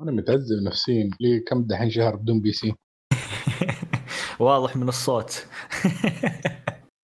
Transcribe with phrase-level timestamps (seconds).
[0.00, 1.10] أنا متعذب نفسيا.
[1.20, 2.72] لي كم دحين شهر بدون بي سي؟
[4.40, 5.46] واضح من الصوت.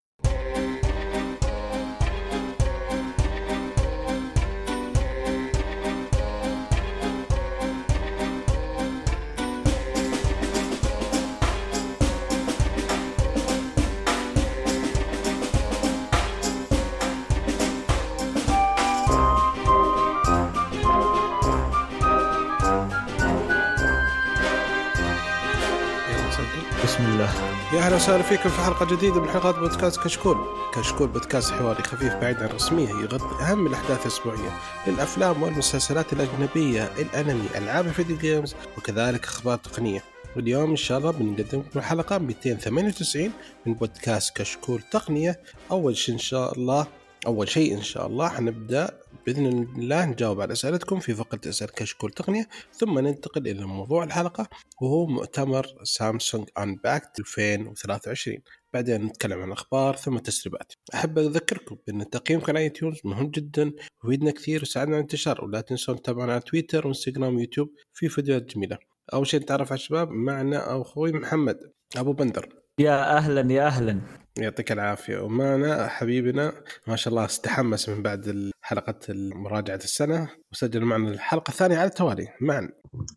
[28.29, 30.37] فيكم في حلقة جديدة من حلقات بودكاست كشكول.
[30.73, 34.51] كشكول بودكاست حواري خفيف بعيد عن الرسميه يغطي أهم الأحداث الأسبوعية
[34.87, 40.03] للأفلام والمسلسلات الأجنبية، الأنمي، ألعاب ال video games وكذلك أخبار تقنية.
[40.35, 43.31] واليوم إن شاء الله بنقدم لكم الحلقة 298
[43.65, 45.39] من بودكاست كشكول تقنية.
[45.71, 46.87] أول شيء إن شاء الله
[47.27, 52.11] أول شيء إن شاء الله حنبدأ بإذن الله نجاوب على أسئلتكم في فقرة أسئلة كشكول
[52.11, 54.49] تقنية ثم ننتقل إلى موضوع الحلقة
[54.81, 58.37] وهو مؤتمر سامسونج Unpacked 2023
[58.73, 63.71] بعدين نتكلم عن الأخبار ثم تسريبات أحب أذكركم بأن تقييمكم على iTunes مهم جدا
[64.03, 68.77] ويفيدنا كثير ويساعدنا على الانتشار ولا تنسون تتابعونا على تويتر وانستغرام ويوتيوب في فيديوهات جميلة.
[69.13, 71.59] أول شيء نتعرف على الشباب معنا أخوي محمد
[71.97, 72.49] أبو بندر.
[72.79, 74.01] يا أهلا يا أهلا.
[74.37, 75.19] يعطيك العافية.
[75.19, 76.53] ومعنا حبيبنا
[76.87, 78.99] ما شاء الله استحمس من بعد حلقة
[79.35, 80.29] مراجعة السنة.
[80.51, 82.27] وسجل معنا الحلقة الثانية على التوالي.
[82.41, 82.69] معا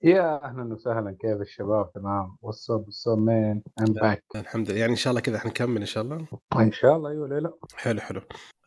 [0.02, 1.16] يا أهلا وسهلا.
[1.20, 2.36] كيف الشباب؟ تمام.
[2.42, 4.80] وصل وصل مين؟ I'm back الحمد لله.
[4.80, 6.26] يعني إن شاء الله كذا حنكمل إن شاء الله.
[6.56, 7.10] إن شاء الله.
[7.10, 7.52] أيوه ليه لا.
[7.74, 8.20] حلو حلو.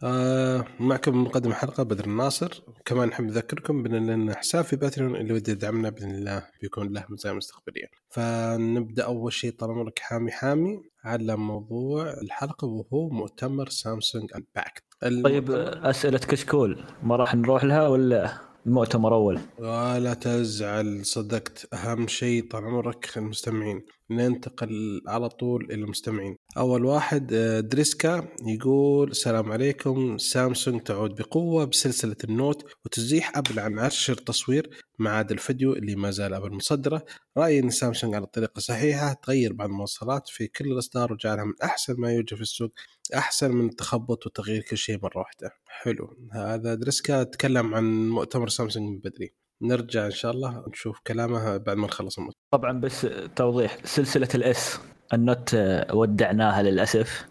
[0.04, 2.64] آه معكم مقدم الحلقة بدر الناصر.
[2.86, 7.06] كمان نحب نذكركم بأن لنا حساب في Patreon اللي ودي يدعمنا بإذن الله بيكون له
[7.10, 7.88] مزايا مستقبلية.
[8.10, 10.93] فنبدأ أول شيء طال عمرك حامي حامي.
[11.04, 14.84] على موضوع الحلقة وهو مؤتمر سامسونج Unpacked
[15.24, 15.52] طيب
[15.84, 18.34] أسئلة كشكول ما راح نروح لها ولا
[18.66, 21.74] المؤتمر أول؟ ولا تزعل صدقت.
[21.74, 23.86] أهم شيء طال عمرك المستمعين.
[24.12, 26.38] ننتقل على طول إلى المستمعين.
[26.58, 30.18] أول واحد آه، دريسكا يقول السلام عليكم.
[30.18, 34.70] سامسونج تعود بقوة بسلسلة ال Note وتزيح أبل عن عرش التصوير
[35.00, 37.06] ما عدا الفيديو اللي ما زال أبل متصدرة.
[37.38, 41.96] رأيي أن سامسونج على الطريقة الصحيحة تغير بعض المواصفات في كل الإصدار وجعلها من أحسن
[41.98, 42.72] ما يوجد في السوق
[43.16, 45.52] أحسن من التخبط وتغيير كل شيء مرة واحدة.
[45.68, 46.18] حلو.
[46.32, 49.43] هذا دريسكا تكلم عن مؤتمر سامسونج من بدري.
[49.64, 54.80] نرجع إن شاء الله نشوف كلامها بعد ما نخلص المؤتمر طبعا بس توضيح سلسلة الاس
[55.14, 57.26] النوت آه، ودعناها للأسف.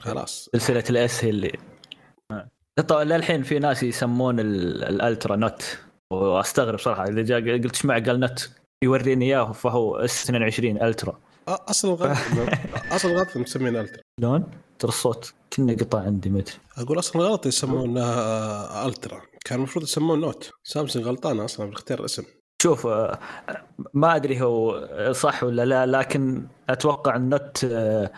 [0.00, 0.48] خلاص.
[0.52, 1.52] سلسلة ال S هي اللي
[2.32, 2.48] آه.
[2.88, 5.78] طبعا للحين في ناس يسمون ال- ال Ultra Note
[6.12, 8.50] وأستغرب صراحة إذا جاء قلت إيش مع قال Note؟
[8.84, 12.18] يوريني إياه فهو S 22 Ultra أصل الغلط
[12.92, 14.44] أصل الغلط مسمينها Ultra شلون؟
[14.78, 20.50] ترى الصوت كنا قطع عندي متر أقول أصلا غلط يسمونها Ultra كان المفروض يسمون Note
[20.64, 22.24] سامسونج غلطانه أصلا باختيار الاسم.
[22.62, 23.18] شوف آه،
[23.94, 28.12] ما أدري هو صح ولا لا لكن أتوقع ال Note آه،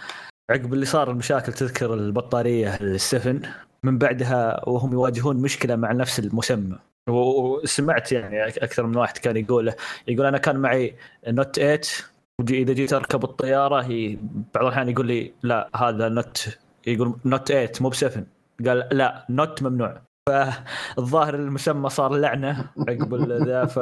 [0.51, 3.43] عقب اللي صار المشاكل تذكر البطارية ال seven
[3.83, 6.79] من بعدها وهم يواجهون مشكلة مع نفس المسمى.
[7.09, 9.73] وسمعت يعني أكثر من واحد كان يقول
[10.09, 10.97] يقول أنا كان معي
[11.29, 14.19] Note 8 وجي إذا جيت أركب الطيارة هي
[14.55, 18.25] بعض الأحيان يقول لي لا هذا Note يقول Note 8 مو ب 7
[18.67, 20.01] قال لا Note ممنوع.
[20.29, 23.79] فالظاهر المسمى صار لعنة عقب ال- ذا ف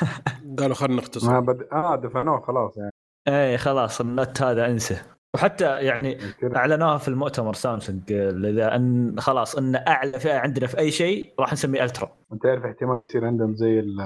[0.58, 1.32] قالوا خلينا نختصر.
[1.32, 1.66] ما بد...
[1.72, 2.90] آه دفنوه خلاص يعني.
[3.28, 4.96] إيه خلاص النت هذا انسى.
[5.34, 6.18] وحتى يعني
[6.56, 11.52] أعلنوها في المؤتمر سامسونج اذا إن خلاص إن أعلى فئة عندنا في أي شيء راح
[11.52, 14.00] نسميه الترا أنت تعرف احتمال يصير عندهم زي ال-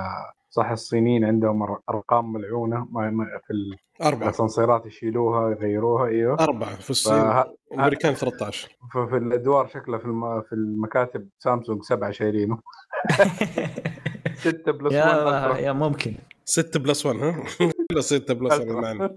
[0.50, 4.28] صح الصينيين عندهم أرقام ملعونة ما ما- في ال- أربعة.
[4.28, 6.34] الاسانسيرات يشيلوها يغيروها إيوه.
[6.40, 10.42] أربعة في الصين فه- الأمريكان 13 ففي الأدوار شكله في الم...
[10.42, 12.58] في المكاتب سامسونج سبعة شايلينه.
[14.44, 16.14] ستة بلس 1 يا يا ممكن.
[16.44, 17.44] 6 بلس 1 ها؟
[17.90, 19.14] كله 6 بلس 1 معنا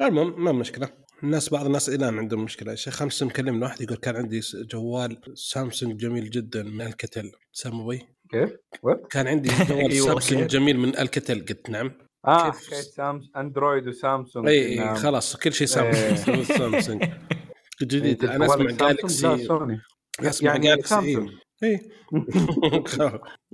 [0.00, 0.88] المهم ما مشكلة.
[1.22, 2.70] الناس بعض الناس الآن عندهم مشكلة.
[2.70, 7.88] يا شيخ امس مكلمنا واحد يقول كان عندي جوال سامسونج جميل جدا من الكتل سامو
[7.88, 8.02] بي
[8.32, 11.92] كيف؟ وات؟ كان عندي جوال أي والله سامسونج؟ جميل من الكتل قلت نعم
[12.26, 14.94] آه؟ حكايه سامس اندرويد وسامسونج إي نعم.
[14.94, 15.66] خلاص كل شيء.
[15.66, 17.18] سامسونج سامسونج إيه،
[17.82, 19.80] جديد أنا أسمع سامسونج؟ جالكسي سوني
[20.20, 21.30] أسمع يعني جالكسي سامسونج.
[21.64, 21.90] إي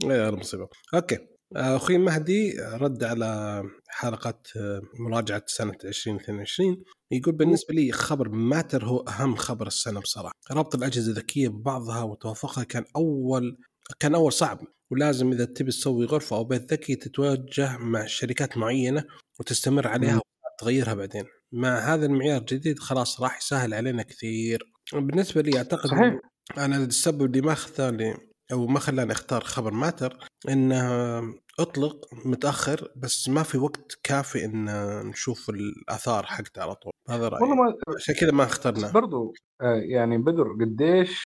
[0.11, 1.19] يا مصيبة أوكي
[1.57, 8.99] أخوي مهدي رد على حلقة آه، مراجعة سنة 2022 يقول بالنسبة لي خبر ماتر هو
[8.99, 13.59] أهم خبر السنة بصراحة ربط الأجهزة الذكية ببعضها وتوافقها كان أول
[13.99, 14.59] كان أول صعب
[14.91, 19.05] ولازم إذا تبي تسوي غرفة أو بيت ذكي تتوجه مع شركات معينة
[19.41, 20.21] وتستمر عليها.
[20.55, 26.21] وتغيرها بعدين مع هذا المعيار الجديد خلاص راح يسهل علينا كثير بالنسبة لي أعتقد صحيح.
[26.59, 28.15] أنا السبب اللي ما اخذ ثاني
[28.53, 30.19] أو ما خلاني أختار خبر ماتر
[30.49, 31.21] إنه
[31.61, 34.65] أطلق متأخر بس ما في وقت كافي إن
[35.09, 36.93] نشوف الآثار حقته على طول.
[37.09, 37.43] هذا رأيي.
[37.43, 39.33] والله ما عشان كذا ما اخترنا برضو
[39.63, 41.25] آه، يعني بدر قديش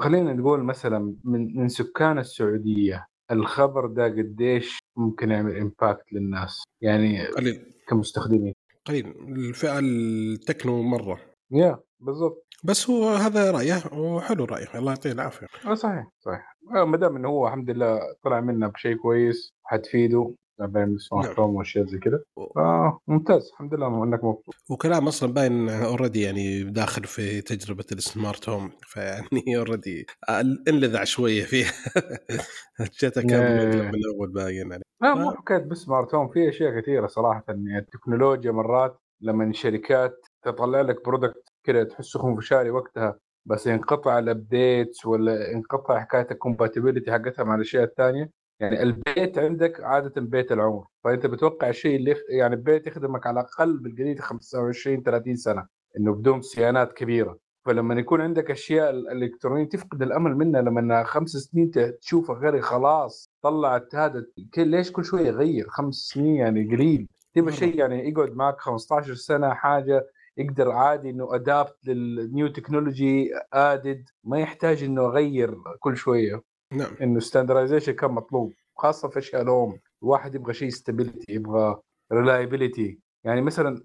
[0.00, 7.26] خلينا نقول مثلا من من سكان السعودية الخبر ده قديش ممكن يعمل impact للناس؟ يعني
[7.26, 7.72] قليل.
[7.88, 8.52] كمستخدمين.
[8.86, 9.06] قليل.
[9.28, 11.20] الفئة التكنو مرة.
[11.52, 12.46] يا بالضبط.
[12.64, 15.46] بس هو هذا رأيه وحلو رأيه الله يعطيه العافية.
[15.66, 16.56] آه، صحيح صحيح.
[16.76, 21.38] آه، ما دام إنه هو الحمد لله طلع منا بشيء كويس حتفيده بين ال smart
[21.38, 21.54] نعم.
[21.54, 24.54] واشياء زي كده فممتاز الحمد لله إنك مبسوط.
[24.70, 30.06] وكلام أصلا باين already يعني داخل في تجربة ال smart home فيعني already
[30.68, 31.66] انلذع شوية فيه
[33.00, 33.82] جاته كم إيه.
[33.82, 34.82] من أول باين عليه.
[35.02, 40.26] لا مو حكاية بس smart home في أشياء كثيرة صراحة يعني التكنولوجيا مرات لما الشركات
[40.42, 46.36] تطلع لك product كده تحسه خنفشاري وقتها بس ينقطع ال updates ولا ينقطع حكاية ال
[46.36, 48.30] compatibility حقتها مع الأشياء الثانية
[48.60, 53.78] يعني البيت عندك عادة بيت العمر فأنت بتوقع الشيء اللي يعني البيت يخدمك على الأقل
[53.78, 55.66] بالقليل 25 30 سنة
[55.98, 57.38] إنه بدون صيانات كبيرة.
[57.64, 61.70] فلما يكون عندك أشياء الإلكترونية تفقد الأمل منها لما خمس سنين
[62.00, 64.24] تشوفها غير خلاص طلعت هذا
[64.58, 67.08] ليش كل شوية يغير؟ خمس سنين يعني قليل.
[67.34, 67.54] تبغى مرة.
[67.54, 74.08] شيء يعني يقعد معك 15 سنة حاجة يقدر عادي إنه adapt لل new technology added
[74.24, 76.42] ما يحتاج إنه اغير كل شوية.
[76.72, 76.96] نعم.
[77.02, 81.76] إنه standardization كان مطلوب خاصة في أشياء ال home الواحد يبغى شيء stability يبغى
[82.12, 83.82] reliability يعني مثلا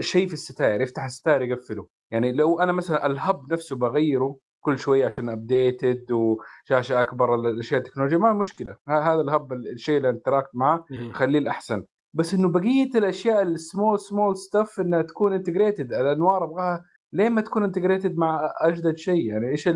[0.00, 1.86] شيء في الستاير يفتح الستاير يقفله.
[2.10, 7.80] يعني لو أنا مثلا ال hub نفسه بغيره كل شوية عشان updated وشاشه أكبر الأشياء
[7.80, 8.76] التكنولوجيا ما مشكلة.
[8.88, 11.84] هذا ال hub الشيء اللي interact معاه خليه الأحسن.
[12.14, 17.40] بس إنه بقية الأشياء ال small small stuff إنها تكون integrated الأنوار أبغاها ليه ما
[17.40, 19.24] تكون integrated مع أجدد شيء.
[19.24, 19.68] يعني إيش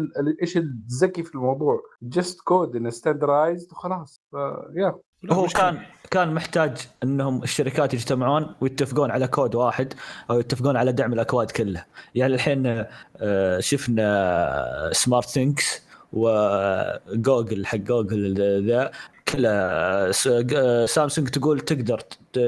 [0.42, 4.20] إيش الذكي في الموضوع؟ just code إنه standardized وخلاص.
[4.32, 4.34] ف...
[4.76, 5.46] يا لا هو.
[5.46, 5.78] كان
[6.10, 9.94] كان محتاج إنهم الشركات يجتمعون ويتفقون على كود واحد
[10.30, 11.86] أو يتفقون على دعم الأكواد كلها.
[12.14, 12.84] يعني الحين
[13.16, 15.82] آه، شفنا سمارت ثينكس
[16.12, 18.34] وجوجل حق جوجل
[18.66, 18.90] ذا.
[19.32, 20.10] كلها
[20.54, 22.00] آه، سامسونج تقول تقدر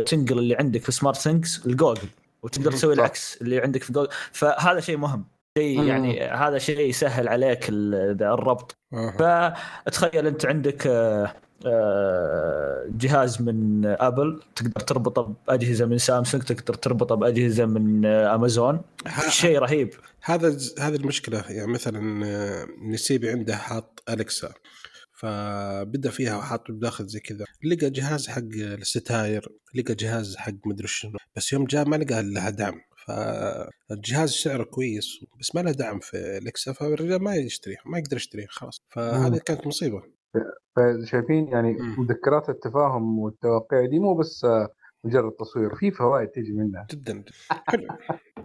[0.07, 2.09] تنقل اللي عندك في سمارت ثينكس لجوجل
[2.43, 2.95] وتقدر تسوي.
[2.95, 5.25] العكس اللي عندك في جوجل فهذا شيء مهم
[5.59, 5.83] شيء.
[5.83, 9.55] يعني هذا شيء يسهل عليك الربط آه.
[9.87, 11.33] فتخيل انت عندك آه،
[11.67, 18.81] آه، جهاز من ابل تقدر تربطه بأجهزة من سامسونج تقدر تربطه بأجهزة من آه، امازون
[19.07, 24.53] ه- شيء رهيب هذا هذه المشكلة يعني مثلا آه، نسيبي عنده حاط الكسا
[25.23, 27.45] فبدأ فيها وحاط بداخل زي كذا.
[27.65, 31.19] لقى جهاز حق الستاير لقى جهاز حق مدري شنو.
[31.37, 32.81] بس يوم جاء ما لقى لها دعم.
[33.07, 38.47] فالجهاز سعره كويس بس ما له دعم في الكسا فالرجال ما يشتريه ما يقدر يشتريه
[38.49, 38.83] خلاص.
[38.91, 39.39] فهذه.
[39.39, 40.03] كانت مصيبة.
[40.77, 41.77] فشايفين يعني.
[41.99, 44.47] مذكرات التفاهم والتوقيع دي مو بس
[45.05, 47.89] مجرد تصوير في فوائد تيجي منها جدا حلو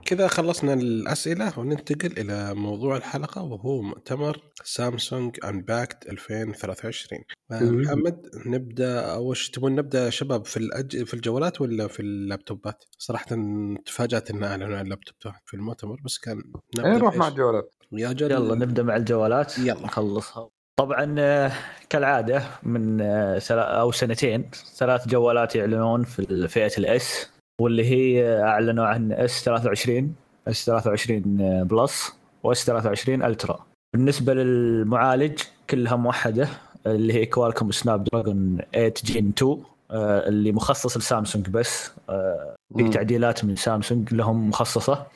[0.06, 7.81] كذا خلصنا الأسئلة وننتقل إلى موضوع الحلقة وهو مؤتمر سامسونج انباكد 2023 مم.
[7.81, 11.04] محمد نبدأ أول شيء تبون نبدأ شباب في الأج...
[11.04, 13.25] في الجوالات ولا في اللابتوبات؟ صراحة
[13.86, 16.38] تفاجأت ان أعلنوا عن اللابتوب في المؤتمر بس كان
[16.77, 19.81] نبدا إيه نروح مع؟ الجوالات أجل يلا نبدأ مع الجوالات يلا.
[19.81, 21.51] نخلصها طبعا آه،
[21.89, 27.29] كالعادة من آه، أو سنتين ثلاث جوالات يعلنون في فئه ال S
[27.62, 30.15] واللي هي آه، أعلنوا عن S 23
[30.48, 36.48] S 23 Plus و S 23 Ultra بالنسبة للمعالج كلها موحدة
[36.86, 41.91] اللي هي كوالكوم سناب دراجون 8 Gen 2 آه، اللي مخصص لسامسونج بس
[42.75, 42.89] في.
[42.93, 45.07] تعديلات من سامسونج لهم مخصصة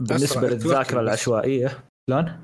[0.00, 1.00] بالنسبة للذاكرة.
[1.00, 1.78] العشوائية
[2.12, 2.38] شلون؟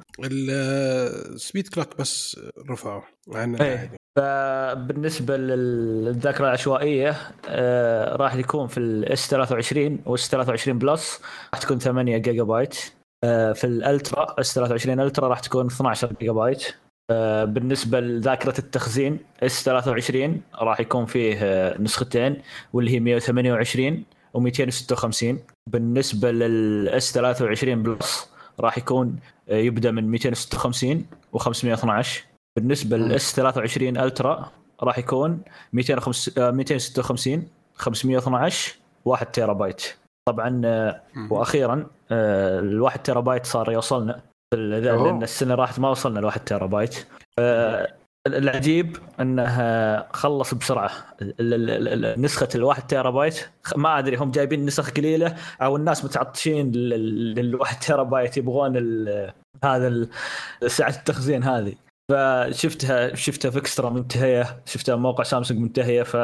[1.35, 3.03] ال speed clock بس رفعوا
[3.35, 3.75] عن إيه.
[3.75, 3.99] العادي.
[4.17, 7.17] فبالنسبة للذاكرة العشوائية
[7.49, 11.21] آه، راح يكون في ال S 23 و S 23 Plus
[11.55, 12.77] راح تكون 8 جيجا بايت
[13.25, 16.75] آه، في ال Ultra S 23 Ultra راح تكون 12 جيجا بايت
[17.11, 24.05] آه، بالنسبة لذاكرة التخزين S 23 راح يكون فيه آه، نسختين واللي هي 128
[24.39, 25.25] و256
[25.71, 28.28] بالنسبة لل S 23 Plus
[28.61, 29.17] راح يكون
[29.49, 32.07] آه، يبدأ من 256 و512
[32.57, 32.97] بالنسبة.
[32.97, 34.51] لل S 23 Ultra
[34.83, 35.41] راح يكون
[35.73, 38.75] 205 آه، 256 512
[39.05, 39.83] 1 تيرا بايت
[40.29, 41.03] طبعا آه،.
[41.31, 44.21] وأخيرا آه، الواحد تيرا بايت صار يوصلنا
[44.55, 44.85] ال-.
[44.85, 47.07] لأن السنة راحت ما وصلنا الواحد تيرا بايت
[48.35, 50.91] العجيب انه خلص بسرعة.
[52.21, 57.79] نسخة الواحد تيرا بايت ما أدري هم جايبين نسخ قليلة أو الناس متعطشين لل- للواحد
[57.79, 58.77] تيرا بايت يبغون
[59.65, 60.07] هذا
[60.67, 61.75] سعة التخزين هذه.
[62.13, 66.17] فشفتها شفتها في Extra منتهية شفتها موقع سامسونج منتهية ف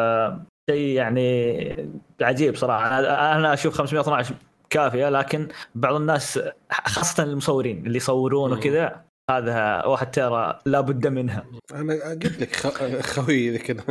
[0.71, 1.91] شيء يعني
[2.23, 2.99] عجيب صراحة.
[3.37, 4.35] أنا أشوف 512
[4.71, 6.41] كافية لكن بعض الناس
[6.73, 11.47] خاصة المصورين اللي يصورون وكذا هذا واحد ترى لابد منها.
[11.73, 12.57] أنا قلت لك
[13.01, 13.85] خوي إذا كذا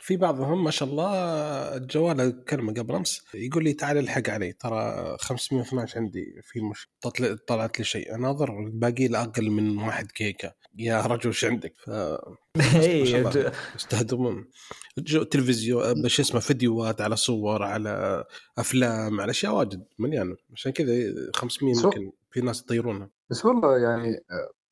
[0.00, 1.10] في بعضهم ما شاء الله
[1.76, 3.22] الجوال كلمه قبل أمس.
[3.34, 4.52] يقول لي تعال الحق علي.
[4.52, 6.88] ترى 512 عندي في مش
[7.46, 8.14] طلعت لي شيء.
[8.14, 10.52] اناظر الباقي أقل من 1 جيجا.
[10.78, 11.90] يا رجل إيش عندك؟ ف
[13.76, 14.48] يستخدمون
[15.30, 18.24] تلفزيون شو اسمه فيديوهات على صور على
[18.58, 19.86] أفلام على أشياء واجد.
[19.98, 20.36] مليانة.
[20.52, 20.94] عشان كذا
[21.34, 23.10] 500 يمكن في ناس يطيرونها.
[23.30, 24.20] بس والله يعني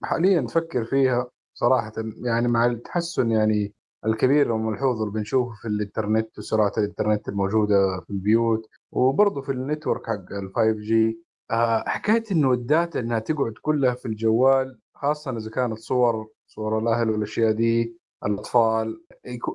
[0.03, 1.93] حاليا تفكر فيها صراحة
[2.25, 3.73] يعني مع التحسن يعني
[4.07, 10.07] الكبير والملحوظ اللي بنشوفه في الإنترنت وسرعة الإنترنت الموجودة في البيوت وبرضه في ال network
[10.07, 11.19] حق ال 5G
[11.51, 16.79] آه، حكاية إنه ال data إنها تقعد كلها في الجوال خاصة إذا كانت صور صور
[16.79, 17.97] الأهل والأشياء دي
[18.27, 19.01] الأطفال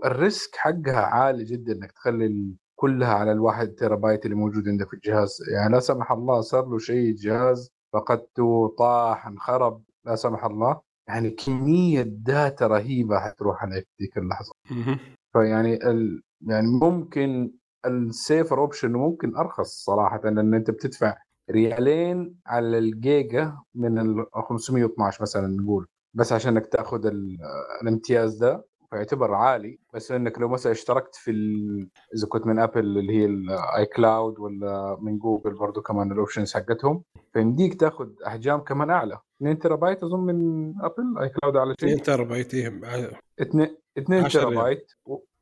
[0.05, 4.87] ال risk حقها عالي جدا إنك تخلي كلها على الواحد تيرا بايت اللي موجود عندك
[4.87, 5.37] في الجهاز.
[5.53, 9.83] يعني لا سمح الله صار له شيء جهاز فقدته طاح انخرب.
[10.05, 14.53] لا سمح الله يعني كمية data رهيبة حتروح عليك في ذيك اللحظه
[15.33, 16.21] فيعني ال...
[16.41, 17.51] يعني ممكن
[17.85, 21.17] ال safer option ممكن أرخص صراحة لأن أنت بتدفع
[21.51, 27.05] ريالين على الجيجا من ال 512 مثلا نقول بس عشان انك تاخذ
[27.81, 28.65] الامتياز ده.
[28.89, 31.89] فيعتبر عالي بس إنك لو مثلا اشتركت في ال...
[32.15, 36.53] إذا كنت من Apple اللي هي ال iCloud ولا من جوجل برضو كمان ال options
[36.53, 37.03] حقتهم
[37.33, 39.19] فيمديك تاخذ أحجام كمان أعلى.
[39.41, 41.89] 2 تيرا بايت أظن من ابل اي كلاود على شيء.
[41.89, 42.53] 2 تيرا بايت
[43.41, 44.91] 2 2 تيرا بايت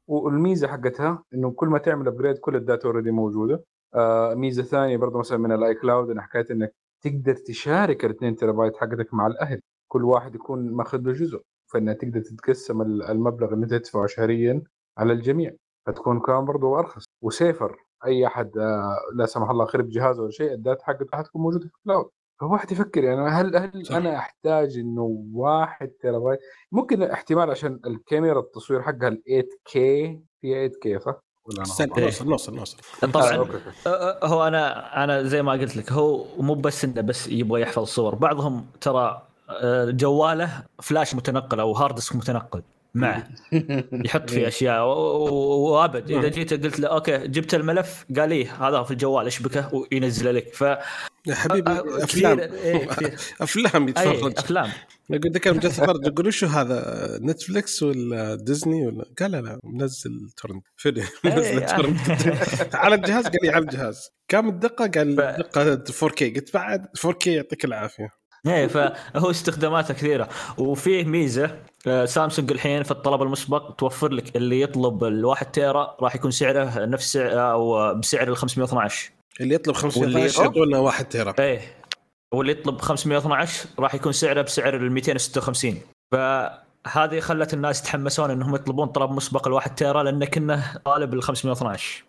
[0.08, 3.64] والميزة حقتها إنه كل ما تعمل upgrade كل ال data already موجودة.
[3.96, 6.74] آه ميزة ثانية برضه مثلا من ال iCloud ان حكاية إنك
[7.04, 9.60] تقدر تشارك ال 2 تيرا بايت حقتك مع الأهل.
[9.88, 11.42] كل واحد يكون ماخذ له جزء.
[11.68, 14.64] فإنها تقدر تتقسم المبلغ اللي أنت تدفعه شهريا
[14.98, 15.54] على الجميع
[15.88, 17.06] فتكون كمان برضه أرخص.
[17.22, 21.18] و safer أي أحد آه، لا سمح الله خرب جهازه ولا شيء ال data حقته
[21.18, 22.10] حتكون موجودة في ال cloud.
[22.40, 23.96] فواحد يفكر يعني هل هل صح.
[23.96, 26.40] أنا أحتاج إنه واحد تيرا بايت
[26.72, 31.22] ممكن احتمال عشان الكاميرا التصوير حقها ال 8K فيها 8K صح؟
[31.60, 32.78] نوصل نوصل نوصل.
[33.02, 33.48] طبعا.
[33.88, 37.82] آه، هو أنا أنا زي ما قلت لك هو مو بس إنه بس يبغى يحفظ
[37.82, 39.27] الصور بعضهم ترى
[39.90, 42.62] جواله فلاش متنقل أو hard disk متنقل
[42.94, 43.28] معه.
[44.06, 44.86] يحط فيه أشياء.
[44.88, 46.12] وأبد.
[46.12, 48.06] إذا جيت قلت له okay جبت الملف.
[48.18, 50.54] قال لي هذا في الجوال اشبكه وينزله لك.
[50.54, 50.62] ف
[51.26, 51.72] يا حبيبي
[52.04, 52.40] أفلام.
[52.40, 52.90] إيه
[53.42, 54.34] أفلام يتفرج.
[54.38, 54.70] أفلام.
[55.10, 60.64] يقول ذكر من تفرج يقول شو هذا Netflix ولا ديزني ولا؟ قال لا منزل torrent
[60.78, 62.00] فيلم منزل torrent
[62.76, 64.10] على الجهاز قال لي على الجهاز.
[64.28, 68.27] كم الدقه؟ قال دقة 4K قلت بعد 4K يعطيك العافية.
[68.48, 70.30] إيه فهو استخداماته كثيرة.
[70.58, 71.56] وفيه ميزة
[71.88, 76.86] آه، سامسونج الحين في الطلب المسبق توفر لك اللي يطلب الواحد تيرا راح يكون سعره
[76.86, 79.12] نفس أو بسعر ال 512
[79.42, 81.34] اللي يطلب 512 يعطونا 1 تيرا.
[81.40, 81.62] إيه.
[82.34, 85.82] واللي يطلب 512 راح يكون سعره بسعر ال 256
[86.88, 92.06] فهذه خلت الناس يتحمسون إنهم يطلبون طلب مسبق الواحد تيرا لأنه كنا طالب ال 512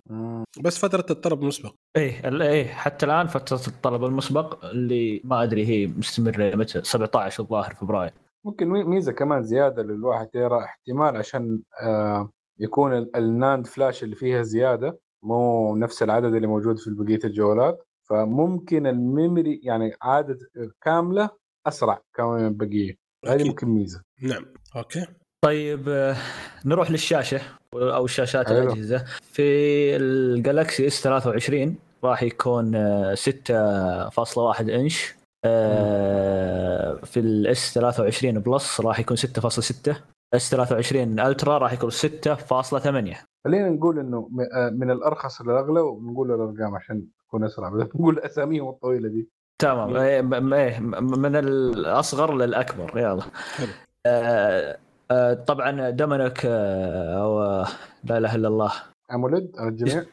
[0.60, 5.86] بس فترة الطلب المسبق إيه إيه حتى الآن فترة الطلب المسبق اللي ما أدري هي
[5.86, 8.12] مستمرة متى 17 الظاهر فبراير.
[8.44, 14.42] ممكن ميزة كمان زيادة للواحد تيرا احتمال عشان آه يكون ال NAND flash اللي فيها
[14.42, 20.38] زيادة مو نفس العدد اللي موجود في بقية الجوالات فممكن ال memory يعني عدد
[20.82, 21.30] كاملة
[21.66, 23.07] أسرع كمان من البقية.
[23.26, 24.02] هذه ممكن ميزة.
[24.22, 24.46] نعم.
[24.76, 25.06] Okay.
[25.44, 26.16] طيب آه،
[26.64, 27.40] نروح للشاشة
[27.74, 28.62] أو شاشات أيوه.
[28.62, 29.42] الاجهزه في
[29.96, 32.72] ال Galaxy S23 راح يكون
[33.14, 34.10] 6.1 آه،
[34.60, 35.14] إنش.
[35.44, 39.96] آه، في ال S23 Plus راح يكون 6.6
[40.34, 44.28] S23 Ultra راح يكون 6.8 خلينا نقول إنه
[44.72, 49.28] من الأرخص للأغلى ونقول الأرقام عشان تكون أسرع بدل نقول اساميهم الطويلة دي.
[49.58, 49.96] تمام.
[49.96, 50.22] إيه
[51.00, 52.98] من الأصغر للأكبر.
[52.98, 53.22] يلا.
[54.06, 54.76] آه
[55.10, 57.64] آه طبعا Dynamic آه أو
[58.04, 58.72] لا إله إلا الله.
[59.12, 60.04] AMOLED على الجميع؟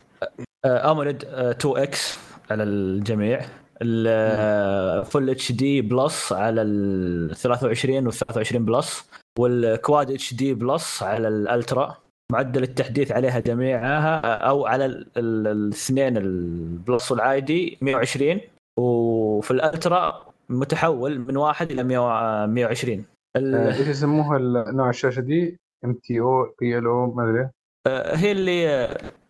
[0.66, 2.20] AMOLED 2X
[2.52, 3.42] على الجميع.
[3.82, 11.28] ال Full HD Plus على ال 23 وال 23 Plus وال Quad HD Plus على
[11.28, 11.98] ال Ultra.
[12.32, 14.86] معدل التحديث عليها جميعها أو على
[15.18, 18.42] الاثنين ال Plus والعادي 120
[18.78, 23.06] وفي ال Ultra متحول من واحد إلى 120
[23.36, 24.40] آه، إيش يسموها
[24.72, 27.50] نوع الشاشة دي؟ MTO بي ال أو ما أدري.
[27.88, 28.88] آه، هي اللي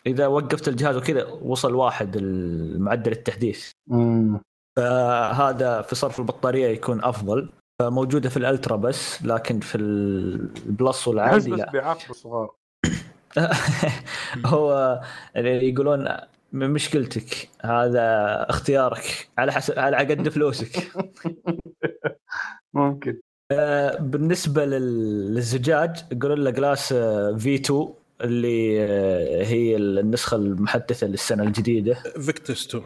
[0.07, 2.17] إذا وقفت الجهاز وكذا وصل واحد
[2.77, 3.71] معدل التحديث.
[3.91, 4.39] امم
[4.77, 7.49] فهذا في صرف البطارية يكون أفضل.
[7.81, 11.71] موجوده في ال Ultra بس لكن في ال Plus والعادي بس لا.
[11.71, 12.55] بيعاقبوا الصغار
[14.45, 15.01] هو
[15.35, 16.07] يقولون
[16.55, 17.49] من مشكلتك.
[17.61, 18.01] هذا
[18.49, 19.29] اختيارك.
[19.37, 20.91] على حسب على قد فلوسك.
[22.73, 23.19] ممكن.
[23.51, 25.95] آه، بالنسبة لل- للزجاج
[26.43, 26.93] له Glass
[27.37, 31.93] في 2 اللي آه، هي النسخة المحدثة للسنة الجديدة.
[31.93, 32.83] Victus 2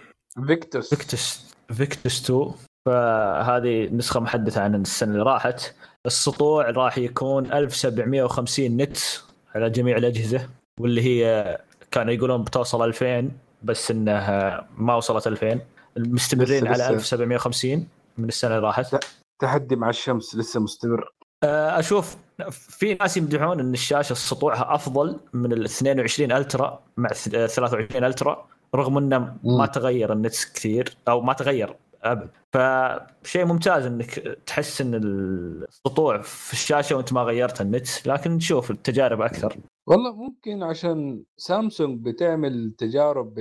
[0.48, 2.52] Victus Victus Victus 2
[2.86, 5.74] فهذه نسخة محدثة عن السنة اللي راحت.
[6.06, 8.98] السطوع راح يكون 1750 nit
[9.56, 10.50] على جميع الأجهزة
[10.80, 11.58] واللي هي
[11.92, 13.32] كانوا يقولون بتوصل 2000
[13.64, 15.60] بس إنها ما وصلت 2000
[15.98, 16.90] مستمرين لسه- على لسه.
[16.90, 17.88] 1750
[18.18, 19.06] من السنة اللي راحت
[19.42, 21.12] تحدي مع الشمس لسه مستمر
[21.44, 22.18] آه، أشوف
[22.52, 28.04] في ناس يمدحون إن الشاشة سطوعها أفضل من ال 22 ألترا مع ث- آه، 23
[28.04, 29.66] ألترا رغم إنه ما.
[29.66, 32.30] تغير النت كثير أو ما تغير أبد.
[32.54, 34.10] فشيء ممتاز إنك
[34.46, 39.58] تحس إن السطوع في الشاشة وأنت ما غيرت النت لكن نشوف التجارب أكثر.
[39.88, 43.34] والله ممكن عشان سامسونج بتعمل تجارب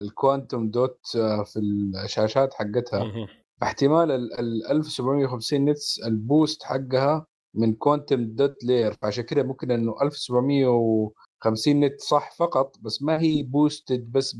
[0.00, 1.00] بال quantum dot
[1.44, 1.58] في
[2.04, 3.26] الشاشات حقتها.
[3.60, 9.70] فاحتمال ال ال 1750 nits ال boost حقها من quantum dot layer فعشان كده ممكن
[9.70, 14.36] إنه 1750 nit صح فقط بس ما هي boosted بس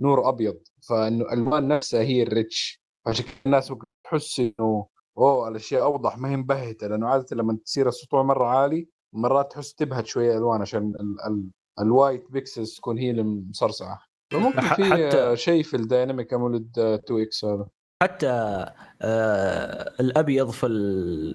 [0.00, 0.56] بنور أبيض
[0.88, 2.80] فإنه الالوان نفسها هي ال rich.
[3.06, 4.86] فعشان كده الناس ممكن تحس إنه
[5.18, 6.86] أوه الأشياء أوضح ما هي مبهتة.
[6.86, 11.50] لأنه عادة لما تصير السطوع مرة عالي مرات تحس تبهت شوية ألوان عشان ال ال
[11.80, 14.00] ال white pixels تكون هي المصرصعه
[14.32, 17.66] فممكن ح- في حتى- شيء في ال Dynamic AMOLED 2 X هذا.
[18.02, 18.26] حتى
[19.02, 20.66] آه الأبيض في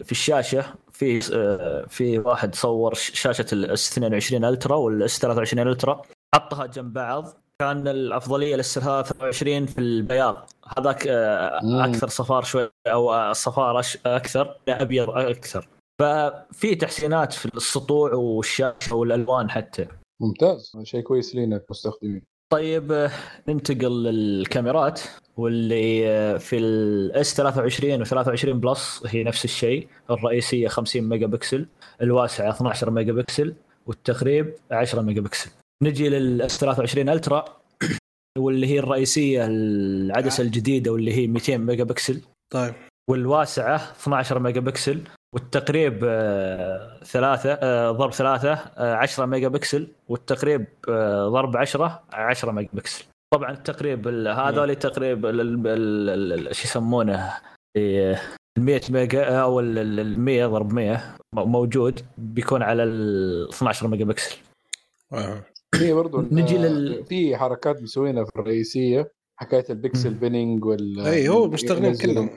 [0.04, 5.68] في الشاشة في آه في واحد صور شاشة ال S 22 Ultra وال S 23
[5.68, 6.02] Ultra
[6.36, 7.26] حطها جنب بعض.
[7.62, 10.50] كان الأفضلية لل S 23 في البياض.
[10.78, 11.86] هذاك آه.
[11.86, 15.68] أكثر صفار شوي أو آه، الصفار أش- أكثر أبيض أكثر.
[16.02, 19.88] ففي تحسينات في السطوع والشاشة والألوان حتى.
[20.22, 20.72] ممتاز.
[20.84, 22.22] شيء كويس لينا كمستخدمين.
[22.50, 23.12] طيب آه،
[23.48, 25.01] ننتقل للكاميرات
[25.38, 29.88] واللي في ال S 23 و 23 Plus هي نفس الشيء.
[30.12, 31.66] الرئيسية 50 ميجا بكسل
[32.01, 35.50] الواسعة 12 ميجا بكسل والتقريب 10 ميجا بكسل
[35.83, 37.46] نجي لل S 23 Ultra
[38.38, 42.22] واللي هي الرئيسية العدسة الجديدة واللي هي 200 ميجا بكسل
[42.53, 42.74] طيب.
[43.09, 45.01] والواسعة 12 ميجا بكسل
[45.33, 52.51] والتقريب آه، ثلاثة آه، ضرب ثلاثة آه، 10 ميجا بكسل والتقريب آه، ضرب 10 10
[52.51, 55.22] ميجا بكسل طبعا التقريب ال- هذول تقريب
[56.51, 57.33] شو يسمونه؟
[57.77, 58.18] ال
[58.59, 64.38] 100 ميجا أو ال 100 ضرب 100 م- موجود بيكون على ال 12 ميجا بكسل
[65.14, 65.42] آه.
[65.77, 70.66] في برضو نجي آه، لل- في حركات مسوينها في الرئيسية حكاية ال pixel.
[70.66, 72.29] binning واللي هو مشتغلين كلهم.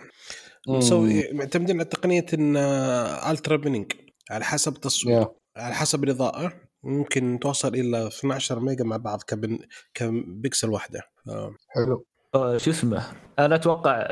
[0.69, 3.93] مسوي معتمدين على تقنية إن آه، ultra binning
[4.31, 5.29] على حسب التصوير يا.
[5.57, 9.59] على حسب الإضاءة ممكن توصل إلى 12 ميجا مع بعض ك bin
[9.95, 11.55] ك pixel واحدة آه.
[11.69, 13.03] حلو آه، شو اسمه؟
[13.39, 14.09] أنا أتوقع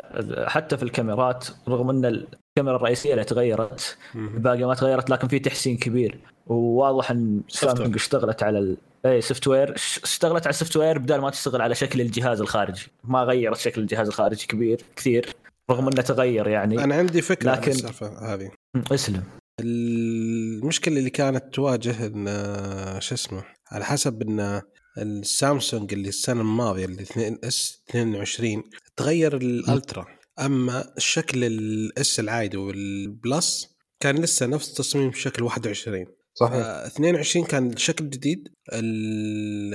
[0.47, 3.97] حتى في الكاميرات رغم أن الكاميرا الرئيسية اللي تغيرت.
[4.15, 6.19] الباقي ما تغيرت لكن في تحسين كبير.
[6.47, 8.77] وواضح أن سامسونج اشتغلت على ال...
[9.05, 12.87] اي software اشتغلت على ال software بدل ما تشتغل على شكل الجهاز الخارجي.
[13.03, 15.35] ما غيرت شكل الجهاز الخارجي كبير كثير
[15.71, 16.83] رغم أنه تغير يعني.
[16.83, 18.51] أنا عندي فكرة عن لكن- السالفة هذه.
[18.91, 19.23] اسلم.
[19.61, 24.61] المشكلة اللي كانت تواجه إن آه، شو اسمه؟ على حسب إن
[24.97, 28.63] السامسونج اللي السنة الماضية اللي 2 S 22
[28.97, 30.05] تغير ال Ultra.
[30.39, 33.67] أما الشكل ال S العادي وال Plus
[33.99, 36.53] كان لسه نفس تصميم شكل 21 صحيح.
[36.55, 38.47] آه، 22 كان شكل جديد.
[38.73, 39.73] ال-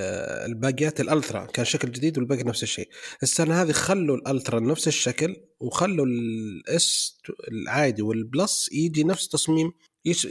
[0.50, 2.88] الباقيات ال Ultra كان شكل جديد والباقي نفس الشيء.
[3.22, 7.16] السنة هذه خلوا ال Ultra نفس الشكل وخلوا ال S
[7.52, 9.72] العادي وال Plus يجي نفس تصميم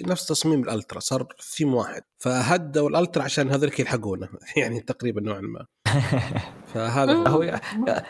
[0.08, 2.02] نفس تصميم ال Ultra صار ثيم واحد.
[2.20, 5.66] فهدوا ال Ultra عشان هذول يلحقونه يعني تقريبا نوعا ما.
[6.74, 7.60] فهذا هو.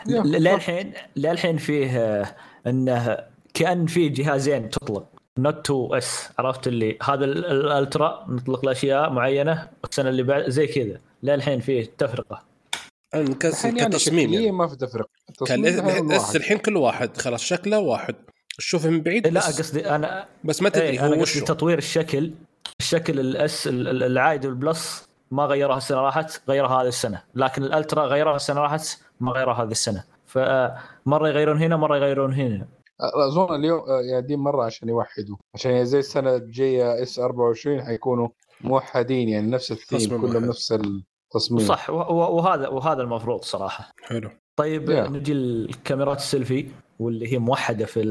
[0.08, 2.22] للحين للحين فيه
[2.66, 3.18] إنه
[3.54, 5.06] كأن في جهازين تطلق
[5.38, 10.08] Note 2 S عرفت اللي؟ هذا ال- ال- ال Ultra نطلق له أشياء معينة والسنة
[10.08, 11.00] اللي بعد زي كذا.
[11.22, 12.42] للحين فيه تفرقة.
[13.14, 14.50] يعني كتصميم يعني.
[14.52, 15.06] ما في تفرق
[16.22, 16.36] واحد.
[16.36, 18.14] الحين كل واحد خلاص شكله واحد.
[18.58, 22.32] تشوفه من بعيد لا قصدي أنا بس ما تدري إيه، هو أنا قصدي تطوير الشكل
[22.80, 27.22] الشكل ال S ال- ال- العادي وال Plus ما غيروها السنة راحت غيرها هذه السنة.
[27.34, 30.04] لكن ال Ultra غيروها السنة راحت ما غيروها هذه السنة.
[30.26, 32.66] فمره يغيرون هنا مرة يغيرون هنا.
[33.00, 35.36] أظن اليوم آه، يعني مرة عشان يوحدوا.
[35.54, 38.28] عشان زي السنة الجاية S 24 حيكونوا
[38.60, 40.44] موحدين يعني نفس الثيم كلهم.
[40.44, 40.72] نفس
[41.34, 41.66] التصميم.
[41.66, 43.90] صح وهذا وهذا المفروض صراحة.
[44.02, 44.30] حلو.
[44.56, 45.10] طيب Yeah.
[45.10, 46.68] نجي الكاميرات السيلفي.
[47.02, 48.02] واللي هي موحدة في.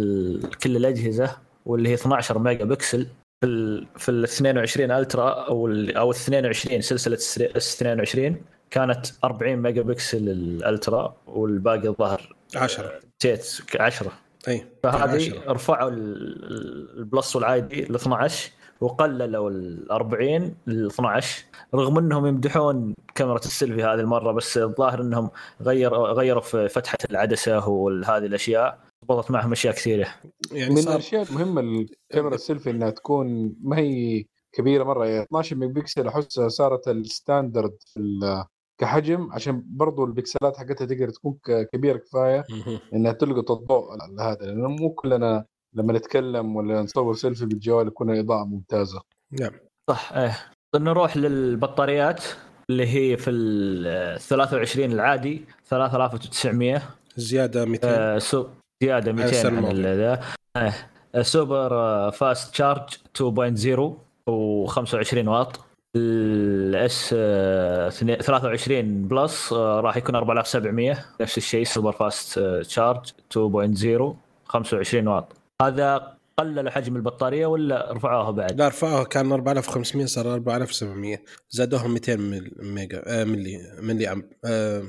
[0.63, 3.07] كل الأجهزة واللي هي 12 ميجا بكسل
[3.41, 7.15] في ال في ال 22 Ultra أو ال أو ال 22 سلسلة
[7.57, 14.11] S 22 كانت 40 ميجا بكسل ال Ultra والباقي الظهر 10 نسيت 10
[14.47, 15.51] أي فهذه 10.
[15.51, 22.95] رفعوا ال- ال Plus والعادي ل 12 وقللوا ال 40 ل 12 رغم إنهم يمدحون
[23.15, 25.29] كاميرا السيلفي هذه المرة بس الظاهر إنهم
[25.61, 30.07] غيروا غيروا في فتحة العدسة وهذه الأشياء ضبطت معهم أشياء كثيرة
[30.51, 35.73] يعني من الأشياء المهمة الكاميرا السيلفي إنها تكون ما هي كبيرة مرة يعني 12 ميجا
[35.73, 38.45] بكسل أحسها صارت ال standard في
[38.77, 41.37] كحجم عشان برضو البكسلات حقتها تقدر تكون
[41.73, 42.45] كبيرة كفاية.
[42.93, 43.87] إنها تلقط الضوء
[44.19, 49.01] هذا لأنه مو كلنا لما نتكلم ولا نصور سيلفي بالجوال يكون إضاءة ممتازة.
[49.39, 49.51] نعم.
[49.89, 50.37] صح إيه.
[50.75, 52.23] نروح للبطاريات
[52.69, 56.81] اللي هي في ال 23 العادي 3900
[57.17, 58.47] زيادة 200 آه، so
[58.83, 60.21] زيادة 200 السنة عن ذا.
[60.57, 63.97] آه، سوبر آه، fast charge 2.0
[64.29, 65.59] و25 واط.
[65.97, 74.15] ال S 23 Plus آه، راح يكون 4700 نفس الشيء super fast آه، charge 2.0
[74.45, 75.40] 25 واط.
[75.61, 81.17] هذا قللوا حجم البطارية ولا رفعوها بعد؟ لا رفعوها كان 4500 صار 4700
[81.49, 84.83] زادوها 200 مل- ميجا آه ملي ملي أمب آه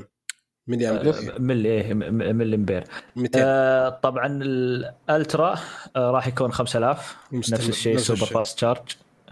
[0.67, 2.85] ملي أمب آه، ملي إيه ملي أمبير
[3.17, 5.55] 200 آه، طبعا ال Ultra
[5.97, 7.59] آه، راح يكون 5000 مستمر.
[7.59, 8.27] نفس الشيء نفس super.
[8.27, 8.79] fast charge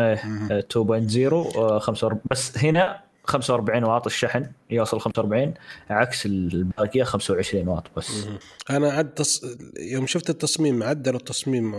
[0.01, 0.49] إيه مهم.
[0.53, 5.55] آه، 2.0 آه، 45 بس هنا 45 واط الشحن يوصل 45
[5.91, 8.27] عكس الباقية 25 واط بس.
[8.71, 9.43] أنا عد تص...
[9.81, 11.75] يوم شفت التصميم عدلوا التصميم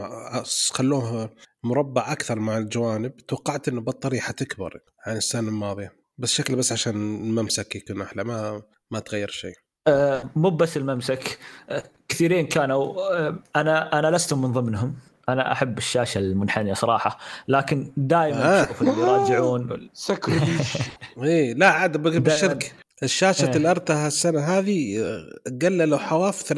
[0.72, 1.30] خلوه
[1.64, 5.94] مربع أكثر مع الجوانب توقعت إنه البطاريه حتكبر عن السنة الماضية.
[6.18, 8.62] بس شكله بس عشان الممسك يكون أحلى ما
[8.92, 9.56] ما تغير شيء.
[9.88, 14.96] آه، مو بس الممسك آه، كثيرين كانوا آه، أنا أنا لست من ضمنهم.
[15.34, 17.18] أنا أحب الشاشة المنحنية صراحة
[17.48, 18.64] لكن دائما آه.
[18.64, 20.78] أشوف اللي يراجعون سكرتيش
[21.24, 21.98] إيه لا عاد.
[21.98, 22.68] بالشركة
[23.04, 23.56] الشاشة إيه.
[23.58, 25.24] الأرتا هالسنة هذه آه،
[25.62, 26.56] قللوا حواف 30%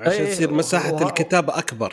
[0.00, 1.92] عشان إيه، تصير مساحة وه- الكتابة أكبر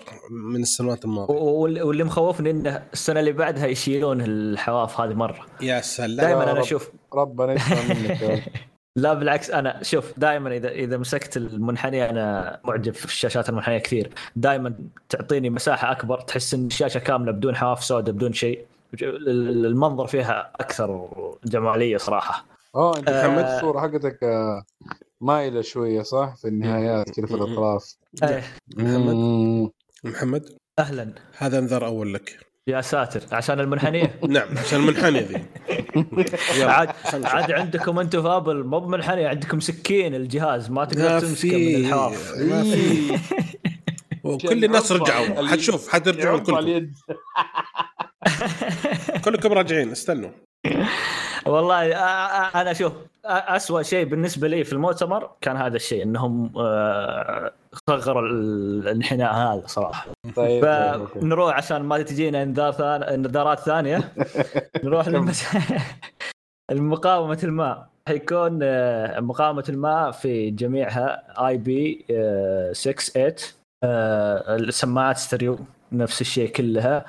[0.54, 5.82] من السنوات الماضية وال- واللي مخوفني انه السنة اللي بعدها يشيلون الحواف هذه مرة يا
[5.82, 6.62] سلام دائما أنا.
[6.62, 8.42] أشوف ربنا يسمع منك يا ولد.
[8.96, 14.14] لا بالعكس أنا شوف دائما إذا إذا مسكت المنحنية أنا معجب في الشاشات المنحنية كثير.
[14.36, 14.74] دائما
[15.10, 18.66] تعطيني مساحة أكبر تحس إن الشاشة كاملة بدون حواف سوداء بدون شيء.
[19.02, 21.10] المنظر فيها أكثر
[21.46, 22.46] جمالية صراحة.
[22.76, 23.28] آه أنت آه.
[23.28, 24.64] محمد الصورة حقتك آه،
[25.22, 27.96] مايلة شوية صح؟ في النهايات كذا في الأطراف.
[28.24, 28.44] إيه.
[28.78, 29.72] محمد.
[30.04, 30.50] محمد
[30.80, 31.14] أهلا.
[31.38, 32.51] هذا انذار أول لك.
[32.68, 35.44] يا ساتر عشان المنحنية؟ نعم عشان المنحنية ذي.
[36.64, 36.90] عاد.
[37.26, 42.34] عاد عندكم أنتم في أبل مو بمنحنية عندكم سكين الجهاز ما تقدر تمسكه من الحواف
[44.24, 45.48] وكل الناس رجعوا.
[45.48, 46.92] حتشوف حترجعون كلكم
[49.26, 50.30] كلكم راجعين استنوا.
[51.46, 51.96] والله
[52.62, 52.94] أنا شوف
[53.26, 56.52] أسوأ شيء بالنسبة لي في المؤتمر كان هذا الشيء إنهم
[57.90, 60.08] صغروا ال- الانحناء هذا صراحة.
[60.36, 61.06] طيب طيب،.
[61.06, 64.12] فنروح عشان ما تجينا إنذار ثاني إنذارات ثانية.
[64.84, 65.46] نروح للمس...
[66.72, 67.88] مقاومه الماء.
[68.08, 68.60] حيكون
[69.24, 72.06] مقاومة الماء في جميعها آي بي
[72.72, 73.36] 6 8
[73.84, 75.60] آه، السماعات ستيريو
[75.92, 77.06] نفس الشيء كلها.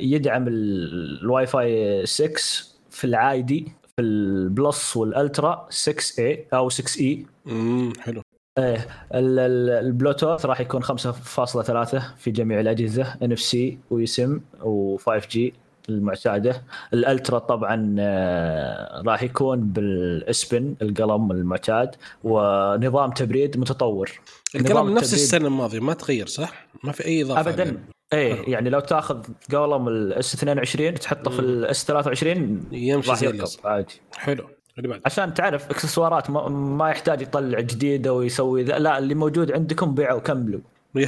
[0.00, 2.67] يدعم ال- الواي فاي 6
[2.98, 8.22] في العادي في ال Plus وال Ultra 6 E أو 6 E امم حلو.
[8.58, 8.74] إيه
[9.14, 15.54] ال- ال- البلوتوث راح يكون 5.3 في جميع الأجهزة NFC و eSIM و5 G
[15.88, 16.62] المعتادة.
[16.94, 24.10] ال Ultra طبعا آه، راح يكون بال S Pen القلم المعتاد ونظام تبريد متطور.
[24.56, 27.62] نظام نفس السنة الماضية ما تغير صح؟ ما في أي إضافة ابدا.
[27.62, 27.97] عليه.
[28.12, 33.22] إيه يعني لو تاخذ قلم ال S 22 تحطه في ال S 23 يمشي راح
[33.22, 33.60] اللازم.
[33.64, 33.94] عادي.
[34.16, 34.48] حلو.
[34.78, 39.52] اللي بعد عشان تعرف إكسسوارات ما, ما يحتاج يطلع جديده ويسوي ذا لا اللي موجود
[39.52, 40.60] عندكم بيعوا وكملوا.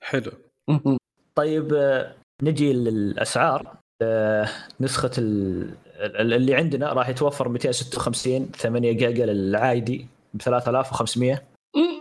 [0.00, 0.30] حلو.
[1.34, 3.76] طيب آه، نجي للأسعار.
[4.02, 4.48] آه،
[4.80, 11.42] نسخة ال- ال- اللي عندنا راح يتوفر 256 8 جيجا للعادي ب 3500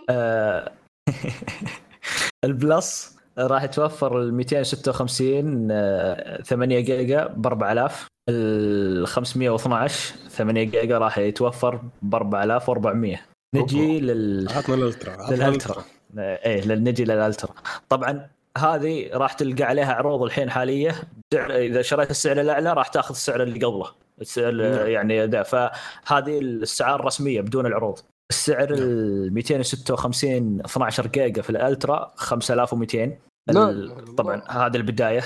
[0.09, 0.71] آه،
[2.45, 10.97] ال Plus راح يتوفر ال 256 آه، 8 جيجا ب 4000 ال 512 8 جيجا
[10.97, 13.19] راح يتوفر ب 4400
[13.55, 15.83] نجي لل عطنا ال Ultra عطنا لل Ultra.
[16.17, 17.53] إيه نجي لل Ultra.
[17.89, 20.95] طبعا هذه راح تلقى عليها عروض الحين حالية.
[21.33, 23.87] سعر إذا شريت السعر الأعلى راح تأخذ السعر اللي قبله.
[24.21, 24.87] السعر نعم.
[24.87, 27.99] يعني ده فهذه الأسعار رسميه بدون العروض.
[28.29, 33.17] السعر ال 256 12 جيجا في ال Ultra 5200
[34.17, 34.41] طبعا.
[34.49, 35.23] هذا البداية.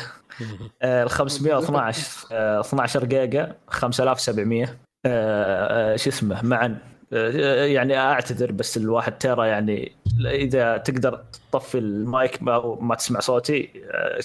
[0.84, 4.64] ال 512 آه، 12 جيجا 5700
[5.06, 6.80] آه، آه، شو اسمه معا.
[7.14, 9.96] آه، يعني أعتذر بس الواحد تيرا يعني
[10.26, 14.20] إذا تقدر تطفي المايك ما, ما تسمع صوتي آه،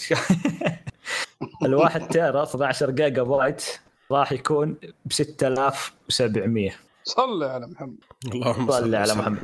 [1.66, 3.64] الواحد تيرا 12 جيجا بايت
[4.10, 6.70] راح يكون ب 6700
[7.04, 7.96] صلي على محمد.
[8.34, 9.14] اللهم صل على.
[9.14, 9.38] محمد.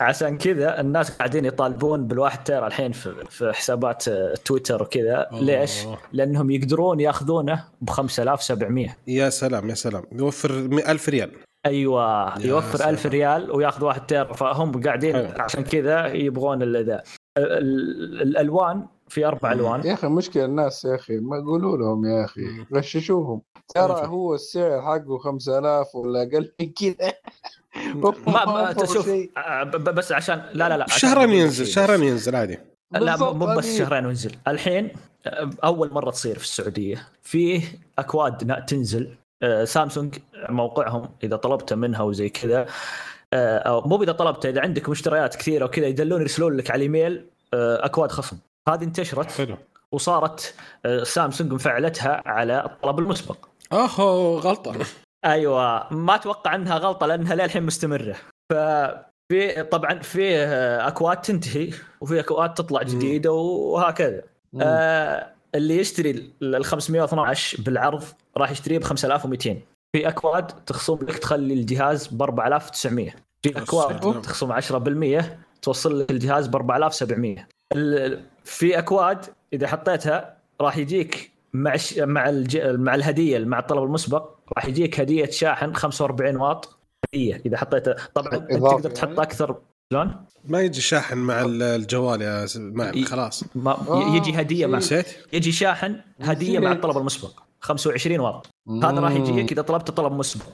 [0.00, 5.26] عشان كذا الناس قاعدين يطالبون بالواحد تيرا الحين في, في حسابات آه، تويتر وكذا.
[5.32, 10.02] ليش؟ لأنهم يقدرون ياخذونه ب 5700 يا سلام يا سلام.
[10.12, 10.50] يوفر
[10.88, 11.30] 1000 ريال.
[11.66, 12.88] أيوه يوفر سلام.
[12.88, 14.32] 1000 ريال وياخذ واحد تيرا.
[14.32, 15.42] فهم قاعدين حلو.
[15.42, 17.02] عشان كذا يبغون ال- ذا.
[17.38, 19.86] ال- ال- الألوان في أربع ألوان.
[19.86, 22.40] يا أخي مشكلة الناس يا أخي ما قولوا لهم يا أخي.
[22.74, 23.42] غششوهم.
[23.74, 27.12] ترى هو السعر حقه 5000 ولا أقل من كذا.
[28.26, 29.08] ما, تشوف.
[29.36, 32.02] آه، بس عشان لا لا لا شهرين ينزل شهرين.
[32.02, 32.58] ينزل عادي.
[32.92, 33.78] لا مو بس.
[33.78, 34.90] شهرين وينزل الحين
[35.26, 37.62] آه، أول مرة تصير في السعودية فيه
[37.98, 39.14] أكواد تنزل.
[39.42, 40.14] آه، سامسونج
[40.48, 42.66] موقعهم إذا طلبته منها وزي كذا.
[43.34, 48.12] أو مو اذا طلبته إذا عندك مشتريات كثيرة وكذا يدلون يرسلون لك على الايميل أكواد
[48.12, 48.38] خصم.
[48.68, 49.56] هذه انتشرت حلو.
[49.92, 50.54] وصارت
[51.02, 53.36] سامسونج مفعلتها على الطلب المسبق.
[53.72, 54.74] اوه غلطة.
[55.24, 58.16] أيوه ما أتوقع إنها غلطة لأنها للحين مستمرة.
[58.52, 64.22] ففي طبعا في آه، أكواد تنتهي وفي أكواد تطلع جديدة وهكذا.
[64.52, 64.60] مم.
[64.64, 68.02] آه اللي يشتري ال 512 بالعرض
[68.36, 69.56] راح يشتريه ب 5200
[69.96, 73.10] في أكواد تخصم لك تخلي الجهاز ب 4900
[73.42, 73.58] في.
[73.58, 74.52] أكواد تخصم
[75.20, 75.24] 10%
[75.62, 82.58] توصل لك الجهاز ب 4700 ال- في أكواد إذا حطيتها راح يجيك مع مع الج...
[82.58, 86.78] مع الهدية مع الطلب المسبق راح يجيك هدية شاحن 45 واط
[87.14, 89.56] هدية إذا حطيتها طبعا تقدر تحط يعني؟ أكثر
[89.92, 93.44] شلون؟ ما يجي شاحن مع ال- الجوال يا س- مان خلاص.
[93.54, 96.72] ما آه، يجي هدية مع نسيت؟ يجي شاحن هدية مع.
[96.72, 97.30] الطلب المسبق
[97.60, 98.46] 25 واط.
[98.82, 100.44] هذا راح يجيك إذا طلبت طلب مسبق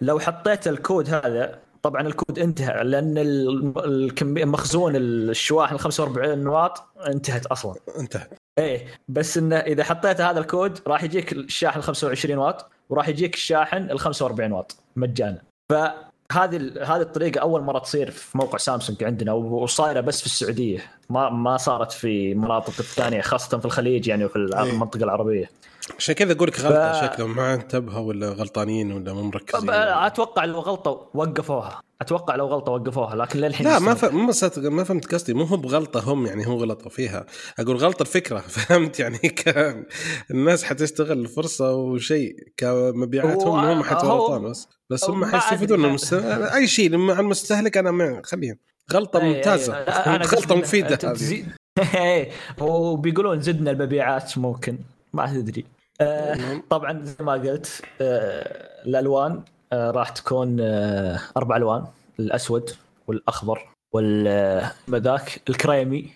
[0.00, 6.82] لو حطيت الكود هذا طبعا الكود انتهى لأن ال- الكميه مخزون الشواحن ال 45 واط
[7.06, 7.74] انتهت أصلا.
[7.98, 8.26] انتهى
[8.58, 12.70] إيه بس إنه إذا حطيت هذا الكود راح يجيك الشاحن ال 25 واط.
[12.90, 15.42] وراح يجيك الشاحن ال 45 واط مجانا.
[15.70, 20.78] فهذه هذه الطريقة أول مرة تصير في موقع سامسونج عندنا وصايرة بس في السعودية.
[21.10, 24.70] ما ما صارت في مناطق الثانية خاصة في الخليج يعني وفي إيه.
[24.70, 25.50] المنطقة العربية.
[25.98, 29.70] عشان كذا أقول لك غلطة ف- شكلهم ما انتبهوا ولا غلطانين ولا مو مركزين.
[29.70, 31.80] أتوقع لو غلطه وقفوها.
[32.00, 33.94] أتوقع لو غلطه وقفوها لكن للحين لا ما.
[33.94, 34.04] ف...
[34.04, 37.26] ما, صدق ما فهمت قصدي مو هو بغلطة هم يعني هو غلطوا فيها.
[37.58, 39.86] أقول غلطة الفكرة فهمت يعني؟ كان
[40.30, 44.68] الناس حتستغل الفرصة وشيء كمبيعاتهم هو- هم هو- حيتورطون بس.
[44.90, 45.88] بس هم ما حيستفيدون أدري.
[45.90, 46.14] المست...
[46.54, 48.56] أي شيء مع المستهلك أنا مع خليهم.
[48.92, 49.74] غلطة إيه، ممتازة.
[49.74, 51.44] أنا قصدي غلطة مفيدة هذه.
[51.94, 54.78] إيه، وبيقولون زدنا المبيعات ممكن.
[55.14, 55.64] ما تدري.
[56.00, 56.36] آه،
[56.70, 61.84] طبعا زي ما قلت آه، الألوان آه، راح تكون آه، أربع ألوان
[62.20, 62.70] الأسود
[63.06, 66.10] والأخضر وال آه، ما ذاك الكريمي.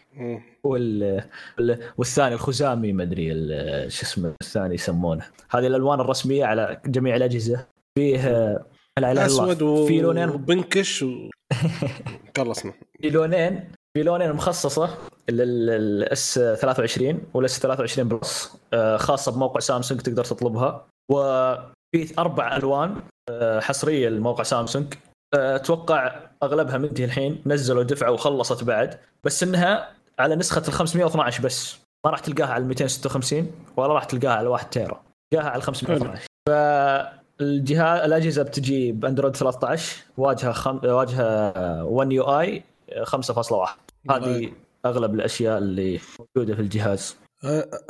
[0.65, 1.23] وال
[1.59, 3.29] وال- والثاني الخزامي ما أدري
[3.91, 5.25] شو اسمه الثاني يسمونه.
[5.51, 7.67] هذه الألوان الرسمية على جميع الأجهزة.
[7.99, 8.29] فيه
[8.99, 11.31] لا الله أسود في لونين وبنكش و...
[12.37, 14.99] خلصنا في لونين في لونين مخصصة.
[15.31, 18.57] لل S 23 وال S 23 Plus.
[18.73, 20.87] آه، خاصة بموقع سامسونج تقدر تطلبها.
[21.11, 22.97] وفي أربع ألوان
[23.31, 24.95] آه، حصرية لموقع سامسونج.
[25.35, 27.43] آه، أتوقع أغلبها منتهي الحين.
[27.47, 28.99] نزلوا دفعه وخلصت بعد.
[29.25, 29.89] بس إنها
[30.19, 31.79] على نسخة ال 512 بس.
[32.07, 35.03] ما راح تلقاها على ال 256 ولا راح تلقاها على 1 تيرا.
[35.31, 40.81] تلقاها على ال 512 فالجهاز الأجهزة بتجي بأندرويد 13 واجهة خم...
[40.85, 42.63] واجهة 1 يو اي
[43.05, 43.69] 5.1
[44.11, 44.53] هذه
[44.89, 47.17] أغلب الأشياء اللي موجودة في الجهاز.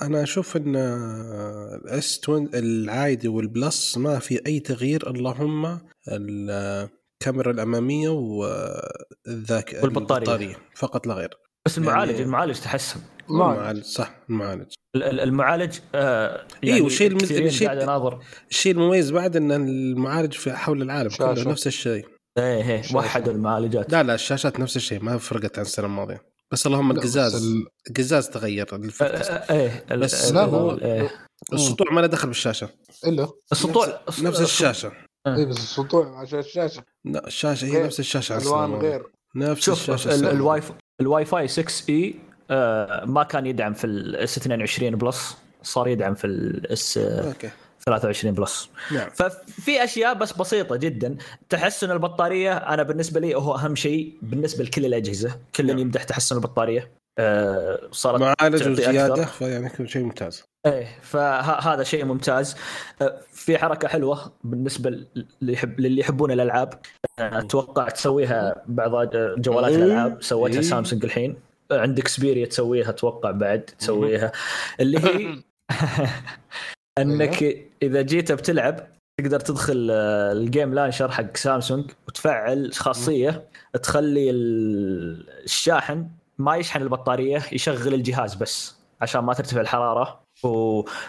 [0.03, 5.11] أنا أشوف إن ال S 20 العادي وال Plus ما في أي تغيير.
[5.11, 10.57] اللهم الكاميرا الأمامية والذاكره والبطارية.
[10.75, 11.31] فقط لا غير.
[11.67, 13.01] بس المعالج يعني- المعالج تحسن.
[13.31, 14.73] المعالج صح المعالج.
[14.97, 18.19] ال- ال- المعالج آه إيه، والشيء المز- كثيرين الشيء- قاعد اناظر
[18.51, 21.51] الشيء المميز بعد إن المعالج في حول العالم كله شاشة.
[21.51, 22.07] نفس الشيء.
[22.39, 22.83] إيه إيه.
[22.95, 23.93] وحدوا المعالجات.
[23.93, 26.23] لا لا الشاشات نفس الشيء ما فرقت عن السنة الماضية.
[26.53, 31.11] بس اللهم القزاز ال- القزاز تغير الفرق آه، إيه بس لا، هو- إيه.
[31.53, 32.69] السطوع ما له دخل بالشاشة.
[33.07, 34.93] إلا؟ السطوع نفس الشاشة.
[35.27, 37.83] اي بس السطوع عشان الشاشه لا الشاشة هي.
[37.83, 38.75] نفس الشاشة ألوان.
[38.75, 39.07] غير.
[39.37, 40.63] نفس شوف الشاشة الواي
[41.01, 42.15] الواي فاي 6 E
[42.51, 47.51] آه ما كان يدعم في ال S 22 Plus صار يدعم في ال S okay.
[47.89, 48.71] 23 Plus.
[48.93, 49.11] نعم.
[49.11, 51.17] ففي أشياء بس بسيطة جدا.
[51.49, 55.37] تحسن البطارية أنا بالنسبة لي هو أهم شيء بالنسبة لكل الأجهزة.
[55.57, 55.79] كل نعم.
[55.79, 56.91] يمدح تحسن البطارية.
[57.19, 59.25] آه، صارت معالج وزيادة.
[59.25, 60.45] فيعني شيء ممتاز.
[60.67, 62.57] إيه فهذا شيء ممتاز.
[63.03, 66.75] آه، في حركة حلوة بالنسبة اللي يحب للي يحبون الألعاب.
[67.19, 69.79] آه، أتوقع تسويها بعض جوالات إيه.
[69.79, 70.23] الألعاب.
[70.23, 70.61] سوتها إيه.
[70.61, 71.37] سامسونج الحين.
[71.73, 74.33] عندك Xperia تسويها أتوقع بعد تسويها.
[74.81, 75.43] اللي هي
[77.03, 78.87] أنك إذا جيت بتلعب
[79.21, 83.45] تقدر تدخل آه، ال Game Launcher حق سامسونج وتفعل خاصية
[83.83, 86.07] تخلي ال- الشاحن
[86.39, 90.21] ما يشحن البطارية يشغل الجهاز بس عشان ما ترتفع الحرارة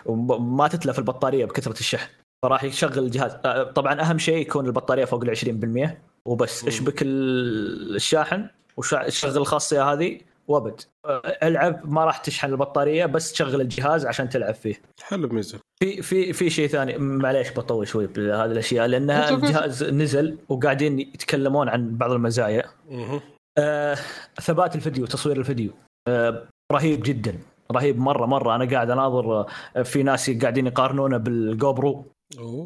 [0.06, 2.10] وما تتلف البطارية بكثرة الشحن.
[2.43, 6.65] فراح يشغل الجهاز آه، طبعا أهم شيء يكون البطارية فوق ال 20% وبس.
[6.67, 8.47] اشبك ال- الشاحن
[8.78, 10.19] وشغل الخاصية هذه
[10.50, 10.82] وابد.
[11.44, 14.82] العب ما راح تشحن البطارية بس تشغل الجهاز عشان تلعب فيه.
[15.02, 15.60] حلو ميزة.
[15.80, 19.30] في في في شيء ثاني معليش بطول شوي بهذه الأشياء لانها.
[19.30, 22.64] الجهاز نزل وقاعدين يتكلمون عن بعض المزايا.
[23.58, 23.98] آه
[24.42, 25.72] ثبات الفيديو تصوير الفيديو.
[26.08, 27.40] آه رهيب جدا
[27.72, 28.56] رهيب مرة مرة.
[28.56, 32.06] أنا قاعد أناظر آه، في ناس قاعدين يقارنونه بال GoPro.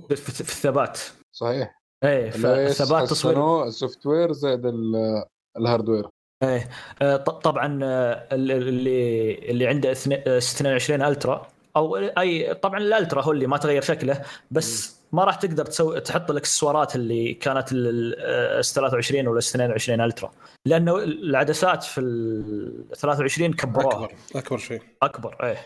[0.09, 0.99] في, في, الثبات.
[1.35, 1.79] صحيح.
[2.03, 3.63] إيه فثبات تصوير.
[3.63, 5.23] ال software زائد ال-
[5.57, 6.07] ال hardware.
[6.43, 6.69] إيه.
[7.01, 13.21] آه، طبعا آه، اللي اللي عنده اثنين- آه، 22 Ultra أو أي طبعا ال Ultra
[13.21, 18.22] هو اللي ما تغير شكله بس ما راح تقدر تسوي تحط الإكسسوارات اللي كانت ال
[18.22, 20.31] S 23 ولا 22 Ultra
[20.65, 23.93] لأنه العدسات في ال 23 كبروها.
[24.05, 25.57] أكبر أكبر شيء أكبر إيه.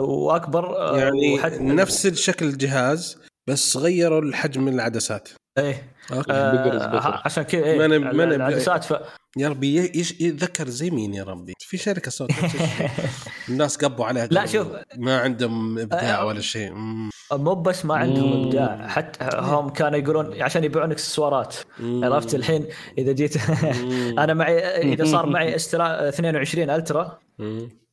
[0.00, 5.28] وأكبر يعني وحتى- نفس الشكل الجهاز بس غيروا الحجم العدسات.
[5.58, 5.93] إيه.
[6.12, 7.20] آه، better.
[7.26, 8.94] عشان كذا إيه ما ما العدسات ف...
[9.36, 12.30] يا ربي يش- يتذكر زي مين يا ربي في شركة صوت.
[13.48, 14.66] الناس قبوا عليها لا، شوف.
[14.96, 16.26] ما عندهم إبداع آه.
[16.26, 16.72] ولا شيء.
[17.32, 18.44] مو بس ما عندهم مم.
[18.46, 21.56] إبداع حتى هم كانوا يقولون عشان يبيعون إكسسوارات.
[21.80, 22.66] عرفت الحين
[22.98, 23.36] إذا جيت.
[24.22, 24.58] أنا معي
[24.92, 27.18] إذا صار معي S 22 Ultra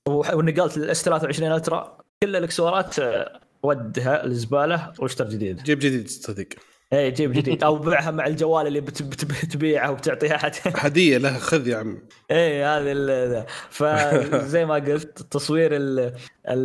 [0.07, 6.47] ونقلت ال S 23 Ultra كل الإكسسوارات آه، ودها الزباله واشتر جديد جيب جديد صدق
[6.93, 7.63] اي جيب جديد.
[7.63, 11.97] أو بيعها مع الجوال اللي بت- بت- بتبيعها وبتعطيها احد هدية له خذ يا عم
[12.31, 16.13] اي ال- فزي ما قلت تصوير ال- ال-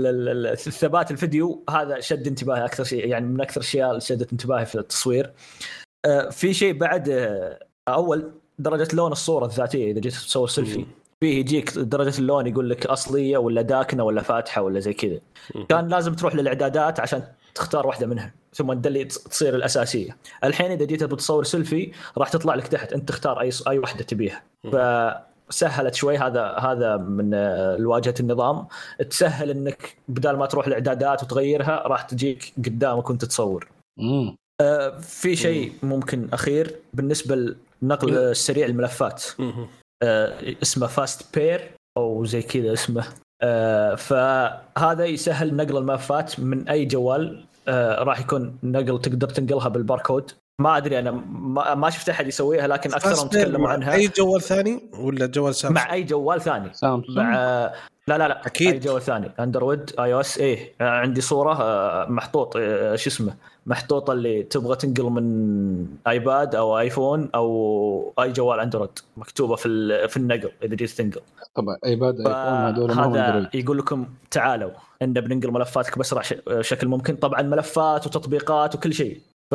[0.07, 4.33] ال- ال- الثبات الفيديو هذا شد انتباهي أكثر شيء يعني من أكثر الأشياء اللي شدت
[4.33, 5.33] انتباهي في التصوير.
[6.05, 7.59] آه، في شيء بعد آه،
[7.89, 10.87] أول درجة لون الصورة الذاتية إذا جيت تصور سيلفي.
[11.21, 15.19] فيه يجيك درجة اللون يقول لك أصلية ولا داكنة ولا فاتحة ولا زي كذا.
[15.69, 17.23] كان لازم تروح للإعدادات عشان
[17.57, 20.16] تختار واحدة منها ثم تدلي تصير الأساسية.
[20.45, 24.42] الحين إذا جيت بتصور سيلفي راح تطلع لك تحت أنت تختار أي أي واحدة تبيها.
[24.73, 28.66] فسهلت شوي هذا هذا من آه، واجهه النظام.
[29.11, 33.69] تسهل إنك بدال ما تروح الإعدادات وتغيرها راح تجيك قدامك وأنت تصور.
[33.99, 34.37] مم.
[34.61, 39.25] آه، في شيء ممكن أخير بالنسبة لنقل السريع الملفات.
[40.03, 43.05] آه، اسمه Fast Pair أو زي كذا اسمه.
[43.42, 50.31] آه، فهذا يسهل نقل الملفات من أي جوال آه، راح يكون نقل تقدر تنقلها بالباركود.
[50.61, 53.92] ما أدري أنا ما, ما شفت أحد يسويها لكن اكثرهم تكلموا مع عنها.
[53.92, 56.74] أي جوال ثاني ولا جوال سامسونج؟ مع أي جوال ثاني.
[56.74, 57.72] سامسونج مع
[58.09, 58.47] لا لا لا.
[58.47, 58.73] أكيد.
[58.73, 59.31] أي جوال ثاني.
[59.40, 60.73] أندرويد iOS إيه.
[60.81, 63.35] عندي صورة آه، محطوط آه، شو اسمه
[63.66, 68.90] محطوطه اللي تبغى تنقل من آيباد أو آيفون أو أي جوال أندرويد.
[69.16, 71.21] مكتوبة في في النقل إذا جيت تنقل.
[71.55, 74.71] طبعا آيباد آيفون هذول هذا يقول لكم تعالوا
[75.03, 76.23] ان بننقل ملفاتك باسرع
[76.61, 77.16] شكل ممكن.
[77.16, 79.21] طبعا ملفات وتطبيقات وكل شيء.
[79.51, 79.55] ف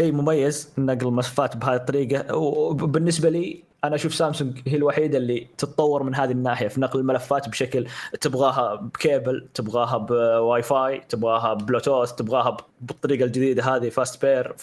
[0.00, 2.36] شيء مميز نقل الملفات بهذه الطريقة.
[2.36, 7.48] وبالنسبه لي أنا أشوف سامسونج هي الوحيدة اللي تتطور من هذه الناحية في نقل الملفات
[7.48, 7.86] بشكل
[8.20, 14.56] تبغاها بكيبل تبغاها بواي فاي تبغاها بلوتوث تبغاها بالطريقة الجديدة هذه Fast Pair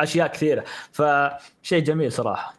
[0.00, 2.54] أشياء كثيرة فشيء جميل صراحة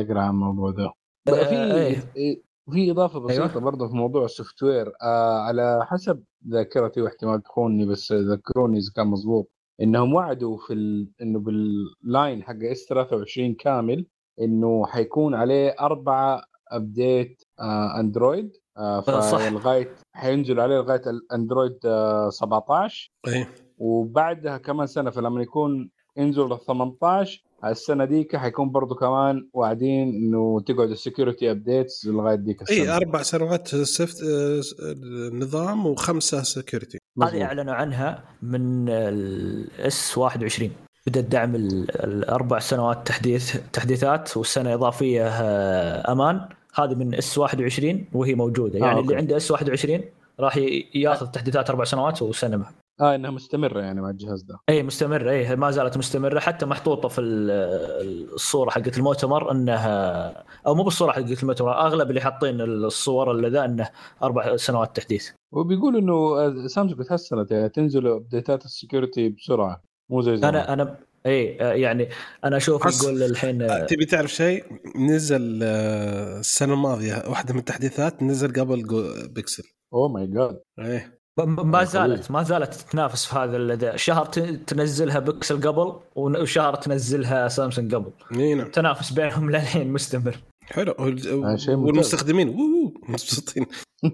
[0.00, 0.92] اقرا عن الموضوع ده
[1.26, 2.42] في إيه.
[2.70, 3.50] في إضافة بسيطه أيوة.
[3.50, 3.62] أيوة.
[3.64, 9.06] برضه في موضوع ال software آه على حسب ذاكرتي واحتمال تخوني بس ذكروني إذا كان
[9.06, 9.50] مضبوط
[9.82, 11.10] إنهم وعدوا في ال...
[11.22, 14.06] إنه باللاين حق S 23 كامل
[14.40, 16.42] إنه حيكون عليه أربعة
[16.72, 19.38] update آه Android آه صح.
[19.38, 26.52] فلغايه حينزل عليه لغاية ال Android آه 17 إيه وبعدها كمان سنة فلما يكون ينزل
[26.52, 32.62] ال 18 السنة ديك حيكون برضو كمان واعدين إنه تقعد ال security updates لغاية ديك
[32.62, 34.16] السنة اي أربع سنوات software
[35.32, 36.98] نظام وخمسة security.
[37.22, 40.70] هذه أعلنوا عنها من ال S 21
[41.06, 46.48] بدأ دعم ال- الأربع سنوات تحديث تحديثات والسنة إضافية آه، أمان.
[46.74, 48.78] هذه من S 21 وهي موجودة.
[48.78, 49.16] يعني آه، اللي.
[49.16, 50.00] عنده S 21
[50.40, 50.56] راح
[50.94, 52.64] ياخذ تحديثات أربع سنوات وسنة
[53.00, 54.58] آه إنها مستمرة يعني مع الجهاز ده.
[54.68, 55.30] اي مستمرة.
[55.30, 56.40] اي ما زالت مستمرة.
[56.40, 62.20] حتى محطوطة في ال- الصورة حقت المؤتمر انها أو مو بالصورة حقت المؤتمر أغلب اللي
[62.20, 63.88] حاطين الصور اللي ذا إنه
[64.22, 65.30] أربع سنوات تحديث.
[65.52, 69.82] وبيقول إنه آه، سامسونج تحسنت يعني تنزل update ات ال security بسرعة.
[70.10, 70.54] مو زي زمان.
[70.54, 70.96] أنا أنا
[71.26, 72.08] اي يعني
[72.44, 74.64] أنا أشوف حس- يقول الحين آه، تبي تعرف شيء؟
[74.96, 79.62] نزل آه، السنة الماضية واحدة من التحديثات نزل قبل جو- بيكسل.
[79.92, 81.18] oh my god إيه.
[81.38, 81.84] ما.
[81.84, 84.24] زالت ما زالت تتنافس في هذا الذا شهر
[84.66, 88.10] تنزلها بكسل قبل وشهر تنزلها سامسونج قبل.
[88.36, 88.70] إي نعم.
[88.70, 90.36] تنافس بينهم للحين مستمر.
[90.64, 90.94] حلو.
[91.68, 93.66] والمستخدمين ووو، مبسوطين.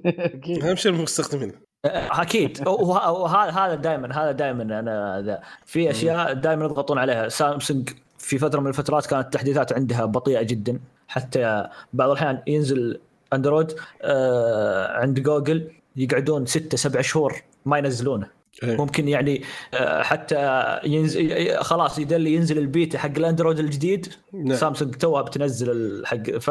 [0.62, 1.52] أهم شيء المستخدمين.
[1.84, 2.68] أكيد.
[2.68, 7.28] وه- وهذا هذا دائما هذا دائما أنا في أشياء دائما يضغطون عليها.
[7.28, 10.78] سامسونج في فترة من الفترات كانت التحديثات عندها بطيئة جدا.
[11.08, 13.00] حتى بعض الأحيان ينزل
[13.32, 18.39] Android آه عند جوجل يقعدون ستة سبع شهور ما ينزلونه.
[18.62, 19.42] ممكن يعني
[19.74, 24.56] آه، حتى ينزل خلاص يدلي ينزل البيتا حق ال Android الجديد نعم.
[24.56, 26.50] سامسونج توها بتنزل الحق ف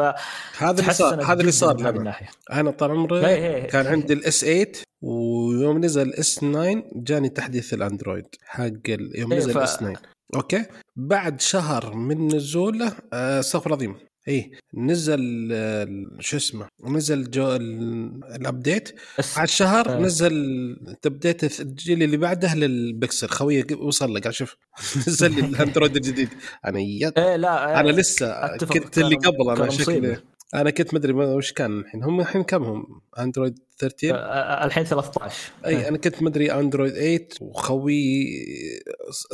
[0.58, 2.28] هذا اللي صار هذا اللي صار الناحية.
[2.52, 3.68] أنا طال عمري إيه إيه.
[3.68, 4.66] كان عندي ال S 8
[5.02, 9.96] ويوم نزل الاس 9 جاني تحديث الأندرويد حق يوم إيه، نزل الاس 9
[10.34, 10.64] أوكي؟
[10.96, 14.09] بعد شهر من نزوله آه، استغفر الله العظيم.
[14.30, 15.20] إيه نزل
[16.20, 19.98] شو اسمه نزل جو ال- الابديت بس بعد شهر آه.
[20.00, 24.56] نزل الابديت الجيل اللي بعده للبكسل خويه وصل لك شوف
[25.08, 26.28] نزل لي الأندرويد الجديد
[26.66, 27.96] أنا يد إيه لا أنا إيه.
[27.96, 30.16] لسه كنت اللي قبل أنا شكلي.
[30.54, 32.04] أنا كنت مدري وش كان الحين.
[32.04, 37.28] هم الحين كم هم؟ أندرويد 13 آه، الحين 13 أي أنا كنت مدري أندرويد 8
[37.40, 38.26] وخوي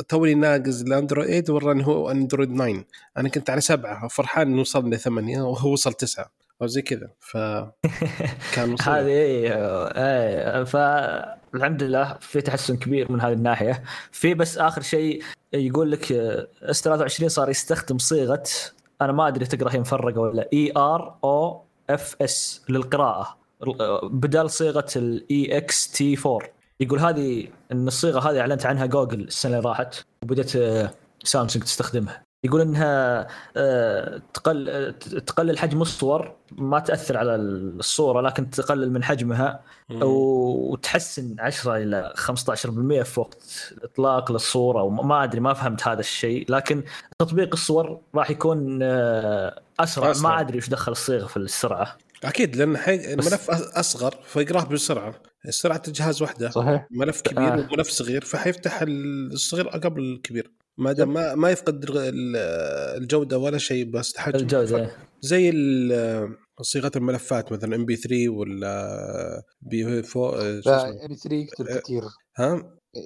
[0.09, 2.83] توني ناقز الاندرويد 8 وراني هو أندرويد 9
[3.17, 7.09] أنا كنت على سبعة فرحان إنه وصل لثمانيه وهو وصل تسعة أو زي كذا.
[7.19, 7.37] ف
[8.55, 8.75] كان.
[8.81, 9.53] هذه إيه
[9.87, 13.83] إيه فالحمد لله في تحسن كبير من هذه الناحية.
[14.11, 15.21] في بس آخر شيء
[15.53, 16.11] يقول لك
[16.61, 18.43] S 23 صار يستخدم صيغة
[19.01, 23.37] أنا ما أدري تقرأ هي مفرقة ولا E R O F S للقراءة.
[24.03, 26.39] بدل صيغة ال E X T 4
[26.79, 30.91] يقول هذه إن الصيغة هذه أعلنت عنها جوجل السنة اللي راحت وبدأت آه،
[31.23, 32.26] سامسونج تستخدمها.
[32.47, 33.27] يقول إنها
[33.57, 34.93] آه، تقل
[35.27, 39.59] تقلل حجم الصور ما تأثر على الصورة لكن تقلل من حجمها.
[39.89, 46.45] وتحسن 10 إلى 15% في وقت إطلاق للصورة وما أدري ما فهمت هذا الشيء.
[46.49, 46.83] لكن
[47.19, 50.29] تطبيق الصور راح يكون آه، أسرع, أسرع.
[50.29, 51.97] ما أدري وش دخل الصيغه في السرعة.
[52.23, 53.13] أكيد لأن حي...
[53.13, 55.13] الملف أصغر فيقرأه بسرعة
[55.49, 56.87] سرعه الجهاز واحدة صحيح.
[56.91, 57.67] ملف كبير آه.
[57.71, 61.85] وملف صغير فحيفتح الصغير قبل الكبير ما دام ما, ما يفقد
[62.97, 64.91] الجودة ولا شيء بس تحجم الجودة.
[65.21, 71.35] زي ال- صيغة الملفات مثلا MP 3 ولا P 4 شو لا اسمه؟ MP 3
[71.35, 72.01] يقتل كثير.
[72.37, 72.53] ها؟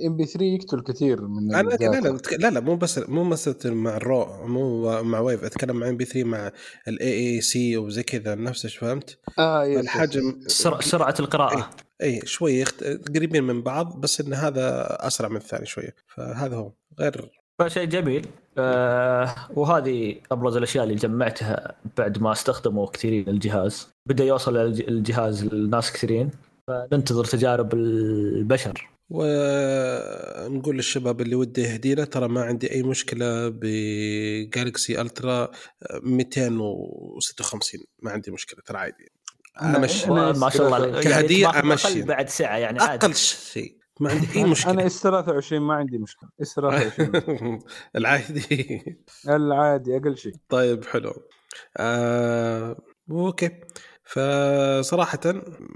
[0.08, 1.76] MP 3 يقتل كثير من أنا لا.
[1.76, 5.90] لا لا لا مو بس مو مثلا مع ال raw مو مع wave أتكلم مع
[5.90, 6.52] MP 3 مع
[6.88, 11.70] ال A A C وزي كذا نفس إيش فهمت؟ آه yes الحجم سرعه, سرعة القراءة.
[12.04, 12.84] اي شوي يخت...
[13.16, 15.96] قريبين من بعض بس إن هذا أسرع من الثاني شوية.
[16.16, 18.28] فهذا هو غير فشيء جميل.
[18.58, 23.88] آه وهذه أبرز الأشياء اللي جمعتها بعد ما استخدموا كثيرين الجهاز.
[24.10, 26.32] بدا يوصل الج- الجهاز لناس كثيرين.
[26.68, 28.90] فننتظر تجارب البشر.
[29.10, 35.52] ونقول للشباب اللي وده يهدينا ترى ما عندي أي مشكلة ب Galaxy Ultra
[36.04, 39.12] 256 ما عندي مشكلة ترى عادي.
[39.62, 40.10] أمشي.
[40.12, 41.00] ما شاء الله
[41.60, 41.88] أمشي.
[41.88, 43.06] أقل بعد ساعة يعني عادي.
[43.06, 43.81] أقل شيء.
[44.02, 44.86] ما عندي أي أنا مشكلة.
[44.86, 46.30] S 23 ما عندي مشكلة.
[46.42, 47.60] S 23
[47.96, 48.82] العادي.
[49.30, 50.34] العادي أقل شيء.
[50.50, 51.14] طيب حلو.
[51.78, 52.76] آه...
[53.12, 53.50] okay.
[54.04, 55.20] فصراحة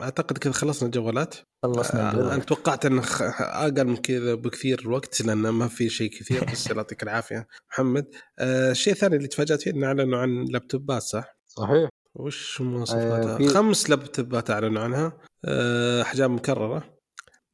[0.01, 2.33] أعتقد كذا خلصنا الجوالات خلصنا آه،.
[2.33, 6.67] أنا توقعت إن خ- أقل من كذا بكثير الوقت لأن ما في شيء كثير بس
[6.67, 7.47] الله يعطيك العافية.
[7.71, 8.05] محمد
[8.39, 11.89] آه، الشيء الثاني اللي تفاجأت فيه انه أعلنوا عن لابتوبات صح؟ صحيح.
[12.15, 15.17] وش مواصفاتها؟ آه، في- خمس لابتوبات أعلنوا عنها.
[15.45, 16.77] آه، أحجام مكررة.
[16.77, 16.94] ال-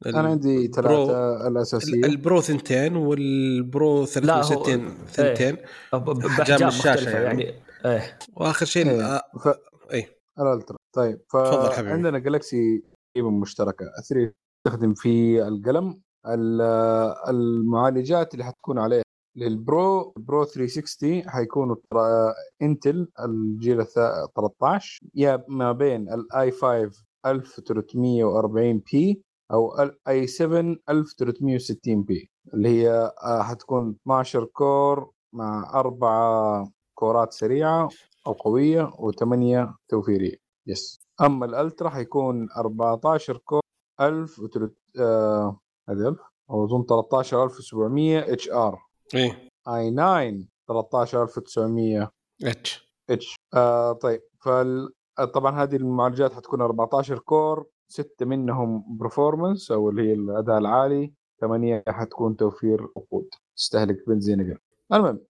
[0.06, 5.56] أنا عندي ثلاثة ال- الأساسية ال Pro ثنتين وال Pro 63 ثنتين
[5.92, 7.42] ب- ب- أحجام بأحجام الشاشة مختلفة يعني.
[7.44, 9.02] يعني, إيه وآخر شيء إيه.
[9.16, 9.48] آه، ف...
[9.92, 10.18] إيه.
[10.40, 11.90] ال Ultra طيب تفضل حبيبي.
[11.90, 12.82] فعندنا Galaxy
[13.14, 14.32] تقريبا مشتركة 3
[14.66, 16.60] تستخدم في القلم ال-
[17.28, 19.02] المعالجات اللي حتكون عليها
[19.36, 21.76] لل Pro Pro 360 حيكونوا
[22.62, 26.90] Intel الجيل الثا- 13 يا ما بين ال i 5
[27.26, 29.22] 1340 P
[29.52, 37.32] أو ال i 7 1360 P اللي هي آه، حتكون 12 core مع أربعة كورات
[37.32, 37.88] سريعة
[38.26, 40.36] أو قوية و8 توفيرية.
[40.66, 43.60] yes أما ال Ultra حيكون 14 core
[44.00, 44.74] 1000 وتلت...
[45.00, 45.60] آه...
[45.88, 46.18] هذه 1000
[46.50, 48.78] أو اظن 13700 إتش آر.
[49.14, 49.48] إيه.
[49.68, 52.10] آي 9 13900
[52.44, 52.94] H.
[53.10, 53.36] H.
[53.54, 54.92] آه طيب فال
[55.34, 61.84] طبعا هذه المعالجات حتكون 14 core ستة منهم performance أو اللي هي الأداء العالي ثمانية
[61.88, 64.58] حتكون توفير وقود تستهلك بنزين أقل.
[64.92, 65.20] المهم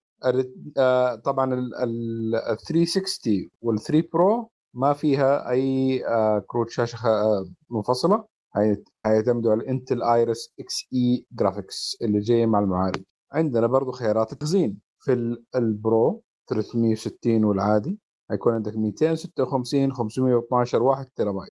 [0.77, 7.45] آه طبعا ال ال 360 وال 3 Pro ما فيها أي آه كروت شاشة آه
[7.69, 8.25] منفصلة.
[8.55, 13.03] هي- هيعتمدوا على Intel Iris Xe Graphics اللي جاية مع المعالج.
[13.31, 17.99] عندنا برضو خيارات التخزين في ال- ال Pro 360 والعادي.
[18.31, 21.52] هيكون عندك 256 512 1 تيرا بايت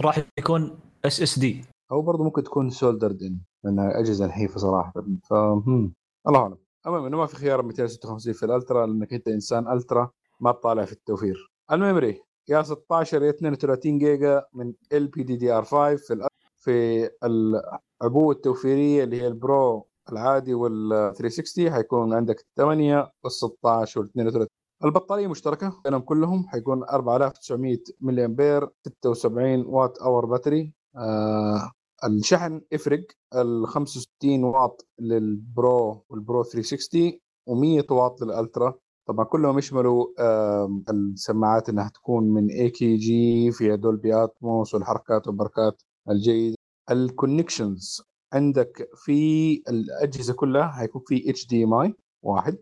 [0.00, 4.92] راح يكون SSD أو برضه ممكن تكون soldered in لانها أجهزة نحيفة صراحة.
[5.24, 6.58] ف الله أعلم.
[6.86, 10.84] المهم إنه ما في خيار 256 في ال Ultra لأنك أنت إنسان ultra ما تطالع
[10.84, 11.52] في التوفير.
[11.72, 16.28] ال memory يا 16 يا 32 جيجا من ال بي دي دي ار 5 في
[16.56, 24.00] في العبوة التوفيرية اللي هي ال Pro العادي وال 360 حيكون عندك 8 وال 16
[24.00, 24.46] وال 32
[24.84, 25.80] البطارية مشتركة.
[25.84, 30.72] بينهم كلهم حيكون 4900 ملي امبير 76 watt hour battery.
[30.96, 31.72] آه
[32.04, 33.04] الشحن يفرق
[33.34, 37.12] ال 65 واط لل Pro وال Pro 360
[37.50, 38.74] و100 واط لل Ultra.
[39.08, 46.56] طبعا كلهم يشملوا آم، السماعات إنها تكون من AKG فيها Dolby Atmos والحركات والبركات الجيدة.
[46.90, 48.02] ال connections
[48.32, 52.52] عندك في الأجهزة كلها حيكون في HDMI واحد.
[52.54, 52.58] آه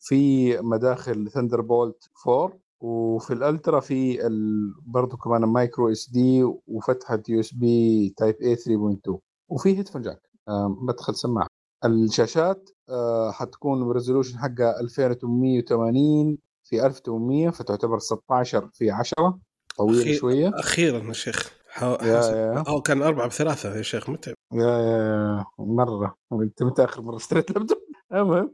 [0.00, 4.72] في مداخل Thunderbolt 4 وفي ال Ultra في ال...
[4.86, 9.14] برضه كمان micro SD وفتحة USB type A 3.2
[9.48, 11.46] وفي headphone jack آه مدخل سماعة.
[11.84, 19.38] الشاشات آه حتكون ب resolution حقها 2880 في 1800 فتعتبر 16 في 10
[19.76, 20.50] طويله أخير- شوية.
[20.54, 21.52] أخيرا يا شيخ.
[21.68, 21.86] حو...
[21.86, 22.64] يا- حسب- يا.
[22.68, 24.34] هو كان أربعة بثلاثة يا شيخ متعب.
[24.52, 26.16] يا يا مرة.
[26.32, 27.78] أنت متى اخر مرة اشتريت لابتوب.
[28.12, 28.38] المهم.
[28.38, 28.50] ال- آه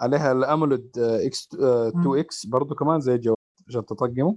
[0.00, 3.36] عليها ال AMOLED X 2 X برضه كمان زي الجوال
[3.68, 4.36] عشان تطقمه.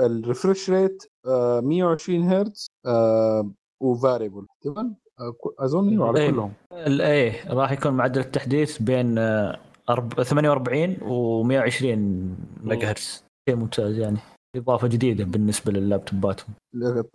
[0.00, 3.50] ال refresh rate 120 هرتز آه
[3.82, 6.30] و variable تمام؟ آه، أظن أيوه على إيه.
[6.30, 6.52] كلهم.
[6.72, 9.58] الايه راح يكون معدل التحديث بين آه،
[9.90, 14.18] أرب- 48 و 120 ميجا هرتز شيء ممتاز يعني.
[14.56, 16.54] إضافة جديدة بالنسبة لللابتوباتهم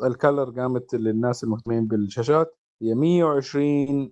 [0.03, 2.55] ال color gamut للناس المهتمين بالشاشات.
[2.83, 4.11] هي 120%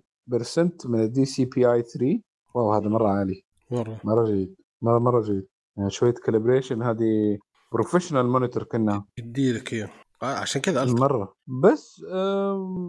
[0.86, 2.20] من ال DCI-P 3
[2.54, 3.42] wow هذا مرة عالي.
[3.70, 4.00] مرة.
[4.04, 4.54] مرة جيد.
[4.82, 5.46] مره مرة جيد.
[5.76, 7.38] يعني شوية calibration هذه
[7.72, 9.04] professional monitor كنا.
[9.18, 9.90] يديلك اياه
[10.22, 11.34] آه، عشان كذا مرة.
[11.62, 12.04] بس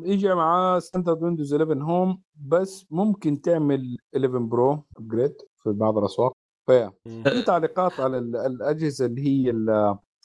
[0.06, 5.34] يجي معاه standard Windows 11 Home بس ممكن تعمل 11 Pro upgrade
[5.64, 6.34] في بعض الأسواق.
[6.68, 6.92] فيا.
[7.06, 9.70] في تعليقات على ال- الأجهزة اللي هي ال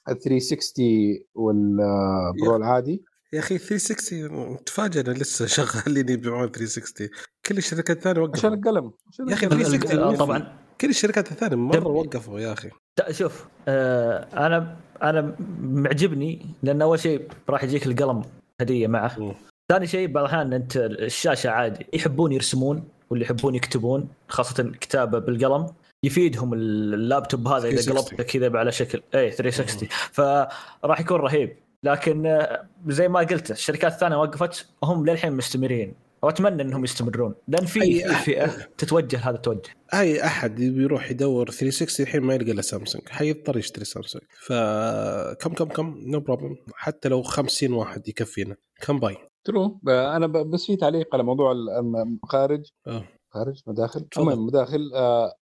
[0.08, 3.04] ال 360 وال Pro العادي.
[3.32, 7.08] يا أخي 360 تفاجئ أنا لسه شغالين يبيعون 360
[7.46, 9.62] كل الشركات الثانية عشان وقفوا القلم عشان يا أخي القلم.
[9.62, 10.26] 360 آه، وقفوا.
[10.26, 12.70] طبعا كل الشركات الثانية مرة وقفوا يا أخي
[13.10, 18.22] شوف آه أنا أنا معجبني لأن أول شيء راح يجيك القلم
[18.60, 19.34] هدية معه.
[19.68, 25.66] ثاني شيء بعض الاحيان أنت الشاشة عادي يحبون يرسمون واللي يحبون يكتبون خاصة كتابة بالقلم
[26.04, 28.16] يفيدهم اللابتوب هذا إذا 360.
[28.16, 33.92] قلبته كذا على شكل اي 360 فراح يكون رهيب لكن آه، زي ما قلت الشركات
[33.92, 35.94] الثانية وقفت هم للحين مستمرين.
[36.22, 37.34] وأتمنى إنهم يستمرون.
[37.48, 38.00] لأن في.
[38.24, 38.46] فئة
[38.78, 39.70] تتوجه هذا التوجه.
[39.94, 44.68] أي أحد يبي يروح يدور 360 الحين ما يلقى إلا سامسونج حيضطر يشتري سامسونج ف
[44.68, 48.56] come come come no problem حتى لو 50 واحد يكفينا.
[48.80, 53.04] come buy؟ true أنا بس في تعليق على موضوع ال- المخارج آه.
[53.34, 54.06] خارج؟ مداخل.
[54.18, 54.80] المهم مداخل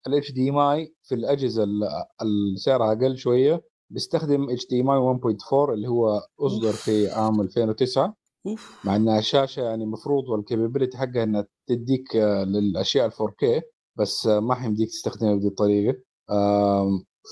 [0.08, 1.84] ال HDMI في الأجهزة ال-
[2.22, 3.62] اللي سعرها أقل شوية.
[3.90, 8.16] بيستخدم HDMI 1.4 اللي هو أصدر في عام 2009
[8.48, 8.86] أوف.
[8.86, 13.62] مع انها شاشه يعني المفروض وال capability حقها إنها تديك آه، للأشياء ال 4K
[13.96, 15.98] بس آه، ما حيمديك تستخدمها بهذه الطريقة.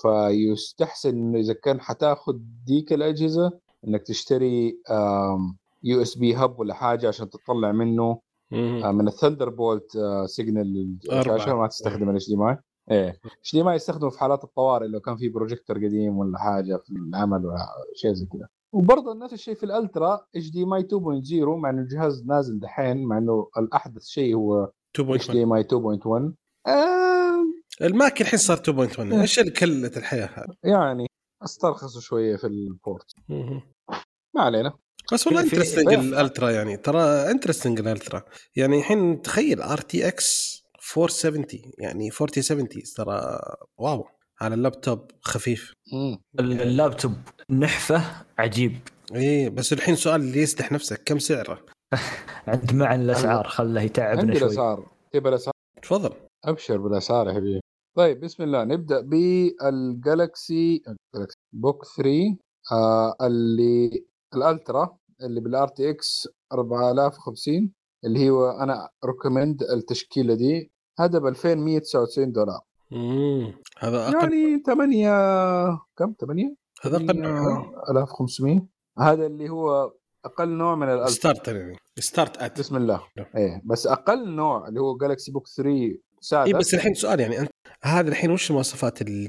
[0.01, 2.33] فيستحسن إنه إذا كان حتاخذ
[2.65, 3.51] ديك الأجهزة
[3.87, 4.79] إنك تشتري
[5.83, 8.19] USB hub ولا حاجة عشان تطلع منه.
[8.53, 11.55] آه، من ال Thunderbolt signal الشاشه.
[11.55, 12.57] ما تستخدم ال HDMI
[12.91, 13.19] إيه.
[13.39, 17.57] HDMI يستخدمه في حالات الطوارئ لو كان في بروجيكتور قديم ولا حاجة في العمل ولا
[17.95, 18.47] شيء زي كذا.
[18.73, 23.49] وبرضه نفس الشيء في ال Ultra HDMI 2.0 مع إنه الجهاز نازل دحين مع إنه
[23.57, 26.33] الأحدث شيء هو H 2.1 DMI 2.1
[26.67, 27.45] آه
[27.81, 31.07] ال Mac الحين صار 2.1 إيش اللي كلت الحياة هذه؟ يعني
[31.43, 33.11] استرخصوا شوية في ال port.
[34.35, 34.73] ما علينا.
[35.13, 36.49] بس والله interesting ال Ultra.
[36.49, 36.77] يعني.
[36.77, 38.23] ترى interesting ال Ultra.
[38.55, 40.63] يعني الحين تخيل RTX
[40.97, 41.45] 470
[41.77, 43.39] يعني 4070 ترى
[43.77, 44.05] wow
[44.41, 45.73] على اللابتوب خفيف.
[45.93, 46.19] مم.
[46.39, 47.13] اللابتوب
[47.49, 48.01] نحفة
[48.37, 48.79] عجيب.
[49.15, 51.65] إيه بس الحين سؤال اللي يسدح نفسك؟ كم سعره؟
[52.47, 54.47] عند معن الأسعار خله يتعبنا عندي شوي.
[54.47, 54.91] الأسعار.
[55.11, 56.13] تبى الأسعار؟ تفضل.
[56.45, 57.59] أبشر بالأسعار يا حبيبي.
[57.97, 62.11] طيب بسم الله نبدأ بال Galaxy ال Galaxy Book 3
[62.71, 67.73] آه اللي ال Ultra اللي بال RTX 4050
[68.05, 70.71] اللي هو أنا recommend التشكيلة دي.
[70.99, 72.59] هذا ب 2199 دولار.
[72.93, 77.83] امم هذا أقل يعني 8 كم؟ 8 هذا أقل نوع.
[77.89, 78.61] 1500
[78.99, 79.91] هذا اللي هو
[80.25, 81.77] أقل نوع من ال Ultra starter يعني.
[81.99, 83.01] start it بسم الله.
[83.37, 86.57] إيه بس أقل نوع اللي هو Galaxy Book 3 اي سادة.
[86.57, 87.49] بس الحين سؤال يعني انت
[87.83, 89.27] هذا الحين وش مواصفات ال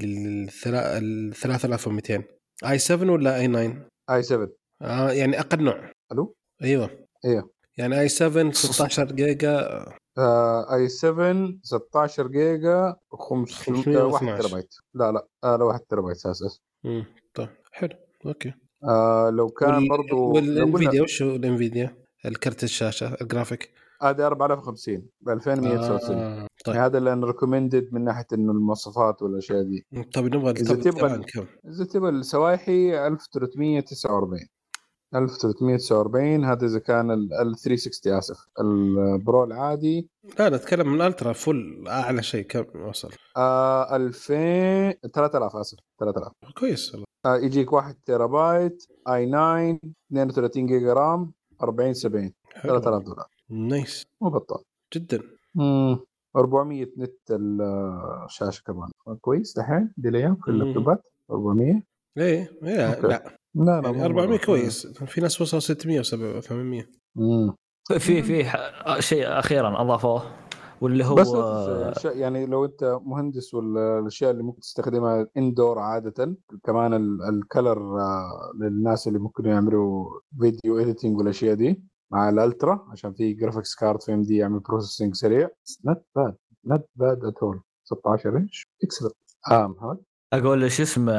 [0.49, 2.23] الثلا- ال 3200
[2.69, 4.49] i 7 ولا i 9 i 7
[4.81, 5.91] آه يعني أقل نوع.
[6.11, 6.89] ألو؟ أيوه.
[7.25, 9.85] أيوه يعني i 7 16 جيجا.
[10.73, 14.37] i 7 16 جيجا 500 1 512.
[14.41, 17.05] تيرا بايت لا لا آه لا 1 تيرا بايت أساس مم.
[17.33, 18.53] طيب حلو okay
[18.83, 21.95] آه لو كان وال- برضو وال Nvidia وش هو ال Nvidia؟
[22.25, 23.69] الكرت الشاشة الجرافيك
[24.01, 26.47] هذا 4050 ب 2199 آه.
[26.65, 30.79] طيب يعني هذا اللي أنا recommended من ناحية إنه المواصفات والأشياء دي طيب نبغى طب
[30.81, 31.21] تبغى
[31.67, 34.39] إذا تبغى السوايحي 1349
[35.15, 38.47] 1349 هذا إذا كان ال ال 360 آسف.
[38.59, 42.45] ال Pro العادي لا نتكلم من Ultra full أعلى شيء.
[42.45, 47.05] كم وصل؟ آه 2000 3000 آسف 3000 كويس والله.
[47.25, 49.79] آه يجيك 1 تيرا بايت i 9
[50.11, 51.31] 32 جيجا RAM
[51.63, 52.79] 40 70 حلو.
[52.79, 53.27] 3000 دولار.
[53.49, 54.03] nice.
[54.21, 54.63] مو بطال.
[54.93, 55.21] جدا.
[55.57, 55.99] امم
[56.35, 58.89] 400 nits الشاشة كمان.
[59.21, 60.47] كويس دحين دي الأيام في.
[60.47, 61.81] اللابتوبات 400
[62.17, 62.99] إيه إيه.
[62.99, 63.36] لا.
[63.65, 64.45] لا لا يعني مو 400 مرة.
[64.45, 64.87] كويس.
[64.87, 66.03] في ناس وصلوا 600 و
[66.41, 66.83] 800
[67.17, 67.53] امم
[67.99, 70.23] في في ح- شيء أخيرا أضافوه
[70.81, 71.27] واللي هو بس
[72.05, 78.51] يعني لو أنت مهندس والاشياء اللي ممكن تستخدمها indoor عادة كمان ال- ال color آه،
[78.61, 80.05] للناس اللي ممكن يعملوا
[80.39, 85.49] video editing والأشياء دي مع ال Ultra عشان في graphics card AMD يعمل processing سريع.
[85.85, 86.35] not bad
[86.67, 89.13] not bad at all 16 inch excellent
[90.33, 91.13] أقول شو اسمه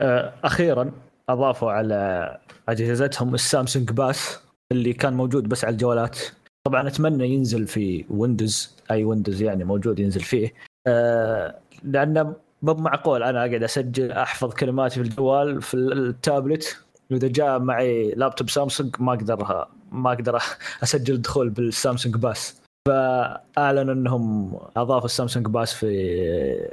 [0.00, 0.92] آه، أخيرا
[1.28, 4.40] أضافوا على أجهزتهم ال Samsung Pass
[4.72, 6.18] اللي كان موجود بس على الجوالات.
[6.66, 10.54] طبعا أتمنى ينزل في Windows أي Windows يعني موجود ينزل فيه.
[10.86, 16.84] آه، لأنه مو معقول أنا أقعد أسجل أحفظ كلماتي في الجوال في التابلت.
[17.10, 20.38] وإذا جاء معي لابتوب سامسونج ما أقدر ما أقدر
[20.82, 25.86] أسجل الدخول بال Samsung Pass فاعلنوا إنهم أضافوا ال Samsung Pass في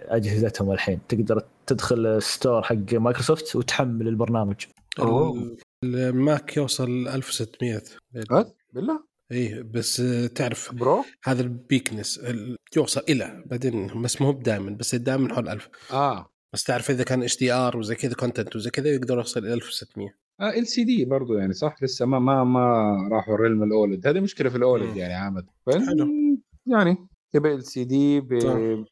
[0.07, 0.99] أجهزتهم الحين.
[1.09, 4.55] تقدر تدخل ال store حق مايكروسوفت وتحمل البرنامج.
[4.99, 5.37] أوه.
[5.83, 7.81] ال- ال max يوصل 1600
[8.13, 10.03] بس بالله؟ إيه بس
[10.35, 15.33] تعرف bro؟ هذا ال peak nits ال- يوصل إلى بعدين بس مو بدائما بس دائما
[15.35, 16.31] حول 1000 آه.
[16.53, 20.09] بس تعرف إذا كان HDR وزي كذا content وزي كذا يقدر يوصل إلى 1600
[20.41, 24.49] LCD برضه يعني صح لسه ما ما ما راحوا ال realm ال OLED هذه مشكلة
[24.49, 24.95] في ال OLED.
[24.95, 25.43] يعني عامة.
[26.65, 26.97] يعني
[27.31, 28.21] تبع ال LCD.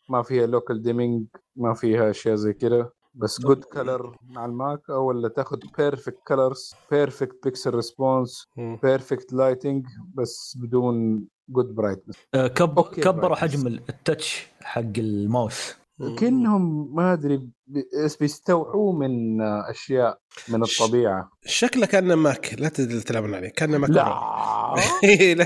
[0.10, 1.26] ما فيها local dimming
[1.56, 6.18] ما فيها أشياء زي كده بس good color مع ال Mac أو ولا تاخذ perfect
[6.28, 8.48] colors perfect pixel response.
[8.84, 13.56] perfect lighting بس بدون good brightness آه، okay، كبروا brightness.
[13.56, 15.76] حجم ال touch حق الماوس
[16.20, 17.38] كأنهم ما أدري
[17.68, 17.84] بي-
[18.20, 20.20] بيستوعوا من أشياء
[20.50, 21.32] من الطبيعة.
[21.46, 23.96] شكله كأنه ماك لا تدل تلعبون عليه كأنه ماك لا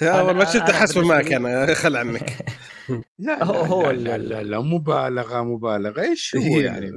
[0.00, 0.20] لا.
[0.20, 2.36] اول ما شفته أنا حسب ماك أنا خل عنك.
[3.18, 6.00] لا هو- لا هو لا, ال- لا, لا, لا مبالغة مبالغة.
[6.00, 6.60] إيش هو.
[6.60, 6.92] يعني؟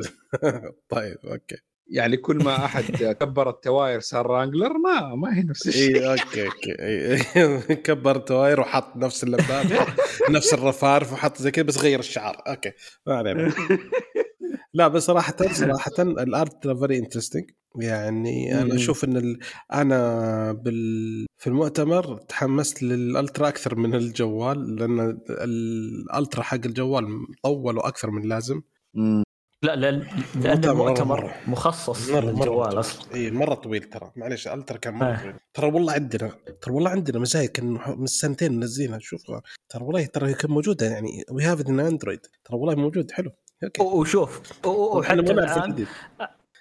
[0.89, 1.55] طيب أوكي.
[1.87, 6.45] يعني كل ما أحد كبر التواير صار رانجلر ما ما هي نفس الشيء اي أوكي
[6.45, 7.75] أوكي.
[7.85, 12.71] كبر التواير وحط نفس اللبات وحط نفس الرفارف وحط زي كذا بس غير الشعار أوكي
[13.07, 13.53] ما علينا
[14.73, 18.61] لا بس صراحة صراحة الأرت فيري انترستنج يعني.
[18.61, 19.39] أنا أشوف إن ال...
[19.73, 21.25] أنا بال...
[21.37, 27.07] في المؤتمر تحمست للألترا أكثر من الجوال لأن الألترا حق الجوال
[27.43, 28.61] طولوا أكثر من لازم
[28.93, 29.23] مم.
[29.63, 29.99] لا لأن
[30.35, 31.31] لأن مؤتمر المؤتمر.
[31.47, 32.79] مخصص مرة للجوال طويل.
[32.79, 33.15] أصلا.
[33.15, 34.11] إي مرة طويل ترى.
[34.15, 35.21] معليش الترا كان مرة آه.
[35.21, 35.33] طويل.
[35.53, 36.31] ترى والله عندنا
[36.61, 39.21] ترى والله عندنا مزايا كان من سنتين منزلينها شوف
[39.69, 41.23] ترى والله ترى كان موجودة يعني.
[41.31, 43.11] we have in Android ترى والله موجود.
[43.11, 43.31] حلو.
[43.63, 43.83] okay.
[43.83, 45.85] وشوف وحتى الآن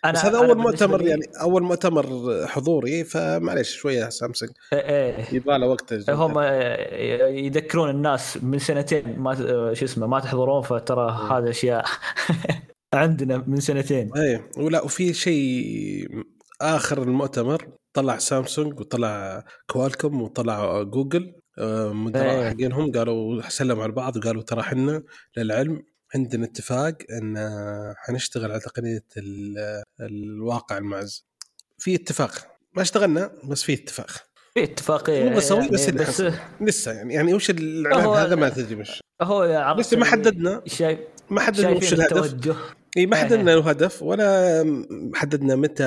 [0.05, 2.07] أنا بس هذا أنا أول مؤتمر لي- يعني أول مؤتمر
[2.47, 3.05] حضوري.
[3.05, 5.35] فمعليش شوية سامسونج إيه إيه.
[5.35, 6.39] يبغى له وقت هم
[7.45, 9.35] يذكرون الناس من سنتين ما
[9.75, 11.85] شو اسمه ما تحضرون فترى هذا أشياء.
[12.95, 14.11] عندنا من سنتين.
[14.17, 16.09] إيه ولا وفي شيء
[16.61, 21.33] آخر المؤتمر طلع سامسونج وطلع Qualcomm وطلع جوجل.
[21.59, 22.51] آه، مدراء إيه.
[22.51, 25.03] حقينهم قالوا سلموا على بعض وقالوا ترى إحنا
[25.37, 25.83] للعلم
[26.15, 27.35] عندنا اتفاق إن
[27.97, 31.27] حنشتغل على تقنية ال- الواقع المعز.
[31.79, 32.31] في اتفاق.
[32.77, 34.11] ما اشتغلنا بس في اتفاق.
[34.55, 36.23] في اتفاقيه مو بسوي يعني بس اللي بس.
[36.61, 40.63] لسه يعني يعني وش الاعلان هو- هذا ما تدري مش هو لسه ما حددنا.
[40.67, 40.99] شايف
[41.31, 42.25] ما حددنا وش الهدف.
[42.25, 42.57] التوجه.
[42.97, 43.17] إي ما.
[43.17, 44.65] حددنا له هدف ولا
[45.15, 45.85] حددنا متى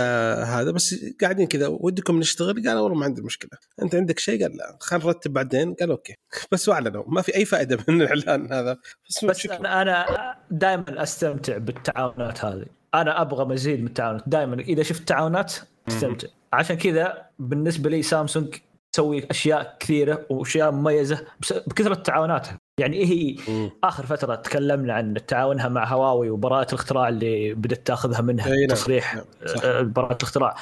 [0.47, 3.49] هذا بس قاعدين كذا ودكم نشتغل؟ قال والله ما عندي مشكلة.
[3.81, 4.77] أنت عندك شيء؟ قال لا.
[4.79, 5.73] خلينا نرتب بعدين.
[5.73, 6.15] قال أوكي.
[6.51, 8.77] بس واعلنوا ما في أي فائدة من الإعلان هذا.
[9.09, 9.57] بس, بس شكراً.
[9.57, 12.65] أنا أنا دائما أستمتع بالتعاونات هذه.
[12.93, 14.23] أنا أبغى مزيد من التعاونات.
[14.27, 15.53] دائما إذا شفت تعاونات
[15.87, 16.27] أستمتع.
[16.53, 18.55] عشان كذا بالنسبة لي سامسونج
[18.97, 21.25] تسوي أشياء كثيرة وأشياء مميزة
[21.67, 22.57] بكثرة تعاوناتها.
[22.79, 23.71] يعني إيه هي؟ مم.
[23.83, 29.15] آخر فترة تكلمنا عن تعاونها مع هواوي وبراءة الاختراع اللي بدأت تأخذها منها نعم، تصريح
[29.15, 29.61] نعم، صح.
[29.63, 30.55] آه، براءة الاختراع.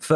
[0.00, 0.12] ف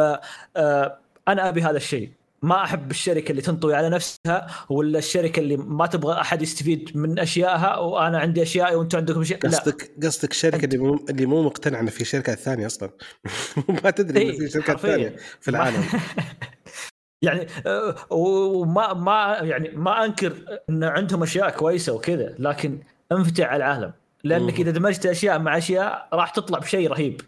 [0.56, 0.98] آه،
[1.28, 2.10] أنا أبي هذا الشيء.
[2.42, 7.18] ما أحب الشركة اللي تنطوي على نفسها ولا الشركة اللي ما تبغى أحد يستفيد من
[7.18, 9.40] أشيائها وأنا عندي اشيائي وأنتم عندكم أشياء.
[9.40, 12.90] قصدك قصدك الشركة اللي مو اللي مو مقتنعة إن في شركات ثانية أصلا.
[13.84, 14.78] ما تدري إن إيه، في شركات.
[14.78, 15.84] ثانية في العالم.
[17.24, 20.32] يعني آه، وما ما يعني ما أنكر
[20.70, 22.78] إن عندهم أشياء كويسة وكذا لكن
[23.12, 23.92] انفتح على العالم.
[24.24, 24.60] لأنك.
[24.60, 27.20] إذا دمجت أشياء مع أشياء راح تطلع بشيء رهيب.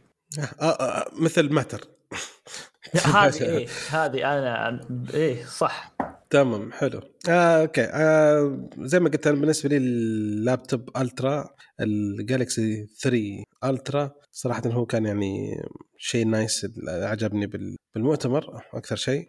[0.60, 1.80] آه آه مثل Matter.
[3.14, 4.80] هذه إيه هذه أنا
[5.14, 5.96] إيه صح.
[6.30, 7.00] تمام حلو.
[7.28, 7.82] آه، okay.
[7.84, 11.48] آه، زي ما قلت أنا بالنسبة لي اللابتوب Ultra
[11.80, 13.18] ال Galaxy 3
[13.64, 15.56] Ultra صراحة هو كان يعني
[15.98, 19.26] شيء nice عجبني بال- بالمؤتمر أكثر شيء.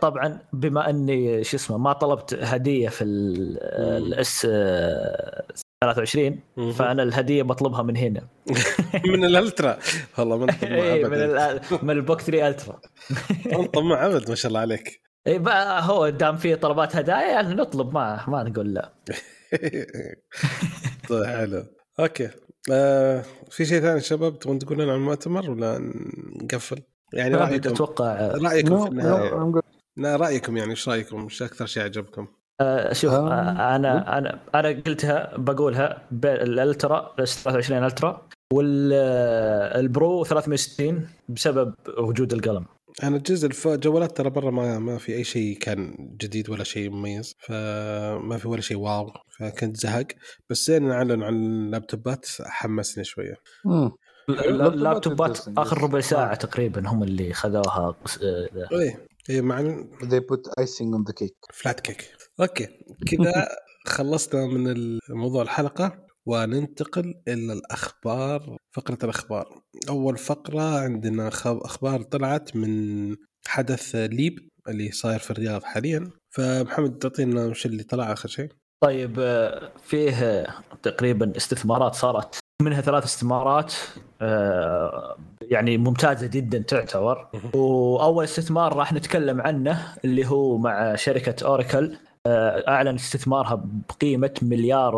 [0.00, 4.40] طبعا بما أني شو اسمه ما طلبت هدية في ال S
[5.84, 6.40] 23
[6.72, 8.20] فأنا الهدية بطلبها من هنا.
[9.12, 9.78] من ال Ultra.
[10.18, 12.80] والله إيه، من ال- من ال Book 3 Ultra.
[13.74, 15.00] طماع ابد ما شاء الله عليك.
[15.26, 15.42] اي
[15.80, 18.92] هو دام في طلبات هدايا يعني نطلب ما ما نقول لا.
[21.08, 21.64] طيب حلو.
[22.00, 22.30] okay.
[22.72, 25.92] آه في شيء ثاني شباب تبغون تقولون عن المؤتمر ولا
[26.42, 26.82] نقفل؟
[27.12, 29.62] يعني رأيكم أتوقع رأيكم في نو- النهاية
[29.96, 32.26] لا رأيكم يعني إيش رأيكم؟ إيش أكثر شيء عجبكم؟
[32.60, 33.76] آه، شوف آه.
[33.76, 41.74] أنا أنا أنا قلتها بقولها ال Ultra ال S 23 Ultra وال Pro 360 بسبب
[41.98, 42.64] وجود القلم
[43.02, 43.68] أنا الجزء الف...
[43.68, 48.48] جوالات ترى برا ما ما في أي شيء كان جديد ولا شيء مميز فما في
[48.48, 50.06] ولا شيء wow فكنت زهق
[50.50, 53.34] بس زين اعلنوا عن اللابتوبات حمسني شوية.
[54.38, 55.38] اللابتوبات.
[55.58, 56.34] آخر ربع ساعة.
[56.34, 58.68] تقريبا هم اللي خذوها آه، ذا.
[58.72, 59.62] إيه إيه مع
[60.02, 62.66] they put icing on the cake فلات cake okay
[63.06, 63.48] كذا
[63.86, 72.56] خلصنا من موضوع الحلقة وننتقل إلى الأخبار فقرة الأخبار أول فقرة عندنا خب- أخبار طلعت
[72.56, 73.16] من
[73.46, 78.48] حدث LEAP اللي صاير في الرياض حاليا فمحمد تعطينا وش اللي طلع آخر شيء
[78.84, 83.74] طيب آه، فيه آه، تقريبا استثمارات صارت منها ثلاث استثمارات
[84.22, 87.26] آه، يعني ممتازة جدا تعتبر.
[87.54, 91.96] وأول استثمار راح نتكلم عنه اللي هو مع شركة أوراكل.
[92.26, 94.92] آه، اعلنت استثمارها بقيمة مليار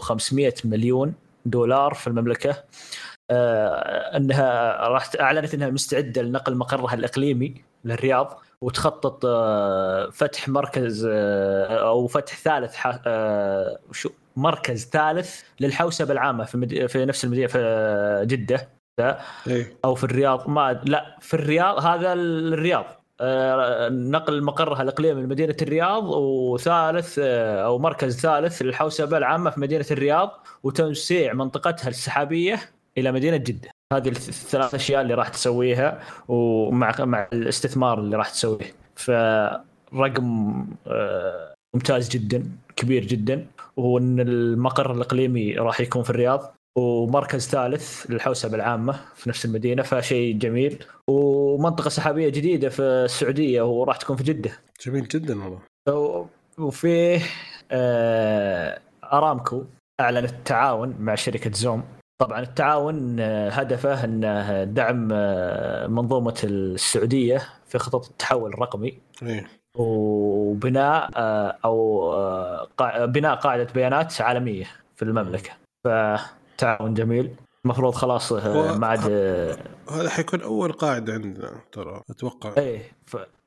[0.00, 1.14] و500 مليون
[1.46, 2.64] دولار في المملكة.
[3.30, 7.54] آه، إنها راح أعلنت إنها مستعدة لنقل مقرها الإقليمي
[7.84, 9.26] للرياض وتخطط
[10.12, 11.06] فتح مركز
[11.70, 12.76] أو فتح ثالث
[13.92, 16.86] شو؟ مركز ثالث للحوسبة العامة في مد...
[16.86, 18.68] في نفس المدينة في جدة.
[19.46, 19.72] إيه.
[19.84, 22.84] أو في الرياض ما لا في الرياض هذا الرياض.
[23.20, 29.86] آه، نقل مقرها الإقليمي لمدينه الرياض وثالث آه، أو مركز ثالث للحوسبة العامة في مدينة
[29.90, 32.60] الرياض وتوسيع منطقتها السحابية
[32.98, 33.70] إلى مدينة جدة.
[33.92, 38.72] هذه الث- الثلاث أشياء اللي راح تسويها ومع مع الاستثمار اللي راح تسويه.
[38.96, 42.44] فرقم آه، ممتاز جدا
[42.76, 43.46] كبير جدا.
[43.76, 50.38] وان المقر الإقليمي راح يكون في الرياض ومركز ثالث للحوسبة العامة في نفس المدينة فشيء
[50.38, 50.84] جميل.
[51.08, 54.50] ومنطقة سحابية جديدة في السعودية وراح تكون في جدة.
[54.86, 55.60] جميل جدا والله.
[56.58, 57.20] وفيه
[57.70, 58.80] آه،
[59.12, 59.64] أرامكو
[60.00, 61.82] اعلنت التعاون مع شركة زوم.
[62.20, 68.98] طبعا التعاون آه، هدفه إنه دعم آه، منظومة السعودية في خطط التحول الرقمي.
[69.22, 69.59] إيه.
[69.74, 74.66] وبناء آه، أو آه، بناء قاعدة بيانات عالمية
[74.96, 75.50] في المملكة.
[75.84, 77.34] فتعاون جميل.
[77.64, 79.00] المفروض خلاص آه، ما عاد
[79.90, 82.54] هذا حيكون أول قاعدة عندنا ترى أتوقع.
[82.58, 82.82] إيه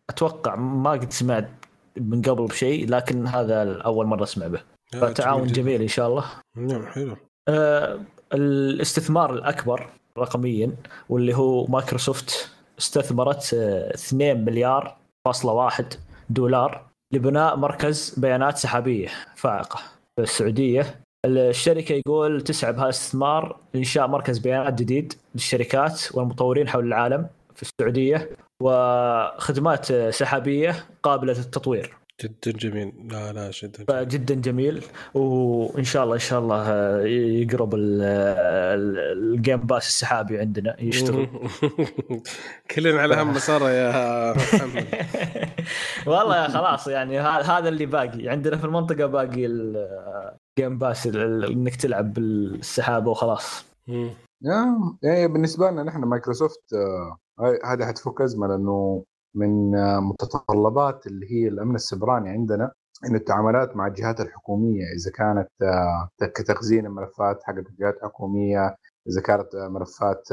[0.09, 0.55] أتوقع.
[0.55, 1.49] ما قد سمعت
[1.97, 4.61] من قبل بشيء لكن هذا اول مرة أسمع به.
[4.93, 5.47] فتعاون.
[5.47, 6.25] جميل إن شاء الله.
[6.55, 7.15] نعم حلو.
[7.47, 7.99] آه،
[8.33, 10.71] الاستثمار الأكبر رقميا
[11.09, 12.49] واللي هو مايكروسوفت
[12.79, 15.93] استثمرت آه، 2 مليار فاصلة واحد
[16.29, 19.79] دولار لبناء مركز بيانات سحابية فائقة.
[20.15, 27.27] في السعودية الشركة يقول تسعى بهذا الاستثمار لإنشاء مركز بيانات جديد للشركات والمطورين حول العالم
[27.55, 28.29] في السعودية
[28.61, 31.97] وخدمات سحابية قابلة للتطوير.
[32.23, 32.93] جدا جميل.
[33.11, 34.83] لا لا جدا فجدا جميل.
[35.13, 36.71] وإن شاء الله إن شاء الله
[37.07, 41.27] يقرب ال- ال- ال Game Pass السحابي عندنا يشتغل.
[42.75, 44.87] كلنا على هم مساره يا محمد.
[46.07, 48.29] والله خلاص يعني هذا اللي باقي.
[48.29, 53.65] عندنا في المنطقة باقي ال Game Pass ال- ال- إنك تلعب بالسحابة وخلاص.
[53.87, 54.09] مم.
[54.41, 54.65] يا
[55.03, 59.03] يعني بالنسبة لنا نحن مايكروسوفت آه، هاي- هذه حتفك أزمة لأنه
[59.35, 62.71] من آه، متطلبات اللي هي الأمن السبراني عندنا
[63.05, 68.75] إنه التعاملات مع الجهات الحكومية إذا كانت آه، كتخزين الملفات حقت الجهات الحكومية
[69.07, 70.27] إذا كانت آه، ملفات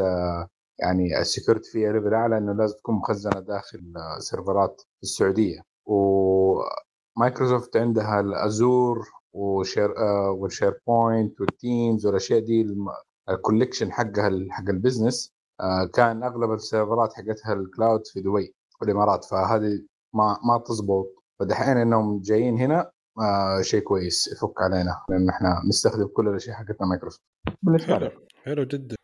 [0.78, 5.60] يعني ال security فيها level أعلى إنه لازم تكون مخزنة داخل سيرفرات السعودية.
[5.86, 9.94] ومايكروسوفت عندها ال Azure وشير
[10.30, 12.66] وال SharePoint وال Teams والاشياء دي
[13.30, 15.32] ال collection حقها حق ال business
[15.94, 18.54] كان أغلب السيرفرات حقتها ال cloud في دبي.
[18.80, 19.82] والإمارات فهذه
[20.14, 21.14] ما ما تزبط.
[21.40, 26.86] فدحين إنهم جايين هنا آه شيء كويس يفك علينا لأن إحنا نستخدم كل الأشياء حقتنا
[26.86, 27.22] مايكروسوفت.
[27.86, 28.10] حلو
[28.44, 28.96] حلو جدا.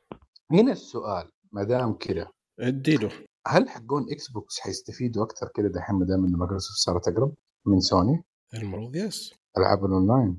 [0.52, 2.28] هنا السؤال ما دام كذا
[2.60, 3.10] اديله.
[3.48, 7.34] هل حقون إكس بوكس حيستفيدوا أكثر كذا دحين ما دام انه مايكروسوفت صارت أقرب
[7.66, 8.24] من سوني؟
[8.54, 10.38] المفروض yes ألعاب الأونلاين.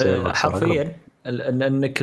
[0.00, 0.34] أقرب.
[0.34, 0.96] حرفيا
[1.26, 1.98] إنك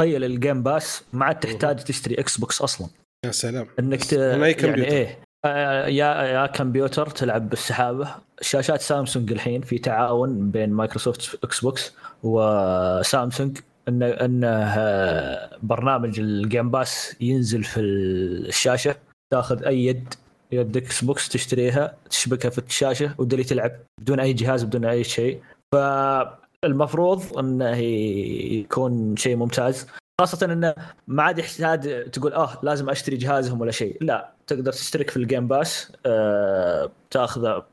[0.00, 2.88] تخيل ال Game Pass ما عاد تحتاج تشتري إكس بوكس أصلا.
[3.24, 3.66] يا سلام.
[3.78, 4.12] إنك ت...
[4.12, 4.92] يعني كمبيوتر.
[4.92, 8.08] إيه آه، يا يا كمبيوتر تلعب بالسحابة.
[8.40, 16.30] شاشات سامسونج الحين في تعاون بين مايكروسوفت إكس بوكس وسامسونج ان إنه آه، برنامج ال
[16.30, 18.96] Game Pass ينزل في الشاشة.
[19.32, 20.14] تاخذ أي يد
[20.52, 25.40] يد إكس بوكس تشتريها تشبكها في الشاشة ودلي تلعب بدون أي جهاز بدون أي شيء.
[25.74, 29.86] فالمفروض إنه يكون شيء ممتاز.
[30.20, 30.74] خاصة إنه
[31.08, 34.33] ما عاد يحتاج تقول آه لازم أشتري جهازهم ولا شيء، لا.
[34.46, 37.64] تقدر تشترك في ال Game Pass آه تاخذه.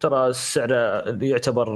[0.00, 0.72] ترى السعر
[1.22, 1.68] يعتبر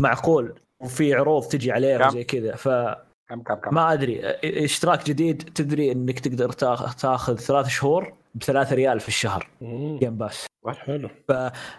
[0.00, 2.54] معقول وفي عروض تجي عليه؟ وزي كذا.
[2.56, 2.96] فما
[3.28, 4.20] كم كم كم؟ أدري.
[4.44, 9.48] اشتراك جديد تدري إنك تقدر تاخ- تاخذ ثلاث شهور بثلاثة ريال في الشهر.
[9.60, 9.98] مم.
[9.98, 11.08] Game Pass حلو.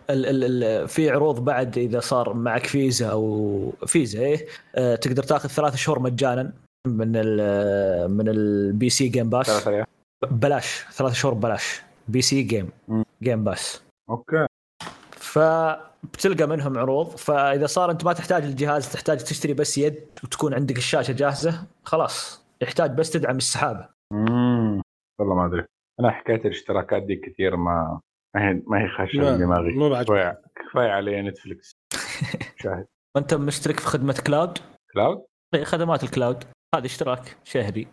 [0.09, 4.45] ال في عروض بعد إذا صار معك فيزا أو فيزا إيه
[4.75, 6.53] آه، تقدر تاخذ ثلاث شهور مجانا
[6.87, 9.85] من ال من ال PC Game Pass ثلاثة ريال.
[10.25, 12.69] ببلاش ثلاث شهور ببلاش PC Game.
[13.23, 14.45] Game Pass okay.
[15.11, 17.07] فبتلقى منهم عروض.
[17.09, 22.45] فإذا صار أنت ما تحتاج الجهاز تحتاج تشتري بس يد وتكون عندك الشاشة جاهزة خلاص.
[22.61, 24.81] يحتاج بس تدعم السحابه امم
[25.19, 25.65] والله ما أدري.
[25.99, 27.99] أنا حكايه الاشتراكات دي كثير ما
[28.35, 29.75] ما هي ما هي خاشه دماغي.
[29.75, 30.07] مو بعجبك.
[30.07, 31.71] كفاية كفاية علي نتفلكس
[32.63, 32.85] شاهد.
[33.15, 34.57] وأنت مشترك في خدمة cloud؟
[34.93, 36.43] cloud؟ إيه، خدمات ال cloud.
[36.75, 37.87] هذا اشتراك شهري.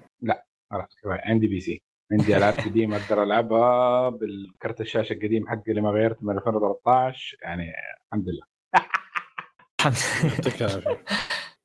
[0.72, 1.20] خلاص كفاية.
[1.24, 1.82] عندي بي سي.
[2.12, 7.72] عندي ألعاب قديمة أقدر ألعبها بالكرت الشاشة القديم حقي اللي ما غيرته من 2013 يعني
[8.06, 8.42] الحمد لله.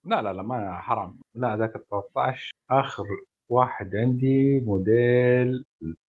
[0.06, 1.20] لا لا لا ما حرام.
[1.36, 3.04] لا ذاك ال 13 آخر
[3.50, 5.66] واحد عندي موديل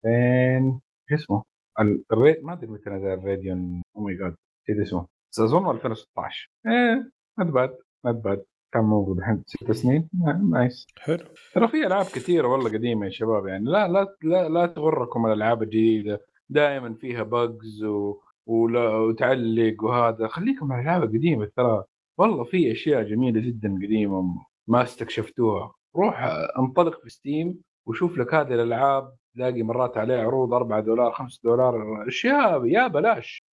[0.05, 0.79] 2000
[1.09, 1.43] شو اسمه؟
[1.79, 3.81] ال- الريد ما أدري متى نزل الراديون.
[3.95, 4.35] أو ماي جاد
[4.69, 5.07] نسيت اسمه.
[5.39, 8.45] اظن 2016 إيه نت باد not bad
[8.75, 10.09] كان موجود الحين ست سنين.
[10.27, 10.87] آه، nice.
[10.97, 11.25] حلو.
[11.53, 15.63] ترى في ألعاب كثيرة والله قديمة يا شباب يعني لا لا لا, لا تغركم الألعاب
[15.63, 16.25] الجديدة.
[16.49, 18.19] دائما فيها bugs و...
[18.45, 20.27] ولا وتعلق وهذا.
[20.27, 21.83] خليكم على الالعاب القديمه ترى.
[22.17, 24.35] والله في أشياء جميلة جدا قديمة
[24.67, 25.71] ما استكشفتوها.
[25.95, 26.23] روح
[26.59, 29.15] انطلق في Steam وشوف لك هذه الألعاب.
[29.35, 33.43] تلاقي مرات عليها عروض 4 دولار 5 دولار أشياء يا بلاش.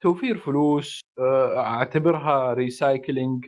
[0.00, 3.46] توفير فلوس آه، أعتبرها recycling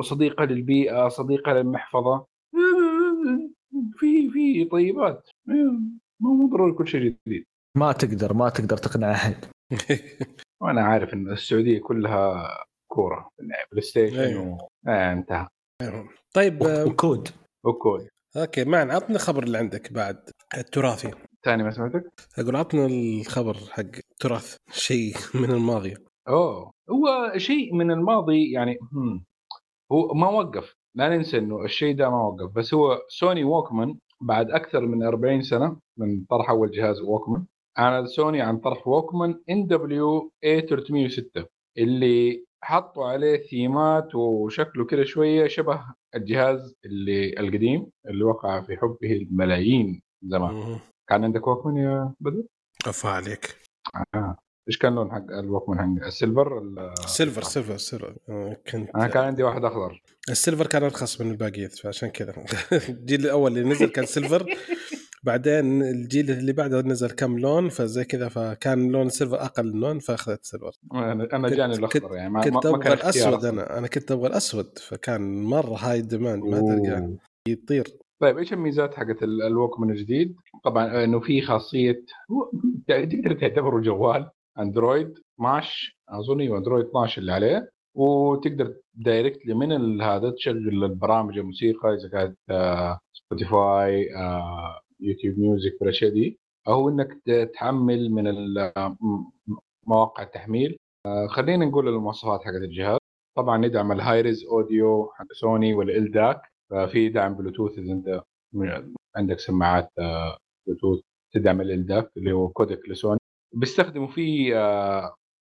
[0.00, 2.26] صديقة للبيئة صديقة للمحفظة.
[3.98, 5.28] في في طيبات.
[6.20, 7.44] مو مو ضروري كل شيء جديد.
[7.76, 9.44] ما تقدر ما تقدر تقنع أحد.
[10.62, 12.48] وأنا عارف إن السعودية كلها
[12.92, 13.28] كورة.
[13.72, 14.42] PlayStation أيوه.
[14.42, 14.68] و...
[14.88, 15.46] آه انتهى.
[16.34, 17.28] طيب آه، و good.
[17.66, 21.10] okay okay معن عطنا الخبر اللي عندك بعد التراثي.
[21.44, 22.02] ثاني ما سمعتك؟
[22.38, 23.80] أقول عطنا الخبر حق
[24.12, 25.94] التراث شيء من الماضي.
[26.28, 26.70] أوه.
[26.90, 29.24] هو شيء من الماضي يعني هم.
[29.92, 34.50] هو ما وقف لا ننسى إنه الشيء ده ما وقف بس هو سوني Walkman بعد
[34.50, 37.46] أكثر من 40 سنة من طرح أول جهاز Walkman
[37.78, 41.46] أعلن سوني عن طرح ووكمان ان دبليو اي 306
[41.78, 45.84] اللي حطوا عليه ثيمات وشكله كده شوية شبه
[46.14, 50.78] الجهاز اللي القديم اللي وقع في حبه الملايين زمان.
[51.08, 52.42] كان عندك Walkman يا بدر؟
[52.86, 53.56] افا عليك
[54.14, 54.36] آه.
[54.70, 58.16] إيش كان لون حق ال Walkman حق ال silver ال- silver silver silver.
[58.28, 60.02] آه، كنت أنا كان عندي واحد أخضر.
[60.30, 62.34] ال silver كان أرخص من الباقيات فعشان كذا.
[62.88, 64.46] الجيل الأول اللي نزل كان silver
[65.22, 69.98] بعدين الجيل اللي بعده نزل كم لون فزي كذا فكان لون ال silver أقل لون
[69.98, 70.72] فأخذت silver.
[70.94, 73.44] أنا جاني الأخضر يعني ما, كنت أبغى الأسود.
[73.44, 73.78] أنا.
[73.78, 77.16] أنا كنت أبغى الأسود فكان مرة high demand ما أوه.
[77.48, 77.84] يطير.
[78.20, 82.04] طيب إيش الميزات حقت ال- ال Walkman الجديد؟ طبعا إنه في خاصية
[82.88, 87.70] تقدر تعتبره جوال؟ Android 12 أظن أيوه Android 12 اللي عليه.
[87.96, 96.10] وتقدر directly من هذا تشغل البرامج الموسيقى إذا كانت آه، Spotify آه، YouTube Music والأشياء
[96.12, 96.38] دي.
[96.68, 97.22] أو إنك
[97.54, 98.26] تحمل من
[98.58, 98.96] آه،
[99.86, 100.76] مواقع التحميل.
[101.06, 102.98] آه، خلينا نقول المواصفات حقت الجهاز.
[103.36, 108.22] طبعا يدعم ال Hi-Res Audio حق سوني وال LDAC ففي دعم بلوتوث إذا أنت
[109.16, 111.00] عندك سماعات آه، بلوتوث
[111.34, 113.19] تدعم ال LDAC اللي هو codec لسوني.
[113.52, 114.54] بيستخدموا فيه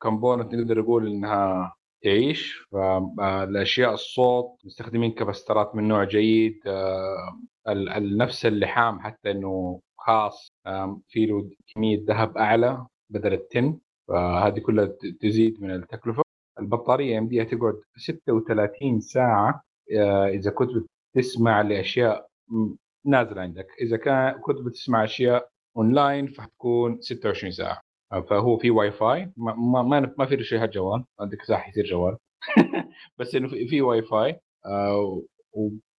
[0.01, 7.37] component نقدر نقول إنها تعيش فالاشياء الصوت مستخدمين كبسترات من نوع جيد آه،
[7.97, 10.51] نفس اللحام حتى إنه خاص
[11.07, 14.85] في له كمية ذهب أعلى بدل ال tin فهذه كلها
[15.21, 16.23] تزيد من التكلفة.
[16.59, 19.61] البطارية يمديها تقعد 36 ساعة
[19.97, 20.69] آه، إذا كنت
[21.15, 22.27] بتسمع لأشياء
[23.05, 23.67] نازلة عندك.
[23.81, 27.73] إذا كان كنت بتسمع أشياء اونلاين فحتكون 26 ساعة.
[27.73, 31.03] آه، فهو في واي فاي ما ما ما, في شيء جوال.
[31.19, 32.17] عندك ساعه يصير جوال.
[33.19, 35.21] بس إنه في, واي فاي آه،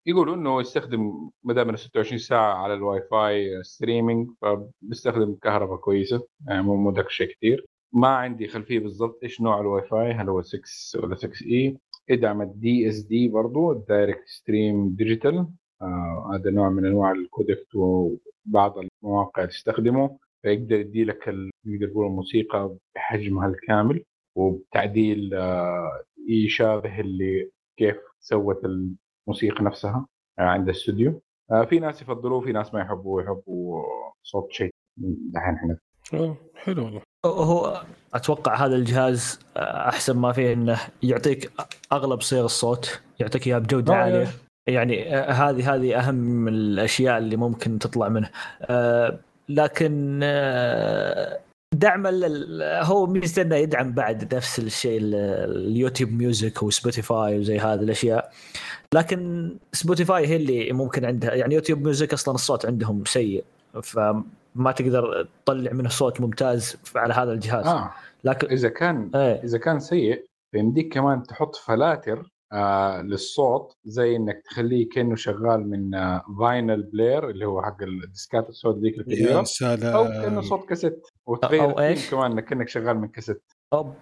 [0.07, 6.27] ويقولوا إنه يستخدم ما دام إنه 26 ساعة على ال Wi-Fi streaming فبيستخدم كهرباء كويسة.
[6.47, 10.41] يعني مو ذاك الشيء كثير ما عندي خلفية بالضبط إيش نوع الواي فاي هل هو
[10.41, 10.61] 6
[11.03, 11.77] ولا 6E
[12.09, 15.47] يدعم ال DSD برضه ال Direct Stream Digital
[16.33, 20.19] هذا نوع من أنواع ال codec وبعض المواقع تستخدمه.
[20.43, 21.29] فيقدر يدي لك
[21.69, 24.03] نقدر نقول الموسيقى بحجمها الكامل
[24.35, 30.05] وبتعديل آه يشابه اللي كيف سوت الموسيقى نفسها
[30.39, 33.83] آه عند الاستوديو آه في ناس يفضلوه في ناس ما يحبوا يحبوا
[34.23, 34.71] صوت شيء
[35.33, 35.77] دحين إحنا
[36.55, 37.01] حلو والله.
[37.25, 41.51] هو أتوقع هذا الجهاز أحسن ما فيه إنه يعطيك
[41.91, 44.27] أغلب صيغ الصوت يعطيك إياها بجودة آه، عالية.
[44.67, 48.29] يعني هذه هذه أهم الأشياء اللي ممكن تطلع منه.
[49.49, 50.19] لكن
[51.79, 52.07] دعم
[52.61, 55.15] هو ميزته إنه يدعم بعد نفس الشيء ال-
[55.67, 58.31] ال YouTube Music و Spotify وزي هذه الأشياء.
[58.93, 63.43] لكن Spotify هي اللي ممكن عندها يعني YouTube Music أصلا الصوت عندهم سيء
[63.83, 67.65] فما تقدر تطلع منه صوت ممتاز على هذا الجهاز.
[67.67, 67.91] آه.
[68.23, 69.43] لكن إذا كان إيه.
[69.43, 75.95] إذا كان سيء فيمديك كمان تحط فلاتر آه للصوت زي إنك تخليه كأنه شغال من
[75.95, 79.95] آه vinyl player اللي هو حق الديسكات الصوت ذيك يا الكبيره سلام.
[79.95, 81.01] أو كأنه صوت كاسيت.
[81.29, 83.41] وتغير أو إيش؟ كمان إنك كأنك شغال من كاسيت.
[83.73, 83.95] اوب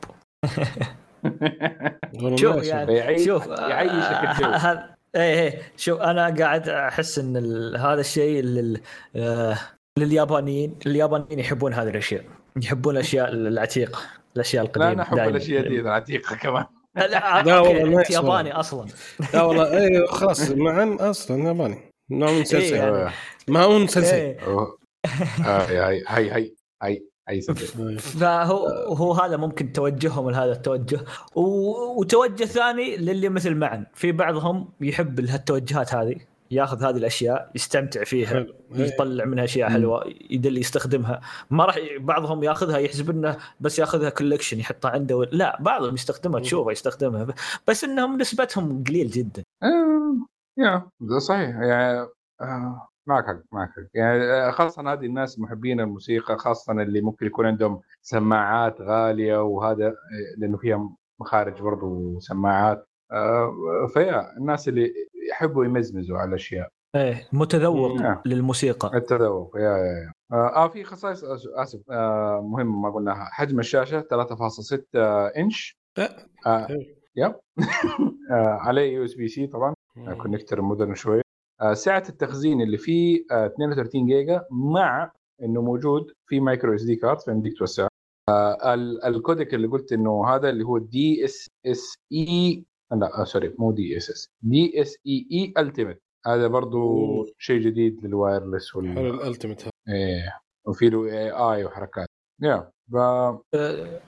[2.23, 2.63] والله شوف.
[2.63, 4.49] يعني؟ شوف يعيشك الجو.
[4.49, 5.61] هذا إيه إيه.
[5.78, 8.82] شوف أنا قاعد أحس إن ال- هذا الشيء لل
[9.15, 9.57] آه،
[9.99, 12.23] لليابانيين اليابانيين يحبون هذه الأشياء.
[12.63, 13.99] يحبون الأشياء العتيقة
[14.36, 15.17] الأشياء لا القديمة أنا احب.
[15.17, 16.65] الأشياء دي العتيقه كمان.
[16.95, 18.09] لا, لا لا والله أنت.
[18.09, 18.88] ياباني أصلا.
[19.34, 21.91] لا والله إيه خلاص مع ان أصلا ياباني.
[22.11, 22.91] نوع من سلسله يعني.
[22.97, 23.11] آه،
[23.47, 24.39] ما هو مسلسل إيه.
[24.47, 24.78] آه،
[26.07, 26.53] هاي
[26.84, 27.05] هاي.
[27.41, 27.88] صدق.
[27.88, 27.97] إيه.
[28.19, 30.99] فهو هو هذا ممكن توجههم لهذا التوجه.
[31.36, 33.86] و- وتوجه ثاني للي مثل معن.
[33.93, 36.15] في بعضهم يحب هالتوجهات هذه
[36.51, 38.53] ياخذ هذه الأشياء يستمتع فيها حلو.
[38.75, 38.86] إيه.
[38.86, 41.21] يطلع منها أشياء حلوة يدل يستخدمها.
[41.49, 46.39] ما راح بعضهم ياخذها يحسب إنه بس ياخذها كولكشن يحطها عنده و- لا بعضهم يستخدمها
[46.39, 47.28] تشوفه يستخدمها.
[47.67, 49.43] بس إنهم نسبتهم قليل جدا.
[49.63, 50.17] آه،
[50.57, 50.89] يا
[51.28, 51.49] صحيح.
[51.49, 52.07] يعني
[52.41, 53.83] آه، معك حق معك حق.
[53.93, 59.87] يعني آه، خاصة هذه الناس محبين الموسيقى خاصة اللي ممكن يكون عندهم سماعات غالية وهذا
[59.87, 59.93] آه،
[60.37, 60.89] لأنه فيها
[61.19, 64.93] مخارج برضو وسماعات آه، فيا الناس اللي
[65.31, 66.69] يحبوا يمزمزوا على الأشياء.
[66.95, 68.21] إيه متذوق نعم.
[68.25, 68.97] للموسيقى.
[68.97, 70.11] التذوق يا يا يا.
[70.31, 71.23] آه, آه في خصائص
[71.55, 73.29] آسف آه مهمه ما قلناها.
[73.31, 74.85] حجم الشاشة 3.6
[75.37, 75.77] إنش.
[75.97, 76.27] لا.
[76.45, 76.79] آه حلو.
[77.15, 77.35] yep.
[78.31, 79.73] آه عليه USB-C طبعا.
[80.21, 81.17] connector modern شوي.
[81.19, 81.21] آه
[81.73, 85.11] سعة التخزين اللي فيه آه 32 جيجا مع
[85.43, 87.87] إنه موجود في micro SD card فيمديك توسع؟
[88.29, 93.21] آه ال- ال codec اللي قلت إنه هذا اللي هو دي اس اس اي لا
[93.21, 97.25] آه سوري مو دي اس اس دي اس اي اي التيمت هذا برضو.
[97.37, 102.07] شيء جديد لل wireless وال حلو هذا إيه وفي له AI وحركات.
[102.41, 103.41] يا ف آه،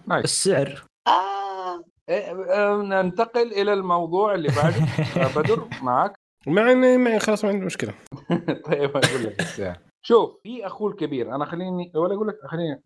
[0.07, 0.83] nice السعر.
[1.07, 1.83] آه.
[2.09, 4.75] إيه، آه، ننتقل إلى الموضوع اللي بعده.
[5.23, 6.19] آه، بدر معك.
[6.49, 7.93] مع اني معي خلاص ما عندي مشكلة
[8.69, 9.77] طيب أقول لك الساعة.
[10.01, 12.81] شوف في أخوه الكبير أنا خليني ولا أقول لك خليني.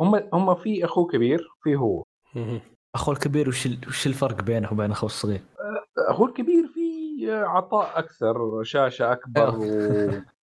[0.00, 2.02] هم هم في أخوه كبير في هو.
[2.94, 5.40] أخوه الكبير وش ال- وش الفرق بينه وبين أخوه الصغير؟
[6.08, 6.84] أخوه الكبير في
[7.32, 9.64] عطاء أكثر شاشة أكبر و...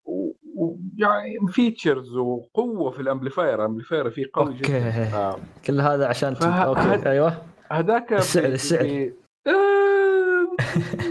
[0.05, 0.33] و...
[0.57, 5.37] ويعني features وقوة في ال amplifier ال amplifier فيه قوي جدا آه.
[5.65, 6.35] كل هذا عشان.
[6.35, 9.11] فه- أوكي هذا- أيوه هذاك السعر- السعر.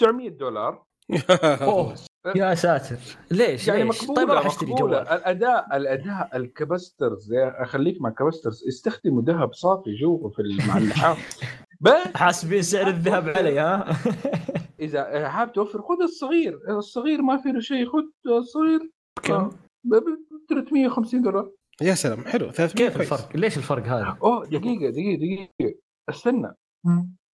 [0.00, 0.82] ب- آه، 900 دولار.
[1.62, 1.94] أوه.
[2.36, 2.96] يا ساتر.
[3.30, 4.94] ليش يعني ليش؟ مقبولة طيب أروح أشتري جوال.
[4.94, 11.38] الأداء الأداء ال capacitors أخليك مع capacitors استخدموا ذهب صافي جوا في مع اللحام
[11.84, 13.96] بس حاسبين سعر الذهب علي ها؟
[14.80, 16.58] إذا حاب توفر خذ الصغير.
[16.68, 17.86] الصغير ما في له شيء.
[17.86, 18.90] خذ الصغير.
[19.22, 19.48] كم؟
[19.84, 21.50] ب ب- 350 دولار.
[21.82, 22.50] يا سلام حلو.
[22.50, 23.12] 300 كيف كويس.
[23.12, 25.78] الفرق؟ ليش الفرق هذا؟ أوه دقيقة دقيقة دقيقة.
[26.08, 26.52] استنى.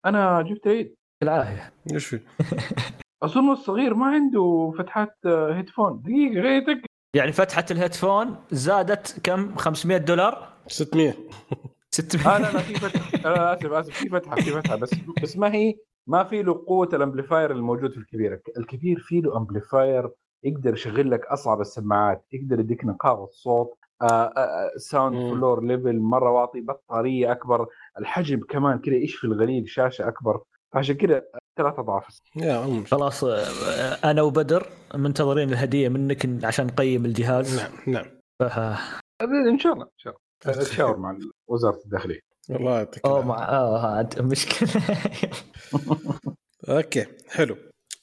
[0.06, 0.96] أنا جبت عيد.
[1.22, 2.20] بالعافيه إيش في؟
[3.24, 9.56] أظن الصغير ما عنده فتحات آه، headphone دقيقة غيرتك يعني فتحة ال headphone زادت كم؟
[9.56, 11.14] 500 دولار؟ 600
[11.92, 13.30] 600 آه لا لا في فتحة.
[13.30, 14.76] آه آسف آسف في فتحة في فتحة.
[14.76, 14.90] بس
[15.24, 15.76] بس ما هي
[16.08, 18.42] ما في له قوة ال amplifier الموجود في الكبير.
[18.58, 20.10] الكبير في له amplifier
[20.44, 23.74] يقدر يشغل لك أصعب السماعات يقدر يديك نقاوة الصوت
[24.78, 25.34] ساوند.
[25.34, 27.68] فلور ليفل مرة واطي بطارية أكبر
[28.00, 30.42] الحجم كمان كذا إيش في الغليل شاشة أكبر.
[30.74, 31.22] عشان كذا
[31.58, 32.06] ثلاث أضعاف.
[32.36, 37.60] يا خلاص آه، أنا وبدر منتظرين الهدية منك عشان نقيم الجهاز.
[37.60, 38.06] نعم نعم.
[38.40, 38.44] ف-
[39.22, 40.14] إن شاء الله إن شاء
[40.46, 40.62] الله.
[40.62, 41.18] أتشاور مع
[41.48, 42.20] وزارة الداخلية.
[42.50, 43.26] والله يعطيك اوه.
[43.26, 44.70] مع آه عاد مشكلة.
[46.70, 47.58] أوكي حلو.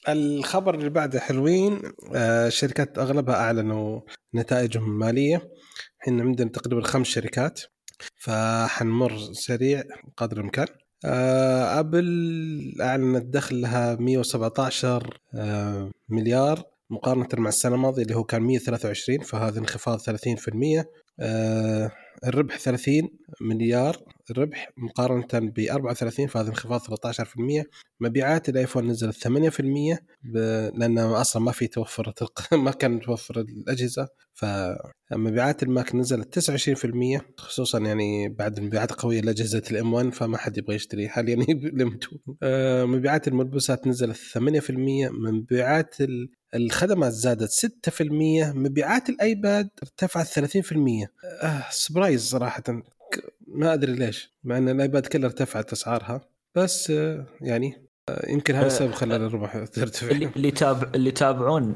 [0.09, 1.81] الخبر اللي بعده حلوين.
[2.15, 4.01] آه الشركات أغلبها أعلنوا
[4.35, 5.49] نتائجهم المالية.
[6.03, 7.61] إحنا عندنا تقريبا خمس شركات
[8.21, 9.83] فحنمر سريع
[10.17, 10.67] قدر الإمكان.
[10.67, 19.19] آه آبل أعلنت دخلها 117 آه مليار مقارنة مع السنة الماضية اللي هو كان 123
[19.19, 20.85] فهذا انخفاض 30%
[21.19, 21.91] آه
[22.27, 23.09] الربح 30
[23.41, 23.97] مليار
[24.31, 27.63] الربح مقارنة ب 34 فهذا انخفاض 13%
[27.99, 29.29] مبيعات الآيفون نزلت 8%
[30.23, 30.37] ب...
[30.77, 32.13] لأنه أصلا ما في توفر
[32.51, 34.07] ما كان متوفر الأجهزة.
[34.33, 40.75] فمبيعات الماك نزلت 29% خصوصا يعني بعد المبيعات القوية لأجهزة الإم 1 فما حد يبغى
[40.75, 41.99] يشتري حاليا الإم 2
[42.43, 44.71] آه، مبيعات الملبوسات نزلت 8%
[45.11, 48.01] مبيعات ال- الخدمات زادت 6%
[48.55, 51.07] مبيعات الآيباد ارتفعت 30%
[51.43, 52.63] آه surprise صراحة.
[53.57, 56.21] ما أدري ليش مع إن الآيباد كلها ارتفعت أسعارها
[56.55, 61.09] بس آه، يعني آه، يمكن هذا آه، السبب خلى الربح ترتفع اللي اللي تاب اللي
[61.09, 61.75] يتابعون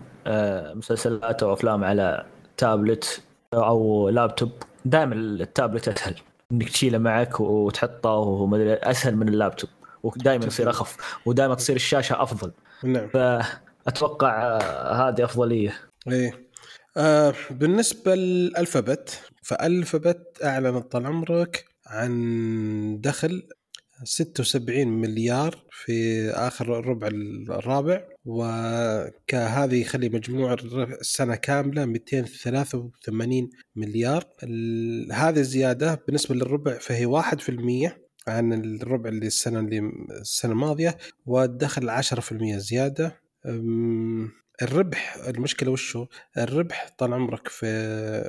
[0.76, 2.26] مسلسلات أو أفلام على
[2.58, 3.22] تابلت
[3.54, 4.52] أو لابتوب
[4.86, 6.16] دائما التابلت أسهل.
[6.52, 9.70] إنك تشيله معك وتحطه ومدري أسهل من اللابتوب.
[10.04, 12.52] ودائما يصير أخف ودائما تصير الشاشة أفضل.
[12.84, 13.08] نعم.
[13.08, 14.58] فأتوقع
[14.94, 15.74] هذه أفضلية.
[16.08, 16.52] إيه.
[16.98, 23.48] آه بالنسبة للألفابت فألفابت أعلنت طال عمرك عن دخل
[24.04, 27.08] 76 مليار في آخر الربع
[27.58, 30.54] الرابع وكهذه يخلي مجموع
[31.02, 34.24] السنة كاملة 283 مليار.
[35.12, 42.58] هذه الزيادة بالنسبة للربع فهي 1% عن الربع اللي السنة اللي السنة الماضية والدخل 10%
[42.58, 43.22] زيادة.
[43.46, 44.32] أم،
[44.62, 46.06] الربح المشكلة وشو؟
[46.38, 47.66] الربح طال عمرك في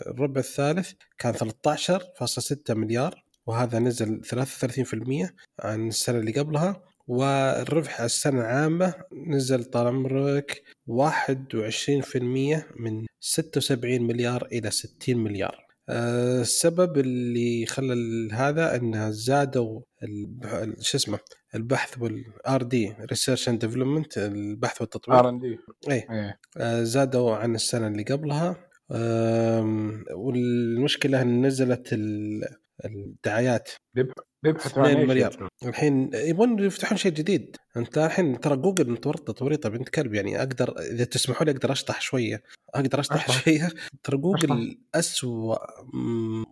[0.06, 3.24] الربع الثالث كان 13.6 مليار.
[3.46, 8.94] وهذا نزل 33% عن السنة اللي قبلها والربح السنة العامة
[9.28, 15.66] نزل طال عمرك 21% من 76 مليار إلى 60 مليار.
[15.88, 19.80] آه، السبب اللي خلى هذا انه زادوا
[20.80, 21.18] شو اسمه
[21.54, 25.58] البحث وال R&D research and development البحث والتطوير R&D.
[25.90, 26.06] إيه.
[26.10, 26.38] إيه.
[26.56, 28.56] آه، زادوا عن السنة اللي قبلها.
[30.14, 32.44] والمشكلة إن نزلت ال-
[32.84, 33.70] الدعايات.
[34.42, 37.56] بيبحثوا عن 2 إيش مليار؟ الحين يبون يفتحون شيء جديد.
[37.76, 42.00] أنت الحين ترى جوجل متورطة توريطه بنت كلب يعني أقدر إذا تسمحوا لي أقدر أشطح
[42.00, 42.42] شوية.
[42.74, 43.44] أقدر أشطح أشطح.
[43.44, 43.68] شوية.
[44.02, 44.78] ترى جوجل.
[44.94, 45.58] اسوء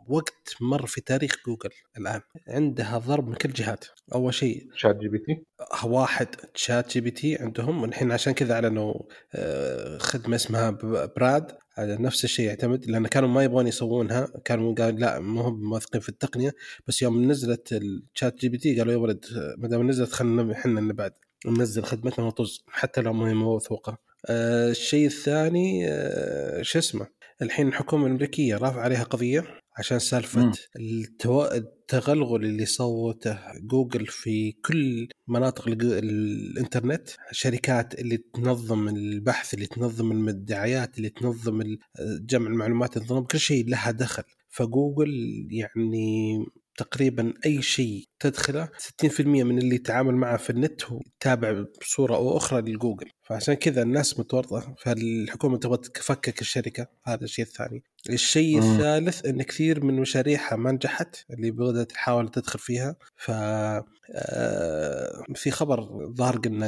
[0.09, 2.21] وقت مر في تاريخ جوجل الآن.
[2.49, 3.85] عندها ضرب من كل جهات.
[4.15, 5.45] أول شيء شات جي بي تي؟
[5.85, 7.85] واحد تشات جي بي تي عندهم.
[7.85, 8.95] الحين عشان كذا أعلنوا
[9.35, 10.71] آه، خدمة اسمها
[11.17, 11.53] بارد.
[11.79, 16.09] نفس الشيء يعتمد لأن كانوا ما يبغون يسوونها كانوا قال لا ما هم موثقين في
[16.09, 16.53] التقنية
[16.87, 19.25] بس يوم نزلت الشات جي بي تي قالوا يا ولد
[19.59, 21.13] ما دام نزلت خلينا إحنا اللي بعد
[21.47, 23.99] ننزل خدمتنا وطز حتى لو ما هي موثوقه.
[24.27, 27.07] آه، الشيء الثاني آه، شو اسمه
[27.43, 29.45] الحين الحكومة الأمريكية رافعة عليها قضية
[29.81, 30.53] عشان سالفة مم.
[30.77, 31.45] التو...
[31.45, 40.99] التغلغل اللي سوته جوجل في كل مناطق الانترنت شركات اللي تنظم البحث اللي تنظم الدعايات
[40.99, 41.63] اللي تنظم
[42.01, 46.39] جمع المعلومات تنظم كل شيء لها دخل فجوجل يعني
[46.77, 52.37] تقريبا أي شيء تدخله 60% من اللي يتعامل معه في النت هو يتابع بصورة أو
[52.37, 53.11] أخرى للجوجل.
[53.23, 54.75] فعشان كذا الناس متورطة.
[54.79, 56.87] فالحكومة تبغى تفكك الشركة.
[57.05, 57.83] هذا الشيء الثاني.
[58.11, 58.73] الشيء مم.
[58.77, 62.97] الثالث إن كثير من مشاريعها ما نجحت اللي بدأت تحاول تدخل فيها.
[63.17, 66.67] ف آه، في خبر ظهر قلنا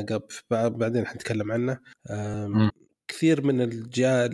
[0.50, 1.78] قبل بعدين حنتكلم عنه.
[3.08, 4.30] كثير من الجهات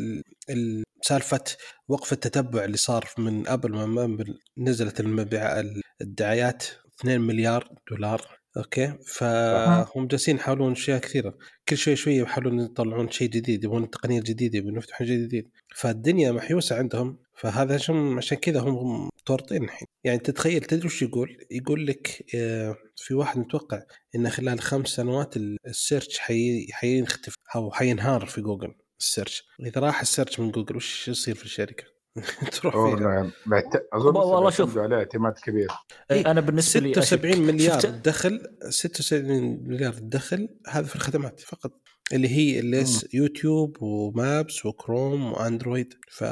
[0.50, 1.44] ال- سالفة
[1.88, 4.24] وقف التتبع اللي صار من ابل ما
[4.58, 5.62] نزلت المبيع
[6.00, 6.64] الدعايات
[7.00, 11.38] 2 مليار دولار أوكي؟ فهم جالسين يحاولون أشياء كثيرة.
[11.68, 15.50] كل شوي شوي يحاولون يطلعون شيء جديد يبغون تقنية جديدة يبغون يفتحون شيء جديد.
[15.76, 17.18] فالدنيا محيوسة عندهم.
[17.34, 19.88] فهذا عشان عشان كذا هم متورطين الحين.
[20.04, 23.82] يعني تتخيل تدري وش يقول؟ يقول لك آه، في واحد متوقع
[24.16, 26.66] إن خلال خمس سنوات ال search حي...
[26.72, 28.74] حينختفي أو حينهار في جوجل.
[29.00, 29.48] ال search.
[29.60, 31.84] إذا راح ال search من جوجل وش يصير في الشركة؟
[32.52, 32.82] تروح فيها.
[32.82, 34.78] والله بعت- أظن والله شوف.
[34.78, 35.68] عليه اعتماد كبير.
[36.10, 41.40] إيه، أنا بالنسبة لي أشك- 76 مليار شفت- دخل 76 مليار دخل هذا في الخدمات
[41.40, 41.72] فقط.
[42.12, 42.84] اللي هي اللي
[43.14, 45.94] يوتيوب ومابس وكروم وأندرويد.
[46.10, 46.24] ف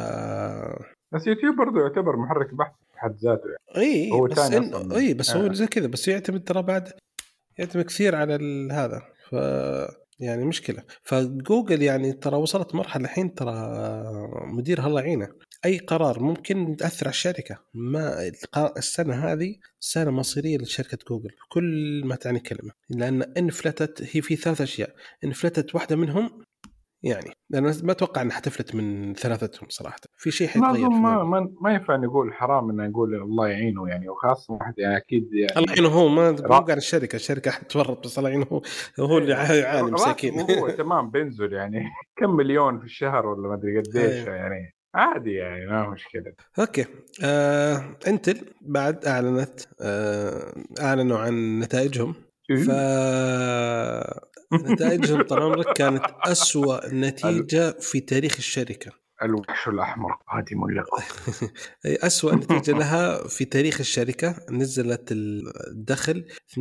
[1.13, 3.87] بس يوتيوب برضه يعتبر محرك بحث في حد ذاته يعني.
[3.87, 4.93] اي هو بس تاني إن...
[4.93, 5.53] اي بس هو آه.
[5.53, 6.93] زي كذا بس يعتمد ترى بعد
[7.59, 9.03] يعتمد كثير على ال- هذا.
[9.31, 9.35] ف
[10.19, 10.83] يعني مشكلة.
[11.03, 13.53] فجوجل يعني ترى وصلت مرحلة الحين ترى
[14.57, 15.29] مدير الله يعينه.
[15.65, 17.59] أي قرار ممكن تاثر على الشركة.
[17.75, 18.31] ما
[18.77, 21.31] السنة هذه سنة مصيرية لشركة جوجل.
[21.49, 22.73] كل ما تعني كلمة.
[22.91, 24.95] لأن انفلتت هي في ثلاث أشياء.
[25.25, 26.45] انفلتت واحدة منهم
[27.03, 29.97] يعني لأن ما أتوقع إنها حتفلت من ثلاثتهم صراحة.
[30.17, 31.25] في شيء حيتغير ما.
[31.25, 35.57] ما, ما ينفع نقول حرام ان نقول الله يعينه يعني وخاصة واحد يعني أكيد يعني
[35.57, 38.63] الله يعينه هو ما را- مو قاعد الشركة الشركة حتورط بس الله يعينه هو.
[39.01, 40.39] هو اللي يعاني مساكين.
[40.41, 41.85] راتبه هو تمام بينزل يعني
[42.19, 44.35] كم مليون في الشهر ولا ما أدري قديش أيوه.
[44.37, 44.73] يعني.
[44.95, 46.33] عادي يعني ما مشكلة.
[46.59, 46.85] أوكي.
[47.25, 52.15] آه، انتل بعد أعلنت آه، أعلنوا عن نتائجهم.
[52.55, 52.71] ف
[54.55, 58.93] نتائجهم طال عمرك كانت أسوأ نتيجة في تاريخ الشركة.
[59.23, 60.65] الوحش الأحمر قادم
[61.87, 64.37] أي أسوأ نتيجة لها في تاريخ الشركة.
[64.51, 66.57] نزلت الدخل 32%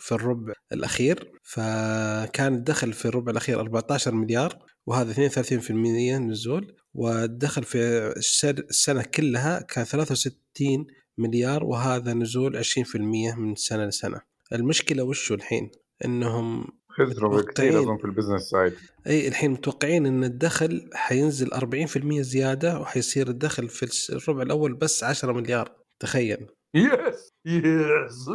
[0.00, 1.32] في الربع الأخير.
[1.42, 5.70] فكان الدخل في الربع الأخير 14 مليار وهذا 32%
[6.18, 6.76] نزول.
[6.94, 7.78] والدخل في
[8.16, 10.86] السنة كلها كان 63
[11.20, 12.96] مليار وهذا نزول 20%
[13.38, 14.20] من سنة لسنة.
[14.52, 15.70] المشكلة وشو الحين؟
[16.04, 17.78] إنهم خسروا كثير.
[17.80, 18.72] اظن في ال business side
[19.06, 25.32] إي الحين متوقعين إن الدخل حينزل 40% زيادة وحيصير الدخل في الربع الأول بس 10
[25.32, 25.72] مليار.
[26.00, 26.46] تخيل.
[26.74, 28.30] yes yes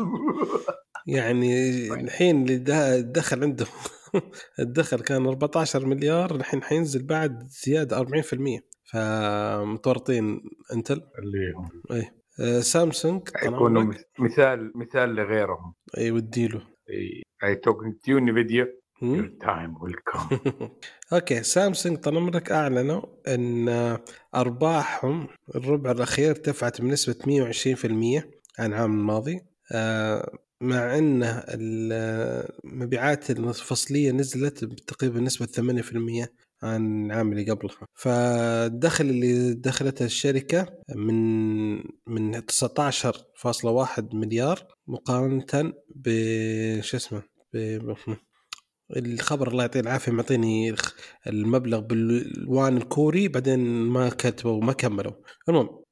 [1.07, 3.67] يعني الحين اللي دا- الدخل عندهم
[4.59, 8.61] الدخل كان 14 مليار الحين حينزل بعد زيادة 40%
[8.91, 10.41] فمتورطين.
[10.73, 11.97] أنتل؟ اللي هم.
[11.97, 12.11] آه،
[12.59, 13.93] سامسونج طال حيكونوا.
[14.19, 16.61] مثال مثال لغيرهم أي وديله
[17.43, 18.67] أي توكن تيوني فيديو
[19.01, 20.37] هم؟ تايم ويل كم
[21.13, 23.97] أوكي سامسونج طال عمرك أعلنوا إن
[24.35, 27.15] أرباحهم الربع الأخير ارتفعت بنسبة
[27.51, 28.23] 120%
[28.59, 29.41] عن العام الماضي
[29.71, 36.27] آه، مع إن المبيعات الفصلية نزلت تقريبا بنسبه 8%
[36.63, 41.75] عن العام اللي قبلها فالدخل اللي دخلته الشركة من
[42.07, 46.09] من 19.1 مليار مقارنة ب
[46.81, 47.23] شو اسمه.
[48.97, 50.75] الخبر الله يعطيه العافية معطيني
[51.27, 55.13] المبلغ بالوان الكوري بعدين ما كتبوا ما كملوا
[55.49, 55.83] المهم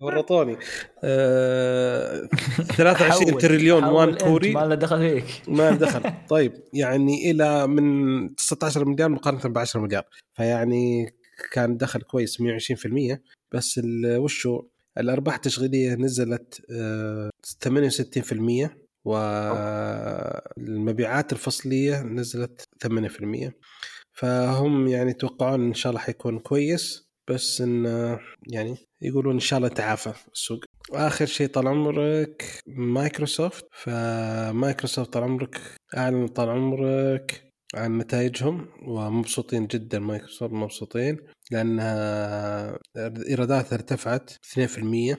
[0.00, 0.56] ورطوني
[1.04, 2.28] آه
[2.76, 4.52] 23 حول- تريليون وان كوري.
[4.52, 6.02] ما له دخل فيك ما دخل.
[6.28, 10.02] طيب يعني إلى من 19 مليار مقارنة ب 10 مليار.
[10.36, 11.12] فيعني
[11.52, 13.18] كان دخل كويس 120%
[13.52, 14.62] بس وشو؟
[14.98, 17.30] الأرباح التشغيلية نزلت آه،
[17.64, 18.70] 68%
[20.58, 23.52] والمبيعات الفصلية نزلت 8%
[24.12, 27.05] فهم يعني يتوقعون إن شاء الله حيكون كويس.
[27.30, 28.20] بس إن آه،
[28.52, 30.64] يعني يقولون إن شاء الله تعافى السوق.
[30.92, 33.64] وآخر شيء طال عمرك مايكروسوفت.
[33.72, 35.60] فمايكروسوفت طال عمرك
[35.96, 37.42] اعلن طال عمرك
[37.74, 41.18] عن نتائجهم ومبسوطين جدا مايكروسوفت مبسوطين
[41.50, 42.78] لأنها
[43.28, 45.16] إيراداتها ارتفعت 2%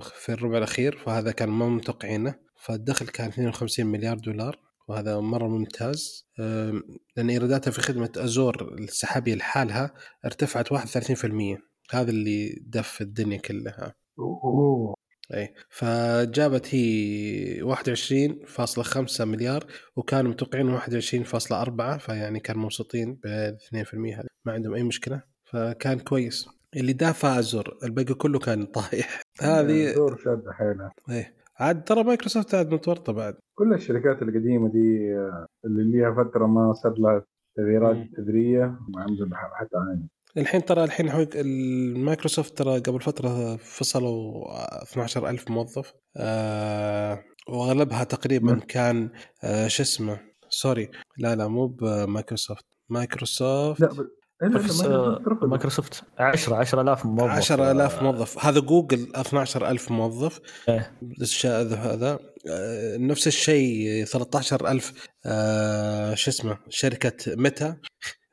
[0.00, 2.34] في الربع الأخير فهذا كان ما متوقعينه.
[2.62, 4.58] فالدخل كان 52 مليار دولار.
[4.90, 6.26] وهذا مرة ممتاز.
[6.40, 6.82] أم،
[7.16, 9.94] لأن إيراداتها في خدمة أزور السحابية لحالها
[10.24, 11.58] ارتفعت 31%
[11.90, 13.94] هذا اللي دف الدنيا كلها.
[14.18, 14.94] أوه.
[15.34, 24.52] اي فجابت هي 21.5 مليار وكانوا متوقعين 21.4 فيعني كانوا مبسوطين ب 2% هذه ما
[24.52, 25.22] عندهم أي مشكلة.
[25.44, 26.48] فكان كويس.
[26.76, 29.22] اللي دافع أزور الباقي كله كان طايح.
[29.40, 31.39] هذه دور شاد حيلها إيه.
[31.60, 36.72] عاد ترى مايكروسوفت عاد متورطة بعد كل الشركات القديمة دي آه، اللي ليها فترة ما
[36.72, 37.24] صار لها
[37.56, 37.96] تغييرات.
[38.16, 44.44] تدريجية ما حتى عين الحين ترى الحين حق المايكروسوفت ترى قبل فترة فصلوا
[44.82, 48.60] 12000 موظف آه وأغلبها تقريبا مم.
[48.60, 49.10] كان
[49.44, 54.08] آه شو اسمه sorry لا لا مو بمايكروسوفت مايكروسوفت لا
[54.40, 54.44] ب...
[54.44, 57.30] إلا بس إلا آه، ما مايكروسوفت 10 10000 موظف.
[57.30, 58.44] 10000 موظف.
[58.44, 60.40] هذا جوجل 12000 موظف.
[60.68, 60.92] إيه.
[61.20, 62.18] الشيء هذا هذا
[62.48, 64.92] آه، نفس الشيء 13000
[65.26, 67.76] آه، شو اسمه شركة ميتا.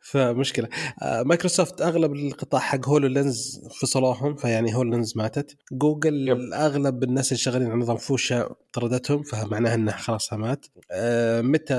[0.07, 0.67] فمشكلة.
[1.01, 5.57] آه، مايكروسوفت أغلب القطاع حق HoloLens فصلوهم فيعني HoloLens ماتت.
[5.71, 6.37] جوجل yep.
[6.53, 10.65] أغلب الناس اللي شغالين على نظام فوشا طردتهم فمعناها انه خلاص مات.
[10.91, 11.75] آه، ميتا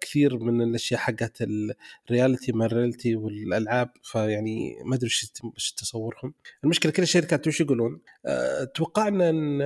[0.00, 1.44] كثير من الأشياء حقت
[2.10, 5.10] ال reality ما ال reality والألعاب فيعني ما أدري
[5.56, 6.34] إيش تصورهم.
[6.64, 9.62] المشكلة كل الشركات وش يقولون؟ آه، توقعنا إن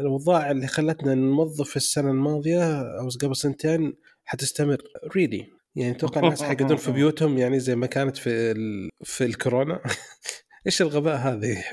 [0.00, 3.94] الاوضاع اللي خلتنا نوظف السنة الماضية أو قبل سنتين
[4.24, 4.82] حتستمر.
[5.16, 8.90] really يعني أتوقع الناس حيقعدون في بيوتهم يعني زي ما كانت في ال...
[9.04, 9.80] في الكورونا.
[10.66, 11.64] إيش الغباء هذه؟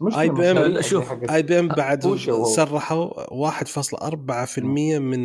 [0.00, 2.06] المشكلة IBM المشاريع شوف، IBM بعد.
[2.44, 3.10] صرحوا
[3.50, 4.58] 1.4%
[4.98, 5.20] من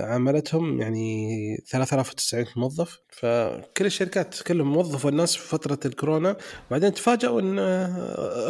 [0.00, 1.26] عمالتهم يعني
[1.66, 2.98] 3900 موظف.
[3.08, 6.36] فكل الشركات كلهم وظفوا الناس في فترة الكورونا
[6.68, 7.58] وبعدين تفاجئوا إن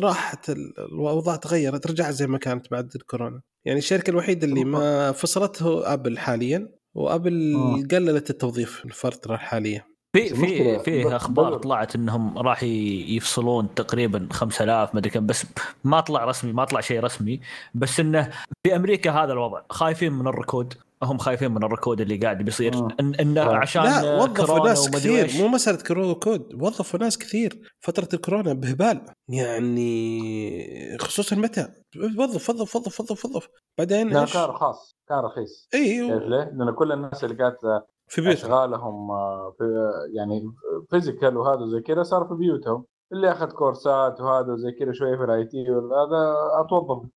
[0.03, 3.41] راحت ال- الأوضاع تغيرت رجعت زي ما كانت بعد الكورونا.
[3.65, 6.69] يعني الشركة الوحيدة اللي ما فصلته أبل حاليا.
[6.95, 7.97] وابل آه.
[7.97, 11.59] قللت التوظيف في الفترة الحاليه في في في أخبار.
[11.59, 15.47] طلعت إنهم راح يفصلون تقريبا 5000 ما ادري كم بس
[15.85, 17.41] ما طلع رسمي ما طلع شيء رسمي
[17.75, 18.31] بس إنه
[18.67, 22.89] في أمريكا هذا الوضع خايفين من الركود هم خايفين من الركود اللي قاعد بيصير آه.
[23.01, 23.55] ان, إن آه.
[23.55, 25.31] عشان لا وظفوا ناس كثير.
[25.43, 31.69] مو مسألة كود وظفوا ناس كثير فترة الكورونا بهبال يعني خصوصا متى
[32.19, 33.49] وظف وظف وظف وظف وظف
[33.79, 37.57] بعدين لا إيش كان رخاص كان رخيص اي تعرف ليه؟ لأن كل الناس اللي كانت
[38.09, 39.65] في بيوتهم أشغالهم آه، في
[40.17, 40.43] يعني
[40.91, 45.25] physical وهذا زي كذا صار في بيوتهم اللي أخذ كورسات وهذا زي كذا شوية في
[45.25, 47.09] ال IT هذا أتوظف.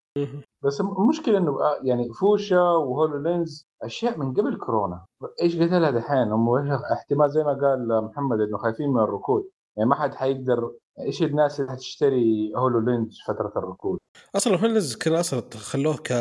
[0.64, 5.06] بس المشكلة إنه آه، يعني فوشا و HoloLens أشياء من قبل كورونا.
[5.41, 6.49] إيش قتلها دحين؟ هم
[6.94, 9.49] احتمال زي ما قال محمد إنه خايفين من الركود.
[9.77, 13.99] يعني ما حد حيقدر إيش الناس اللي حتشتري HoloLens فترة الركود؟
[14.35, 16.11] أصلا HoloLens كان أصلا خلوه ك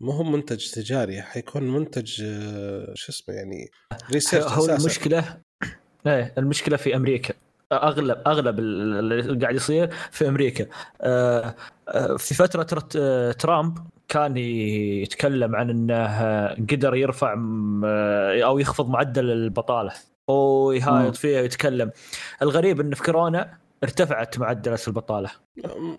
[0.00, 3.70] مو هو منتج تجاري حيكون منتج آه، شو اسمه يعني
[4.12, 4.76] research هو أساساً.
[4.76, 5.40] المشكلة
[6.06, 7.34] إيه المشكلة في أمريكا.
[7.72, 10.66] أغلب أغلب اللي قاعد يصير في أمريكا.
[11.00, 11.54] آه،
[11.88, 13.78] آه، في فترة تر- آه، ترامب
[14.08, 17.32] كان يتكلم عن إنه قدر يرفع
[18.44, 19.92] أو يخفض معدل البطالة.
[20.28, 21.90] ويهايط فيها ويتكلم.
[22.42, 23.50] الغريب انه في كورونا
[23.84, 25.30] ارتفعت معدلات البطالة.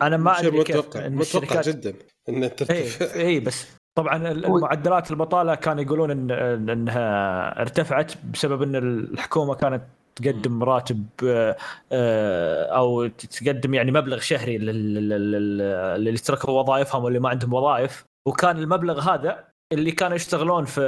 [0.02, 1.94] أنا ما أدري كيف متوقع متوقع جدا
[2.28, 3.14] إن اي ترتفع.
[3.20, 6.32] اي بس طبعا المعدلات البطالة كانوا يقولون إن-
[6.70, 9.82] إنها ارتفعت بسبب إن الحكومة كانت
[10.16, 11.56] تقدم راتب آه،
[11.92, 17.52] آه، أو تقدم يعني مبلغ شهري لل- لل- لل- للي تركوا وظائفهم واللي ما عندهم
[17.54, 18.04] وظائف.
[18.26, 20.80] وكان المبلغ هذا اللي كانوا يشتغلون في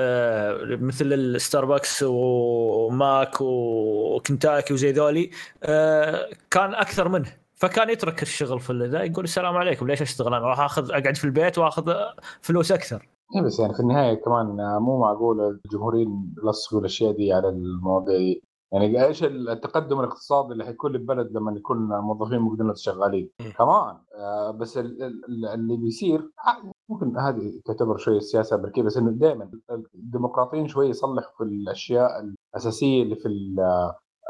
[0.81, 5.31] مثل الستاربكس وماك وكنتاكي وزي ذولي
[5.65, 7.32] آه، كان أكثر منه.
[7.55, 11.24] فكان يترك الشغل في ذا يقول السلام عليكم ليش أشتغل أنا؟ راح أخذ أقعد في
[11.24, 11.93] البيت وأخذ
[12.40, 13.09] فلوس أكثر.
[13.36, 14.47] اي بس يعني في النهاية كمان
[14.81, 18.43] مو معقول الجمهوريين يلصقوا الأشياء دي على المواضيع دي.
[18.72, 23.30] يعني إيش التقدم الاقتصادي اللي حيكون للبلد لما يكون الموظفين ماكدونالدز شغالين.
[23.59, 28.97] كمان آه بس ال- ال- اللي بيصير آه، ممكن هذه تعتبر شوية السياسة الامريكيه بس
[28.97, 29.51] إنه دائما
[29.94, 32.10] الديمقراطيين شوية يصلحوا في الأشياء
[32.55, 33.55] الأساسية اللي في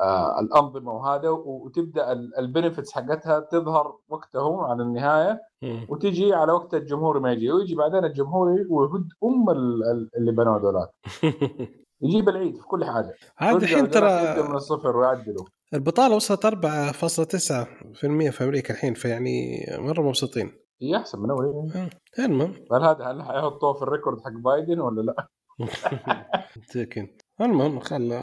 [0.02, 5.40] آه الأنظمة وهذا وتبدأ البنفتس حقتها تظهر وقتهم على النهاية.
[5.88, 10.58] وتجي على وقت الجمهور ما يجي ويجي بعدين الجمهوري ويهد أم ال- ال- اللي بنوه
[10.58, 10.88] دولار
[12.02, 13.14] يجيب العيد في كل حاجة.
[13.38, 15.44] عاد الحين ترى من الصفر ويعدلوا.
[15.74, 20.52] البطالة وصلت 4.9% في أمريكا الحين فيعني مرة مبسوطين.
[20.82, 21.70] هي أحسن من أول.
[22.18, 25.26] المهم هل هذا هل حيحطوه في الريكورد حق بايدن ولا لا؟
[26.76, 27.08] يمكن
[27.40, 28.22] المهم خل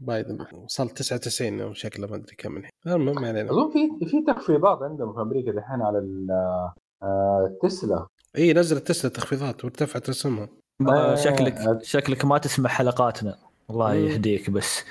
[0.00, 0.38] بايدن.
[0.64, 3.50] وصل 99 أو شكله ما أدري كم الحين المهم ما؟ علينا.
[3.50, 6.26] أظن في في تخفيضات عندهم في أمريكا دحين على ال-
[7.02, 8.06] آه، التسلا
[8.38, 10.48] إي نزلت تسلا تخفيضات وارتفعت اسهمها
[10.80, 11.78] ما- آه، شكلك آه.
[11.82, 13.34] شكلك ما تسمع حلقاتنا.
[13.70, 13.94] الله.
[13.94, 14.84] يهديك بس.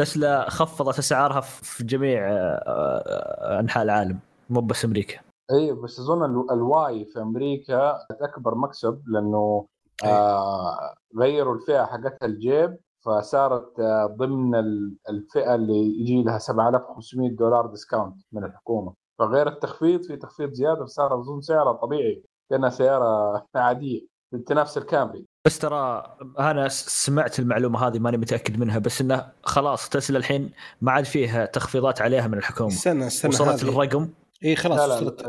[0.00, 4.18] تسلا خفضت أسعارها في جميع آه، أنحاء العالم.
[4.50, 5.20] مو بس أمريكا.
[5.52, 9.66] إي بس أظن ال- ال Y في أمريكا أكبر مكسب لأنه
[10.04, 17.66] آه غيروا الفئة حقتها الجيب فصارت آه ضمن ال- الفئة اللي يجي لها 7500 دولار
[17.66, 18.94] discount من الحكومة.
[19.18, 24.06] فغير التخفيض في تخفيض زيادة سعر أظن سعرها طبيعي كأنها سيارة عادية.
[24.46, 25.26] تنافس الكامري.
[25.46, 30.50] بس ترى أنا سمعت المعلومة هذه ماني متأكد منها بس انه خلاص تسلا الحين
[30.80, 32.68] ما عاد فيها تخفيضات عليها من الحكومة.
[32.68, 33.70] استنى استنى وصلت هذه.
[33.70, 34.08] الرقم؟
[34.44, 35.22] إي خلاص لا لا وصلت.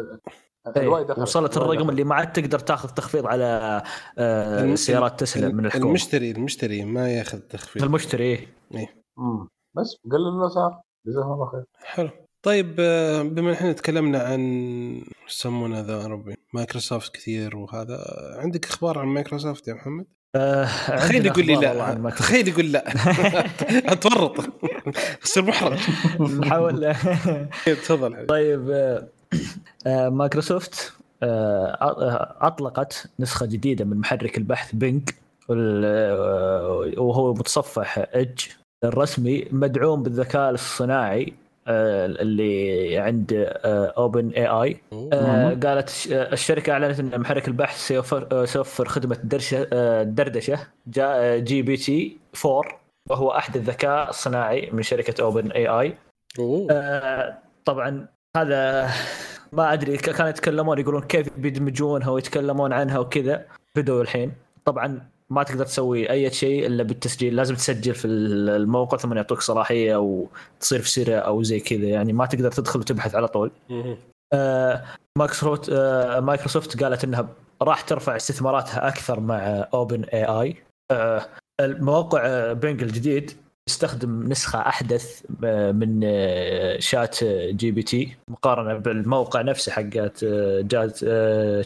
[0.67, 1.89] دخلت وصلت الرقم.
[1.89, 3.81] اللي ما عاد تقدر تاخذ تخفيض على
[4.17, 5.87] آه، سيارات تسلا من الحكومة.
[5.87, 7.83] المشتري المشتري ما ياخذ تخفيض.
[7.83, 9.03] المشتري إيه.
[9.17, 9.47] مم.
[9.77, 11.63] بس قلل الاسعار جزاهم الله خير.
[11.75, 12.09] حلو.
[12.43, 14.41] طيب آه، بما إحنا تكلمنا عن
[15.27, 18.05] يسمونه ذا ربي مايكروسوفت كثير وهذا
[18.37, 20.05] عندك أخبار عن مايكروسوفت يا محمد؟
[20.35, 20.65] آه،
[20.97, 22.09] تخيل يقول لي لا.
[22.09, 22.83] تخيل يقول لا
[23.93, 24.39] أتورط
[25.23, 25.79] اصير محرج
[26.21, 26.95] نحاول
[27.65, 28.25] تفضل.
[28.27, 28.69] طيب
[29.87, 30.93] آه، مايكروسوفت
[32.41, 34.75] أطلقت نسخة جديدة من محرك البحث
[35.51, 38.39] آه، وهو متصفح Edge
[38.83, 41.33] الرسمي مدعوم بالذكاء الصناعي
[41.67, 43.51] اللي عند
[43.97, 44.81] OpenAI.
[45.67, 50.59] قالت آه، الشركة أعلنت إن محرك البحث سيوفر آه، سيوفر خدمة درشة آه، دردشة
[51.37, 52.61] GPT 4
[53.09, 55.97] وهو أحد الذكاء الصناعي من شركة OpenAI.
[56.71, 58.07] آه، طبعا
[58.37, 58.89] هذا
[59.51, 64.31] ما أدري كانوا يتكلمون يقولون كيف بيدمجونها ويتكلمون عنها وكذا بدوا الحين
[64.65, 65.01] طبعا
[65.31, 67.35] ما تقدر تسوي أي شيء إلا بالتسجيل.
[67.35, 70.27] لازم تسجل في الموقع ثم يعطوك صلاحية أو
[70.59, 71.87] تصير في سرا أو زي كذا.
[71.87, 73.51] يعني ما تقدر تدخل وتبحث على طول.
[74.33, 74.83] آه،
[75.17, 77.27] مايكروسوفت آه، مايكروسوفت قالت إنها
[77.61, 80.55] راح ترفع استثماراتها أكثر مع OpenAI
[81.59, 83.31] الموقع آه، Bing الجديد
[83.69, 85.21] يستخدم نسخة أحدث
[85.73, 86.01] من
[86.79, 90.25] ChatGPT مقارنة بالموقع نفسه حقت
[90.65, 90.99] جات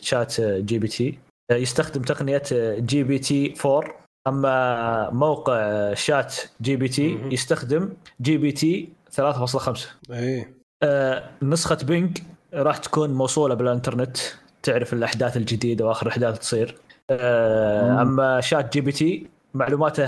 [0.04, 1.25] ChatGPT.
[1.52, 2.44] يستخدم تقنية
[2.80, 7.20] GPT 4 أما موقع ChatGPT.
[7.32, 7.90] يستخدم
[8.22, 9.80] GPT 3.5
[10.12, 12.18] إيه آه، نسخة Bing
[12.54, 14.18] راح تكون موصولة بالإنترنت
[14.64, 16.76] تعرف الأحداث الجديدة وآخر أحداث تصير
[17.10, 18.02] آه،.
[18.02, 20.06] أما ChatGPT معلوماته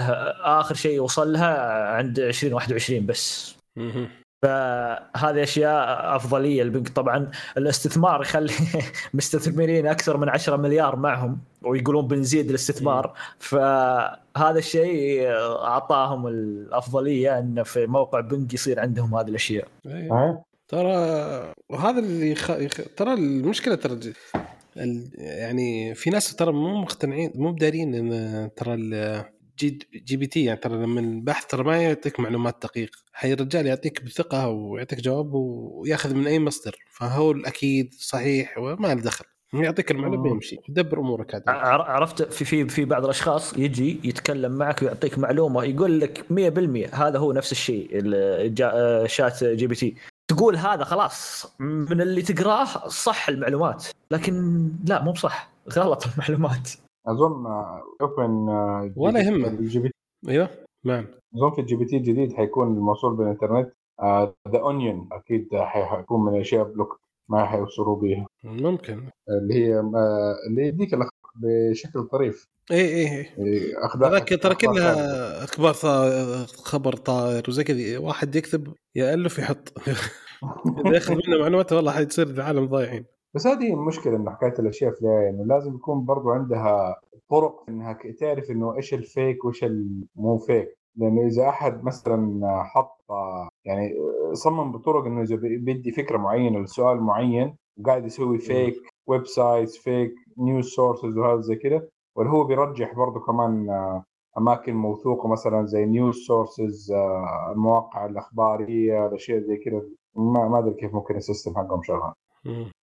[0.59, 3.55] آخر شيء وصل لها عند 2021 بس.
[4.41, 8.53] فهذه أشياء أفضلية ال Bing طبعا الاستثمار يخلي
[9.13, 15.27] مستثمرين أكثر من 10 مليار معهم ويقولون بنزيد الاستثمار فهذا الشيء
[15.63, 20.43] أعطاهم الأفضلية إن في موقع Bing يصير عندهم هذه الأشياء إيه.
[20.67, 22.31] ترى وهذا اللي.
[22.31, 22.81] يخ...
[22.97, 24.13] ترى المشكلة ترى.
[25.15, 28.77] يعني في ناس ترى مو مقتنعين مو بدارين إن ترى.
[29.59, 29.79] جي...
[29.95, 32.89] GPT يعني ترى لما البحث ترى ما يعطيك معلومات دقيق
[33.19, 36.75] هاي الرجال يعطيك بثقة ويعطيك جواب وياخذ من أي مصدر.
[36.91, 39.25] فهو الأكيد صحيح وما له دخل.
[39.53, 40.31] يعطيك المعلومة.
[40.31, 40.57] ويمشي.
[40.69, 45.99] يدبر أمورك ع- عرفت؟ في في في بعض الأشخاص يجي يتكلم معك ويعطيك معلومة يقول
[45.99, 47.87] لك 100% هذا هو نفس الشيء
[49.07, 49.95] ChatGPT.
[50.27, 53.85] تقول هذا خلاص من اللي تقراه صح المعلومات.
[54.11, 55.49] لكن لا مو بصح.
[55.73, 56.69] غلط المعلومات.
[57.07, 57.45] أظن
[58.01, 58.49] Open
[58.95, 59.47] ولا يهمك.
[59.59, 59.91] ال GP
[60.29, 60.49] أيوه
[60.85, 61.05] نعم
[61.35, 63.73] أظن في ال GPT الجديد حيكون الموصول بالإنترنت
[64.51, 68.25] The Onion أكيد حي- حيكون من الاشياء block ما حيوصلوا بيها.
[68.43, 69.09] ممكن.
[69.29, 72.47] اللي هي آه، اللي يديك الأخبار بشكل طريف.
[72.71, 74.53] اي اي اي إيه، ترى ثابتة.
[74.53, 75.73] كلها أخبار
[76.63, 79.73] خبر طائر وزي كذا واحد يكتب يالف يحط.
[80.85, 83.05] إذا ياخذ منه معلومات والله حيصير العالم ضايعين.
[83.33, 86.95] بس هذه المشكلة إن حكاية الأشياء في الآية، إنه لازم يكون برضو عندها
[87.29, 90.77] طرق إنها تعرف إنه إيش الفيك وإيش المو فيك.
[90.95, 92.97] لأنه إذا أحد مثلا حط
[93.65, 93.95] يعني
[94.33, 98.75] صمم بطرق إنه إذا بيدي فكرة معينة لسؤال معين وقاعد يسوي فيك
[99.07, 104.03] websites fake news sources وهذا زي كده ولا هو بيرجح برضو كمان آه،
[104.37, 106.91] أماكن موثوقة مثلا زي news sources
[107.51, 109.89] المواقع الأخبارية الأشياء زي كده.
[110.15, 112.13] ما ما أدري كيف ممكن ال system حقهم شغال.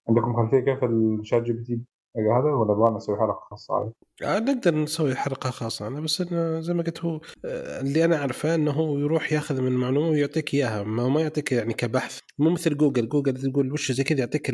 [0.09, 1.81] عندكم خلفية كيف ال ChatGPT
[2.17, 6.61] هذا ولا يبغى نسوي حلقة خاصة عليه؟ آه، نقدر نسوي حلقة خاصة أنا بس إنه
[6.61, 10.55] زي ما قلت هو آه، اللي أنا أعرفه إنه هو يروح ياخذ من المعلومه ويعطيك
[10.55, 14.51] إياها ما ما يعطيك يعني كبحث مو مثل جوجل جوجل تقول وش زي كذا يعطيك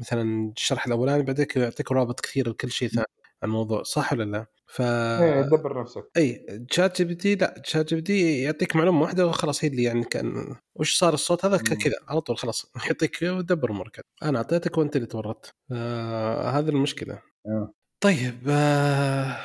[0.00, 3.06] مثلا الشرح الأولاني بعدين يعطيك رابط كثير لكل شيء ثاني
[3.42, 6.04] عن الموضوع صح ولا لا؟ ف إيه دبر نفسك.
[6.16, 9.68] اي شات جي بي تي لا شات جي بي تي يعطيك معلومة واحدة وخلاص هي
[9.68, 11.56] اللي يعني كان وش صار الصوت هذا.
[11.56, 14.00] كذا على طول خلاص يعطيك ودبر أمورك.
[14.22, 17.18] أنا أعطيتك وأنت اللي تورطت آه هذه المشكلة.
[17.46, 17.72] آه.
[18.00, 19.36] طيب آه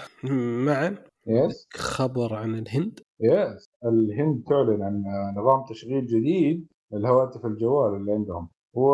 [0.65, 0.95] معا؟
[1.28, 5.03] yes خبر عن الهند؟ yes الهند تعلن عن
[5.38, 8.49] نظام تشغيل جديد للهواتف الجوال اللي عندهم.
[8.77, 8.93] هو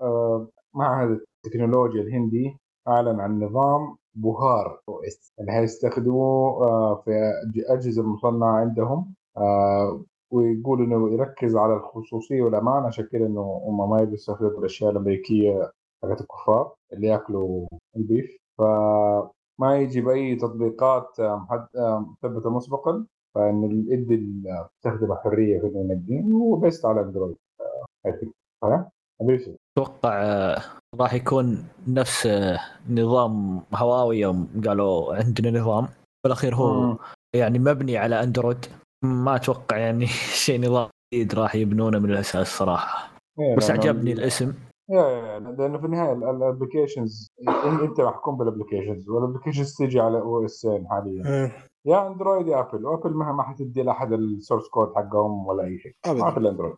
[0.00, 2.56] آه، معهد التكنولوجيا الهندي
[2.88, 7.10] أعلن عن نظام بوهار OS اللي هيستخدموه آه، في
[7.68, 14.00] أجهزة مصنعه عندهم آه، ويقول إنه يركز على الخصوصية والامان عشان كذا إنه هم ما
[14.02, 15.70] يبي يستخدموا الأشياء الأمريكية
[16.02, 17.66] حقت الكفار اللي يأكلوا
[17.96, 18.36] ال beef.
[18.58, 21.68] فما يجي بأي تطبيقات محد-
[22.24, 27.36] مثبتة مسبقا فانه يدي المستخدم حرية في إنه ينقيه هو based على Android
[29.78, 30.62] أتوقع آه،
[31.00, 32.58] راح يكون نفس آه،
[32.90, 35.88] نظام هواوي يوم قالوا عندنا نظام.
[36.24, 36.98] بالأخير هو مم.
[37.36, 38.66] يعني مبني على Android
[39.04, 40.06] ما أتوقع يعني
[40.44, 43.10] شيء نظام جديد راح يبنونه من الأساس صراحة.
[43.40, 44.52] إيه، بس عجبني الاسم.
[44.90, 47.28] يا يا لأنه في النهاية ال applications
[47.82, 51.52] إنت محكوم بال applications وال applications تيجي على OS حاليا.
[51.86, 55.78] يا Android يا Apple و Apple ما حتدي لأحد ال source code حقهم ولا أي
[55.78, 55.92] شيء.
[56.06, 56.76] ما في ال Android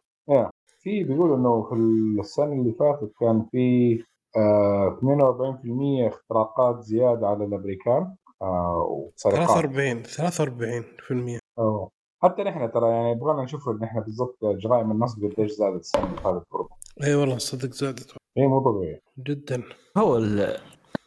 [0.82, 1.74] في بيقولوا إنه في
[2.20, 3.98] السنة اللي فاتت كان في
[4.36, 9.48] آه 42% اختراقات زيادة على الأمريكان آه وسرقات.
[9.48, 10.02] 43
[11.36, 11.88] 43% أوه.
[12.22, 16.16] حتى نحن ترى يعني يبغانا نشوف إن إحنا بالضبط جرائم النصب قديش زادت السنة اللي
[16.16, 16.46] فاتت
[17.04, 18.14] إي والله صدق زادت.
[18.38, 19.00] هي مو طبيعي.
[19.18, 19.62] جدا.
[19.96, 20.56] هو ال-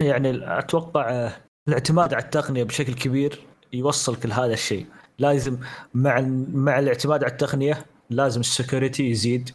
[0.00, 1.32] يعني أتوقع آه،
[1.68, 4.86] الاعتماد على التقنية بشكل كبير يوصلك لهذا الشيء.
[5.18, 5.58] لازم
[5.94, 6.20] مع
[6.54, 9.50] مع الاعتماد على التقنية لازم ال security يزيد.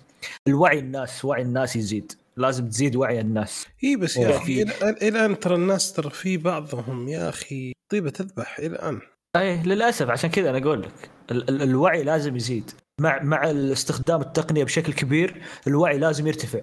[0.48, 2.12] الوعي الناس وعي الناس يزيد.
[2.38, 3.68] لازم تزيد وعي الناس.
[3.84, 4.18] إي بس.
[4.18, 9.00] يا أخي إلى الان ترى الناس ترى في بعضهم يا أخي طيبة تذبح إلى الان
[9.36, 10.10] اي للأسف.
[10.10, 12.72] عشان كذا أنا أقول لك ال- ال- الوعي لازم يزيد.
[13.02, 16.60] مع مع استخدام التقنية بشكل كبير الوعي لازم يرتفع.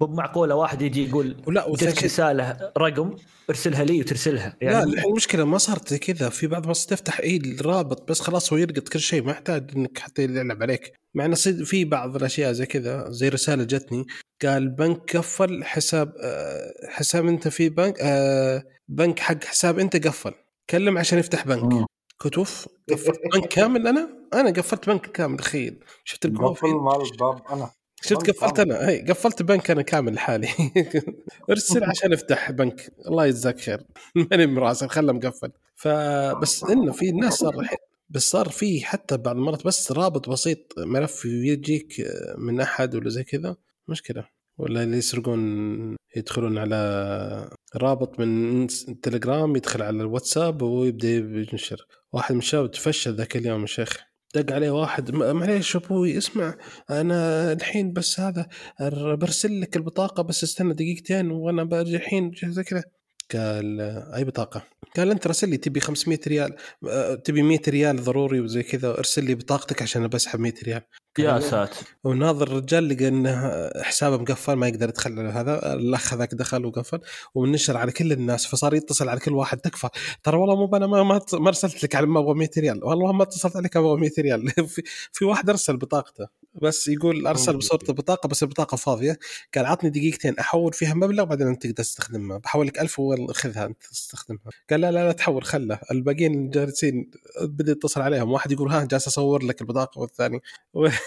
[0.00, 3.16] مو معقولة واحد يجي يقول جتك وثاني رسالة رقم
[3.50, 4.56] ارسلها لي وترسلها.
[4.62, 6.28] لا يعني الحين المشكلة ما صارت زي كذا.
[6.28, 9.98] في بعض بس تفتح اي الرابط بس خلاص هو يلقط كل شيء ما يحتاج إنك
[9.98, 10.92] حتى يلعب عليك.
[11.14, 14.06] مع إنه في بعض الأشياء زي كذا زي رسالة جتني
[14.42, 20.32] قال بنك قفل حساب آه، حساب أنت في بنك آه، بنك حق حساب أنت قفل.
[20.70, 21.86] كلم عشان يفتح بنك.
[22.22, 25.84] كتوف قفلت بنك كامل أنا؟ أنا قفلت بنك كامل تخيل.
[26.04, 27.70] شفت البروفيل مال الضب أنا.
[28.02, 28.60] شفت قفلت.
[28.60, 30.48] أنا؟ هي قفلت بنك أنا كامل لحالي
[31.50, 32.92] ارسل عشان افتح بنك.
[33.08, 33.80] الله يجزاك خير.
[34.30, 37.78] ماني مراسل خله مقفل فبس إنه في ناس صار الحين
[38.10, 41.94] بس صار في حتى بعض المرات بس رابط بسيط ملف يجيك
[42.38, 43.56] من أحد ولا زي كذا.
[43.88, 44.28] مشكلة.
[44.58, 48.66] ولا اللي يسرقون يدخلون على رابط من
[49.02, 51.86] تليجرام يدخل على الواتساب ويبدأ ينشر.
[52.12, 54.00] واحد من الشباب تفشل ذاك اليوم يا شيخ.
[54.40, 56.54] دق عليه واحد "م- معليش أبوي اسمع
[56.90, 58.46] أنا الحين بس هذا
[59.14, 62.82] برسل لك البطاقة بس استنى دقيقتين وأنا باجي الحين زي كذا
[63.34, 63.80] قال
[64.14, 64.62] أي بطاقة؟
[64.96, 66.56] قال أنت راسل لي تبي 500 ريال
[66.88, 70.82] أه، تبي 100 ريال ضروري وزي كذا ارسل لي بطاقتك عشان بسحب 100 ريال
[71.18, 75.74] يا ساتر وناظر الرجال لقى انه حسابه مقفل ما يقدر يدخل على هذا.
[75.74, 77.00] الأخ هذاك دخل وقفل
[77.34, 79.58] ومنشر على كل الناس فصار يتصل على كل واحد.
[79.58, 79.88] تكفى.
[80.24, 81.02] ترى والله مو أنا ما
[81.32, 82.84] ما أرسلت لك على ما أبغى 100 ريال.
[82.84, 84.50] والله ما اتصلت عليك أبغى 100 ريال.
[84.74, 84.82] في,
[85.12, 86.26] في واحد أرسل بطاقته
[86.62, 89.18] بس يقول أرسل بصوره البطاقه بس البطاقة فاضية.
[89.54, 92.38] قال عطني دقيقتين أحول فيها مبلغ بعدين أنت تقدر تستخدمها.
[92.38, 94.40] بحول لك 1000 وخذها أنت تستخدمها.
[94.70, 95.78] قال لا لا لا تحول خله.
[95.90, 97.10] الباقيين جالسين
[97.42, 98.32] بدأ يتصل عليهم.
[98.32, 100.40] واحد يقول ها جالس أصور لك البطاقة والثاني.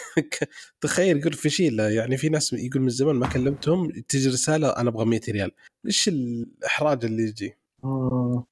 [0.81, 4.89] تخيل يقول في شيء يعني في ناس يقول من زمان ما كلمتهم تجي رسالة أنا
[4.89, 5.51] أبغى 100 ريال
[5.85, 7.57] إيش الإحراج اللي يجي.
[7.83, 8.45] آه.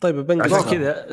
[0.00, 0.70] طيب بنقص عشان.
[0.70, 1.06] كذا.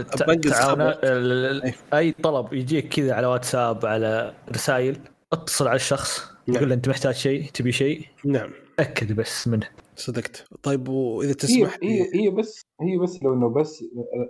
[1.93, 4.97] أي طلب يجيك كذا على واتساب على رسائل
[5.33, 6.57] اتصل على الشخص نعم.
[6.57, 11.33] يقول له أنت محتاج شيء تبي شيء نعم تاكد بس منه صدقت طيب وإذا هي
[11.33, 13.83] تسمح هي لي هي بس هي بس لو إنه بس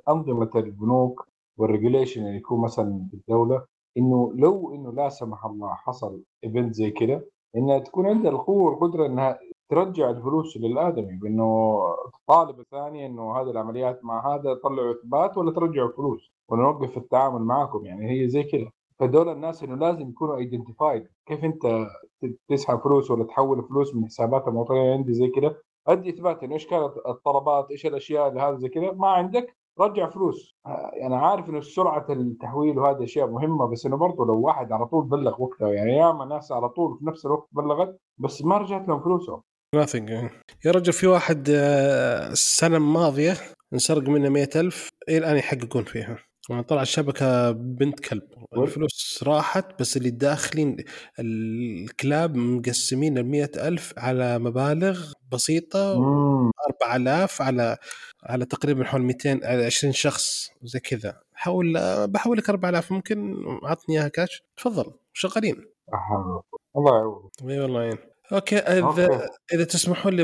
[0.09, 1.27] أنظمة البنوك
[1.57, 3.65] وال regulation اللي يكون مثلا في الدولة
[3.97, 7.25] إنه لو إنه لا سمح الله حصل event زي كده
[7.55, 9.39] إنها تكون عندها القوة والقدرة إنها
[9.69, 11.79] ترجع الفلوس للآدمي بإنه
[12.13, 17.85] تطالب الثانية إنه هذه العمليات مع هذا طلعوا إثبات ولا ترجعوا الفلوس ونوقف التعامل معكم
[17.85, 18.71] يعني هي زي كده.
[18.99, 21.87] فدول الناس إنه لازم يكونوا ايدنتيفايد كيف أنت
[22.49, 25.63] تسحب فلوس ولا تحول فلوس من حسابات المواطنين عندي زي كده.
[25.87, 30.10] أدي إثبات إنه إيش كانت الطلبات إيش الأشياء اللي هذا زي كذا ما عندك رجع
[30.10, 30.56] فلوس.
[30.65, 34.85] آه، أنا عارف إنه سرعة التحويل وهذه أشياء مهمة بس إنه برضه لو واحد على
[34.85, 38.88] طول بلغ وقتها يعني ياما ناس على طول في نفس الوقت بلغت بس ما رجعت
[38.88, 39.41] لهم فلوسهم.
[39.76, 40.31] Nothing.
[40.65, 43.34] يا رجل في واحد آه، السنة الماضية
[43.73, 46.18] انسرق منه مئة ألف إلى الآن يحققون فيها.
[46.67, 48.23] طلع الشبكة بنت كلب.
[48.57, 50.77] الفلوس راحت بس اللي داخلين
[51.19, 56.51] الكلاب مقسمين المئة ألف على مبالغ بسيطة مم.
[56.84, 57.77] 4000 على
[58.23, 61.19] على تقريبا حول 200 على 20 شخص زي كذا.
[61.34, 61.73] حول
[62.07, 65.65] بحول لك 4000 ممكن عطني إياها كاش تفضل شغالين.
[66.77, 67.99] الله يعوض إي والله يعني
[68.34, 69.27] okay إذا okay.
[69.53, 70.23] إذا تسمحوا لي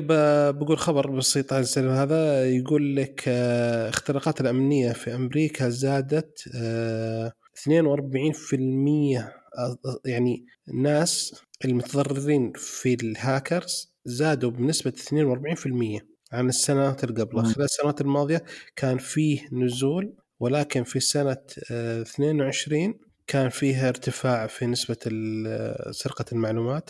[0.52, 7.32] بقول خبر بسيط عن السلم هذا يقول لك آه، اختراقات الأمنية في أمريكا زادت آه،
[7.56, 17.44] 42% أ- يعني الناس المتضررين في الهاكرز زادوا بنسبة 42% عن السنوات اللي قبلها.
[17.44, 18.44] خلال السنوات الماضية
[18.76, 21.38] كان فيه نزول ولكن في سنة
[21.72, 24.97] آه، 22 كان فيها ارتفاع في نسبة
[25.91, 26.89] سرقة المعلومات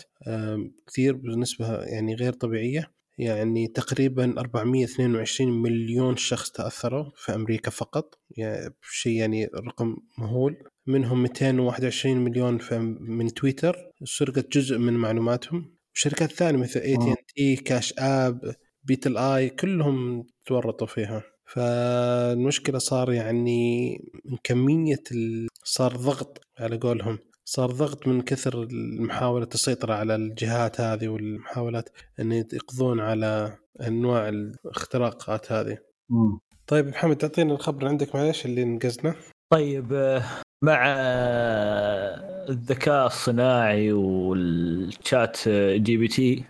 [0.86, 2.96] كثير بنسبة يعني غير طبيعية.
[3.18, 8.18] يعني تقريبا 422 مليون شخص تأثروا في أمريكا فقط.
[8.30, 10.56] يعني شيء يعني رقم مهول.
[10.86, 12.58] منهم 221 مليون
[13.00, 15.76] من تويتر سرقت جزء من معلوماتهم.
[15.94, 18.54] وشركات ثانية مثل اي تي ان تي Cash App
[18.84, 21.22] بيتل آي كلهم تورطوا فيها.
[21.46, 23.90] فالمشكلة صار يعني
[24.24, 25.48] من كمية ال...
[25.64, 27.18] صار ضغط على قولهم.
[27.44, 28.68] صار ضغط من كثر
[29.00, 31.88] محاولة السيطرة على الجهات هذه والمحاولات
[32.20, 35.78] أن يقضون على أنواع الاختراقات هذه.
[36.10, 36.38] مم.
[36.66, 39.14] طيب محمد تعطينا الخبر عندك معلش اللي نقزنا
[39.52, 40.22] طيب آه،
[40.64, 46.44] مع آه، الذكاء الصناعي والشات آه، GPT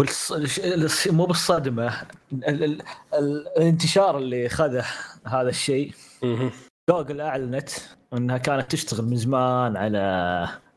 [0.00, 1.08] والص...
[1.08, 2.02] مو بالصدمة
[2.32, 2.64] ال...
[2.64, 2.82] ال...
[3.14, 3.48] ال...
[3.58, 4.84] الانتشار اللي خذه
[5.26, 5.92] هذا الشيء.
[6.90, 7.70] جوجل أعلنت
[8.12, 9.98] إنها كانت تشتغل من زمان على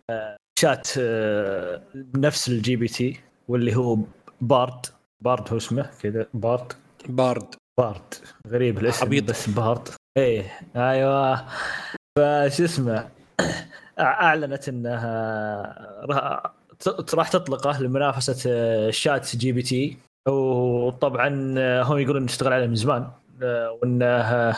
[0.09, 1.81] آه، شات آه،
[2.15, 3.97] نفس ال GPT واللي هو
[4.41, 4.85] Bard.
[5.21, 6.73] Bard هو اسمه كذا Bard.
[7.09, 7.55] Bard.
[7.79, 8.13] Bard.
[8.47, 9.23] غريب الاسم عبيط.
[9.29, 9.89] بس Bard.
[10.17, 11.45] إيه أيوه.
[12.17, 13.09] فش اسمه؟
[13.99, 15.63] أعلنت إنها
[17.13, 19.97] راح تطلقه لمنافسة آه، Chat GPT.
[20.27, 23.07] وطبعا آه، هم يقولون نشتغل عليه من زمان
[23.43, 24.55] آه، وإنه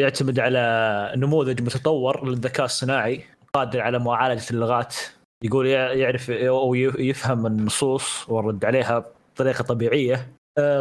[0.00, 3.24] يعتمد على نموذج متطور للذكاء الصناعي
[3.54, 4.96] قادر على معالجة اللغات.
[5.44, 9.04] يقول يعرف أو يفهم النصوص والرد عليها
[9.34, 10.28] بطريقة طبيعية.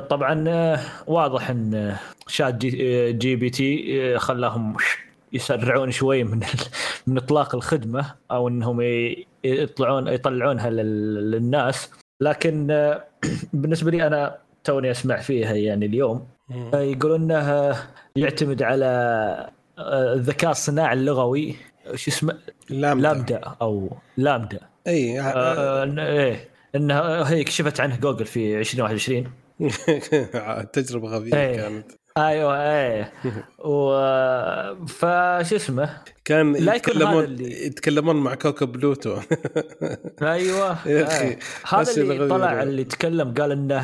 [0.09, 0.45] طبعا
[1.07, 1.95] واضح إن
[2.27, 4.75] ChatGPT خلاهم
[5.33, 6.39] يسرعون شوي من
[7.07, 8.81] من اطلاق الخدمة أو إنهم
[9.43, 11.89] يطلعون يطلعونها لل- للناس.
[12.21, 13.03] لكن آه،
[13.53, 16.27] بالنسبة لي أنا توني أسمع فيها يعني اليوم.
[16.73, 17.75] آه، يقولون انه
[18.15, 18.85] ليعتمد على
[19.77, 21.55] آه، الذكاء الصناعي اللغوي
[21.95, 22.37] شو اسمه؟
[22.69, 23.07] لامدا.
[23.13, 24.59] لامدا أو لامدا.
[24.87, 29.31] إي آه، إيه إنها هي كشفت عنه جوجل في 2021
[30.73, 31.55] تجربة غبية إيه.
[31.57, 31.91] كانت.
[32.17, 33.13] أيوه إيه.
[33.59, 33.91] و
[34.85, 35.89] فش اسمه؟
[36.25, 39.19] كان لا يتكلمون اللي- يتكلمون مع كوكب بلوتو.
[40.21, 41.37] أيوه آه.
[41.69, 42.27] هذا اللي.
[42.27, 43.77] طلع اللي تكلم قال إنه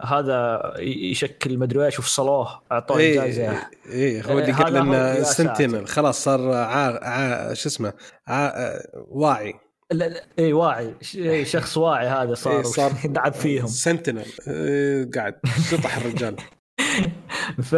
[0.00, 3.50] هذا يشكل مدري إيش وفصلوه أعطوه اي جائزه
[3.92, 5.86] اي هو اللي إيه، قال يا sentient.
[5.88, 6.98] خلاص صار عا...
[7.04, 7.54] عا...
[7.54, 7.92] شو اسمه.
[9.08, 9.54] واعي.
[9.92, 10.94] لا لا اي واعي.
[11.14, 12.90] إيه، شخص واعي هذا صار إيه، صار
[13.32, 13.66] فيهم.
[13.66, 14.24] sentient.
[14.48, 15.34] إيه، قاعد.
[15.70, 16.36] شطح الرجال؟
[17.62, 17.74] ف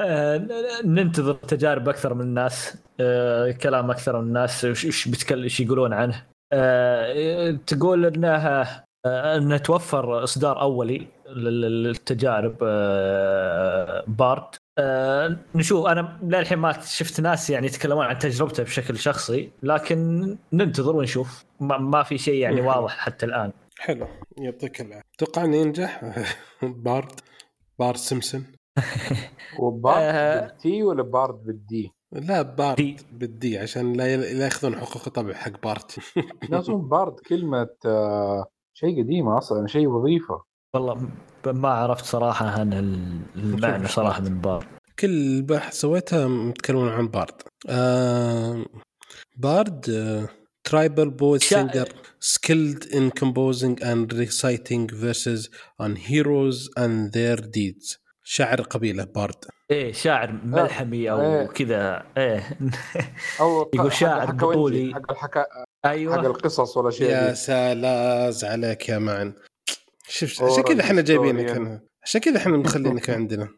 [0.00, 0.46] آه،
[0.84, 6.22] ننتظر تجارب أكثر من الناس آه، كلام أكثر من الناس وش بيتكلم إيش يقولون عنه.
[6.52, 12.56] آه، تقول إنها انه توفر إصدار أولي لل- للتجارب
[14.06, 14.44] بارد.
[15.54, 21.44] نشوف أنا للحين ما شفت ناس يعني يتكلمون عن تجربته بشكل شخصي لكن ننتظر ونشوف.
[21.60, 23.52] ما, في شيء يعني واضح حتى الآن.
[23.78, 24.06] حلو.
[24.38, 25.02] يعطيك العافية.
[25.16, 26.04] أتوقع إنه ينجح؟
[26.62, 27.12] Bard.
[27.78, 28.44] Bart Simpson
[29.58, 30.40] و Bard آه.
[30.40, 32.96] بال T ولا Bard بال D؟ لا Bard D.
[33.12, 35.82] بال D عشان لا ياخذون حقوق طبع حق Bard
[36.50, 40.42] لا اظن bard كلمة آه، شيء قديمة أصلا شيء وظيفة
[40.74, 41.08] والله
[41.46, 44.64] ما عرفت صراحة عن ال- المعنى صراحة من bard
[44.98, 48.64] كل بحث سويتها متكلمون عن bard آه
[49.36, 49.80] bard
[50.64, 51.88] tribal poet شا- singer
[52.24, 55.48] skilled in composing and reciting verses
[55.82, 57.98] on heroes and their deeds
[58.28, 59.34] شاعر قبيله bard.
[59.70, 61.46] إيه شاعر ملحمي أو إيه.
[61.46, 62.02] كذا.
[62.16, 62.58] إيه.
[63.40, 64.94] أو يقول حق شاعر بطولي.
[64.94, 65.46] حق الحكا حق
[65.90, 67.32] أيوه القصص ولا شيء يا.
[67.34, 69.32] سلام عليك يا معن.
[70.08, 71.50] شوف عشان كذا إحنا جايبينك.
[71.50, 73.48] هنا عشان كذا إحنا مخلينك عندنا.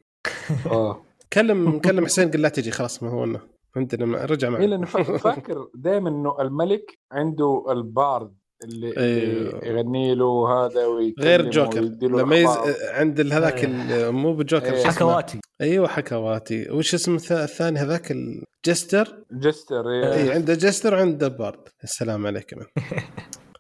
[0.66, 3.40] آه كلم كلم حسين قل لا تجي خلاص ما هو لنا
[3.76, 4.64] عندنا رجع معنا.
[4.64, 8.34] لأنه فا- فاكر دائما إنه الملك عنده ال bard.
[8.64, 9.64] اللي, أيوه.
[9.64, 10.86] يغني له هذا
[11.20, 12.48] غير جوكر لما يز...
[12.88, 14.08] عند هذاك إيه.
[14.08, 14.80] ال- مو بجوكر إيه.
[14.80, 20.12] اسمه؟ حكواتي أيوه حكواتي وش اسم الث- الثاني هذاك ال jester jester إيه.
[20.14, 22.64] اي عنده jester وعنده bard السلام عليك معن.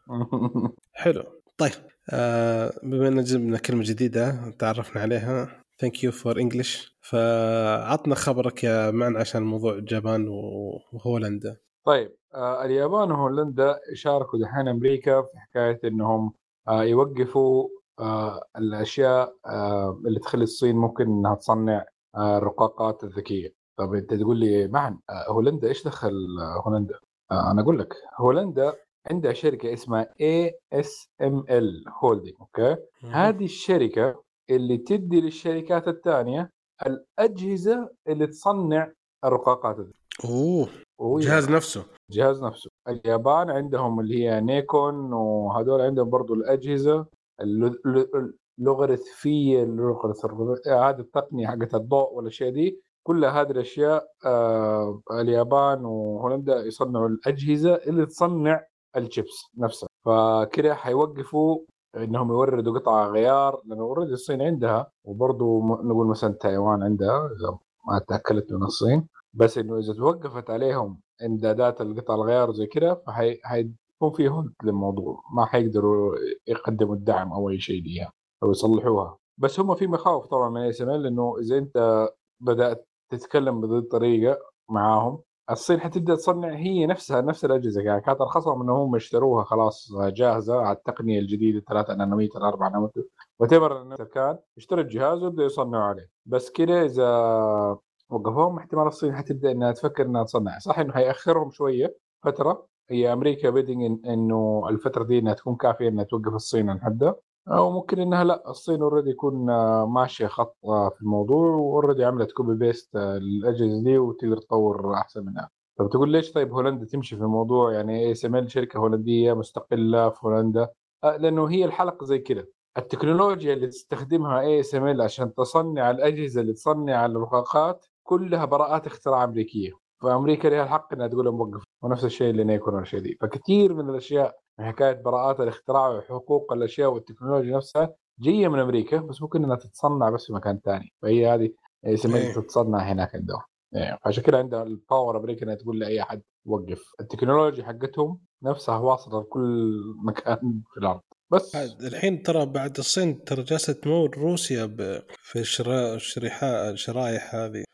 [0.92, 1.24] حلو
[1.58, 1.72] طيب
[2.10, 8.90] آه بما إن جبنا كلمة جديدة تعرفنا عليها thank you for English فعطنا خبرك يا
[8.90, 11.56] معن عشان موضوع اليابان و- وهولندا
[11.88, 16.32] طيب آه اليابان وهولندا شاركوا دحين أمريكا في حكاية إنهم
[16.68, 17.68] آه يوقفوا
[18.00, 21.84] آه الأشياء آه اللي تخلي الصين ممكن إنها تصنع
[22.14, 23.54] آه الرقاقات الذكية.
[23.78, 26.94] طب أنت تقول لي معن آه، هولندا إيش دخل آه، هولندا؟
[27.30, 28.74] آه، أنا أقول لك هولندا
[29.10, 32.76] عندها شركة اسمها ASML Holding okay؟
[33.10, 36.50] هذه الشركة اللي تدي للشركات الثانية
[36.86, 38.92] الأجهزة اللي تصنع
[39.24, 39.94] الرقاقات دي
[40.24, 40.68] أوه.
[40.98, 41.84] وهي- الجهاز نفسه.
[42.10, 42.70] الجهاز نفسه.
[42.88, 47.06] اليابان عندهم اللي هي نيكون وهذول عندهم برضو الأجهزة
[47.40, 55.84] الل- الل- اللوغاريتمية اللوغاريتم- هذه التقنية حقت الضوء والأشياء دي كلها هذه الأشياء آه اليابان
[55.84, 58.64] وهولندا يصنعوا الأجهزة اللي تصنع
[58.96, 59.88] الشيبس نفسها.
[60.04, 61.58] فكده حيوقفوا
[61.96, 67.58] إنهم يوردوا قطع غيار لأنه already الصين عندها وبرضه نقول مثلا تايوان عندها إذا
[67.88, 69.08] ما تاكلت من الصين.
[69.34, 75.22] بس إنه إذا توقفت عليهم امدادات القطع الغيار زي كده فحيكون في هولد للموضوع.
[75.34, 79.18] ما حيقدروا يقدموا الدعم أو أي شيء ليها أو يصلحوها.
[79.38, 82.08] بس هم في مخاوف طبعا من إس إم إل إنه إذا أنت
[82.40, 84.38] بدأت تتكلم بهذه الطريقة
[84.70, 85.18] معاهم
[85.50, 89.44] الصين حتبدأ تصنع هي نفسها نفس الأجهزة يعني كانت أرخصهم إنهم هم يشتروها.
[89.44, 90.60] خلاص جاهزة.
[90.60, 93.02] على التقنية الجديدة 3 نانومتر 4 نانومتر
[93.38, 96.08] وتبر كان يشتري الجهاز ويبدأ يصنعوا عليه.
[96.26, 97.78] بس كده إذا
[98.10, 100.58] وقفوهم احتمال الصين حتبدا إنها تفكر إنها تصنع.
[100.58, 102.66] صح إنه حياخرهم شوية فترة.
[102.90, 107.16] هي أمريكا betting إن إنه الفترة دي إنها تكون كافية إنها توقف الصين عن حدها.
[107.48, 112.04] أو ممكن إنها لا الصين already يكون آه، ماشية خط آه، في الموضوع و already
[112.04, 115.50] عملت copy paste للاجهزه دي وتقدر تطور أحسن منها.
[115.78, 120.68] طب تقول ليش طيب هولندا تمشي في الموضوع؟ يعني ASML شركة هولندية مستقلة في هولندا.
[121.04, 122.48] آه، لأنه هي الحلقة زي كده.
[122.78, 129.70] التكنولوجيا اللي تستخدمها ASML عشان تصنع الأجهزة اللي تصنع الرقاقات كلها براءات اختراع أمريكية.
[130.02, 133.90] فأمريكا لها الحق إنها تقول لهم وقف ونفس الشيء اللي نيكون والاشياء دي فكثير من
[133.90, 139.56] الأشياء من حكاية براءات الاختراع وحقوق الأشياء والتكنولوجيا نفسها جاية من أمريكا بس ممكن إنها
[139.56, 141.50] تتصنع بس في مكان ثاني فهي هذه
[141.86, 141.96] إيه.
[142.34, 143.40] تتصنع هناك عندهم.
[143.76, 148.78] إيه، فعشان كده عندها ال power أمريكا إنها تقول لأي أحد وقف التكنولوجيا حقتهم نفسها
[148.78, 149.72] واصلة لكل
[150.04, 151.00] مكان في الأرض.
[151.32, 155.02] بس الحين ترى بعد الصين ترى جالسة تمول روسيا ب...
[155.08, 155.94] في الشرا...
[155.94, 157.64] الشريحة الشرايح هذه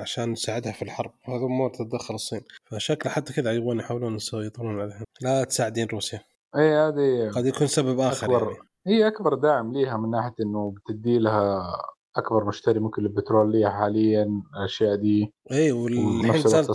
[0.00, 1.10] عشان تساعدها في الحرب.
[1.24, 2.40] هذا امور تتدخل الصين.
[2.64, 5.04] فشكله حتى كذا يبغون يحاولون يسيطرون عليها.
[5.20, 6.20] لا تساعدين روسيا.
[6.56, 8.68] إي هذه قد يكون سبب آخر أكبر يعني.
[8.86, 11.72] هي أكبر داعم ليها من ناحية إنه بتدي لها
[12.16, 15.32] أكبر مشتري ممكن للبترول ليها حاليا الأشياء دي.
[15.52, 16.66] اي والحين صارت.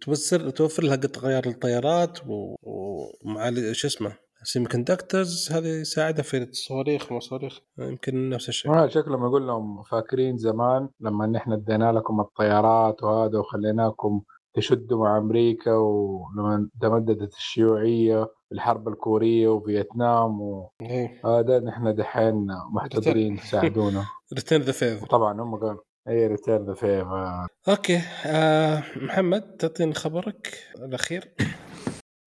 [0.00, 4.12] توفر توفر لها قطع غيار للطيارات ومع شو اسمه
[4.42, 8.70] semiconductors هذه يساعدها في الصواريخ ومصاريخ يمكن نفس الشيء.
[8.72, 14.20] ما شكلهم يقول لهم فاكرين زمان لما نحن ادينا لكم الطيارات وهذا وخليناكم
[14.54, 24.04] تشدوا مع أمريكا ولما تمددت الشيوعية الحرب الكورية وفيتنام وهذا نحن دحين محتاجين تساعدونا.
[24.34, 25.80] return the fav طبعا هم قالوا.
[26.08, 28.00] اي return the favor okay.
[28.26, 31.28] آه محمد تعطيني خبرك الأخير.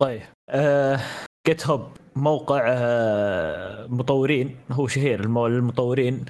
[0.01, 0.21] طيب.
[0.49, 0.99] آه
[1.47, 4.57] GitHub موقع آه مطورين.
[4.71, 6.25] هو شهير المطورين.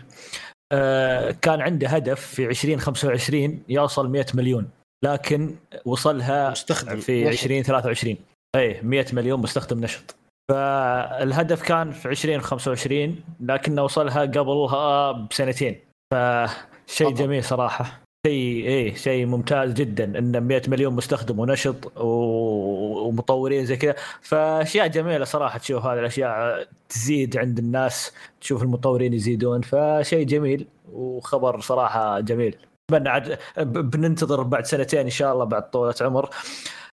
[0.71, 4.69] آه كان عنده هدف في 2025 يوصل 100 مليون.
[5.03, 5.55] لكن
[5.85, 7.43] وصلها مستخدم في نشط.
[7.43, 8.17] 2023
[8.55, 10.15] اي 100 مليون مستخدم نشط
[10.49, 15.79] فالهدف كان في 2025 لكنه وصلها قبلها بسنتين.
[16.13, 17.09] فشيء.
[17.13, 18.01] جميل صراحة.
[18.27, 23.95] شيء إيه شيء ممتاز جدا إن 100 مليون مستخدم ونشط ومطورين زي كذا.
[24.21, 28.11] فأشياء جميلة صراحة تشوف هذه الأشياء تزيد عند الناس
[28.41, 29.61] تشوف المطورين يزيدون.
[29.61, 32.55] فشيء جميل وخبر صراحة جميل.
[32.89, 36.29] أتمنى عاد بننتظر بعد سنتين إن شاء الله بعد طولة عمر.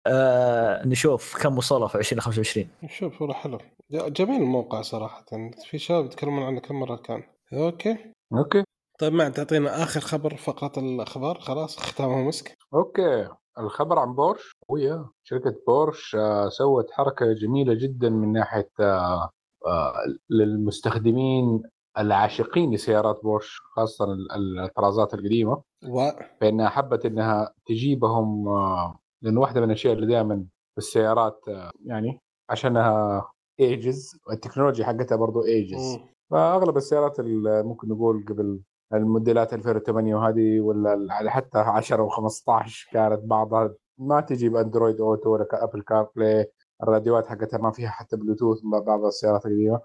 [0.06, 3.58] آه نشوف كم وصلوا في 2025 شوف والله حلو.
[3.90, 5.24] جميل الموقع صراحة.
[5.64, 7.22] في شباب يتكلمون عنه كم مرة كان.
[7.52, 7.96] okay.
[8.34, 8.64] okay.
[8.98, 11.38] طيب ما تعطينا آخر خبر فقط الأخبار.
[11.40, 12.56] خلاص ختامها مسك.
[12.74, 13.28] okay.
[13.58, 14.52] الخبر عن بورش.
[14.68, 19.30] ويا شركة بورش آه، سوت حركة جميلة جدا من ناحية آه،
[19.66, 19.94] آه،
[20.30, 21.62] للمستخدمين
[21.98, 25.62] العاشقين لسيارات بورش خاصة ال- الطرازات القديمة.
[25.88, 26.10] و
[26.40, 30.44] فإنها حبت إنها تجيبهم آه، لأن واحدة من الأشياء اللي دائما
[30.76, 32.20] بالسيارات آه، يعني
[32.50, 33.22] عشانها
[33.60, 35.98] ages والتكنولوجيا حقتها برضو ages.
[36.30, 38.60] فأغلب السيارات اللي ممكن نقول قبل
[38.94, 45.46] الموديلات 2008 وهذه ولا حتى 10 و15 كانت بعضها ما تجي ب Android Auto ولا
[45.52, 49.80] Apple CarPlay الراديوات حقتها ما فيها حتى بلوتوث بعض السيارات القديمة.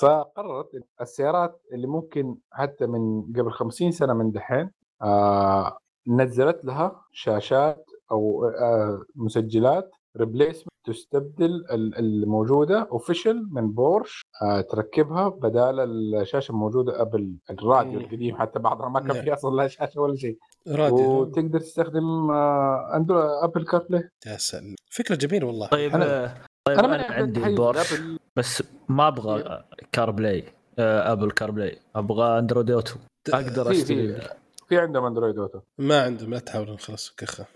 [0.00, 0.68] فقررت
[1.00, 4.70] السيارات اللي ممكن حتى من قبل 50 سنة من دحين
[5.02, 5.78] آه
[6.08, 15.28] نزلت لها شاشات أو آه مسجلات replacement تستبدل ال- الموجودة official من بورش آه، تركبها
[15.28, 15.80] بدال
[16.20, 17.98] الشاشة الموجودة قبل الراديو مم.
[18.04, 19.22] القديم حتى بعضها ما كان نعم.
[19.24, 20.38] فيها أصلا لا شاشة ولا شيء.
[20.68, 24.74] راديو وتقدر تستخدم آه، Andro Apple CarPlay يا سلام.
[24.90, 25.66] فكرة جميلة والله.
[25.68, 26.34] طيب أنا- آه،
[26.64, 30.44] طيب أنا أنا, ما عندي بورش Apple بس ما أبغى CarPlay
[30.78, 32.94] آه، Apple CarPlay أبغى Android Auto
[33.34, 34.20] أقدر في أشتري
[34.68, 37.46] في عندهم Android Auto ما عندهم لا تحاولون خلاص كخه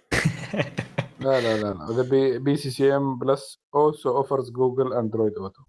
[1.20, 2.02] لا لا لا لا.
[2.02, 5.62] the PCCM Plus also offers Google Android Auto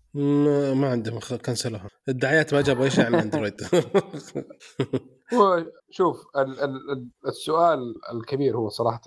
[0.73, 1.87] ما, عندهم كنسلوها.
[2.09, 3.53] الدعايات ما جابوا أي شيء عن Android
[5.33, 9.01] هو شوف ال ال ال- السؤال الكبير هو صراحة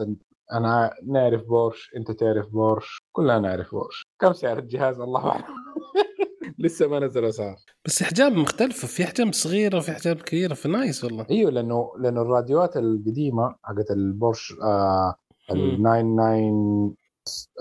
[0.52, 4.02] أنا نعرف بورش أنت تعرف بورش كلنا نعرف بورش.
[4.20, 5.44] كم سعر الجهاز؟ الله أعلم.
[6.58, 7.56] لسه ما نزل أسعار.
[7.84, 8.88] بس أحجام مختلفة.
[8.88, 11.26] في أحجام صغيرة وفي أحجام كبيرة ف nice والله.
[11.30, 15.14] إيوه لأنه لأنه الراديوات القديمة حقت البورش آه
[15.50, 15.84] ال مم.
[15.84, 16.94] 99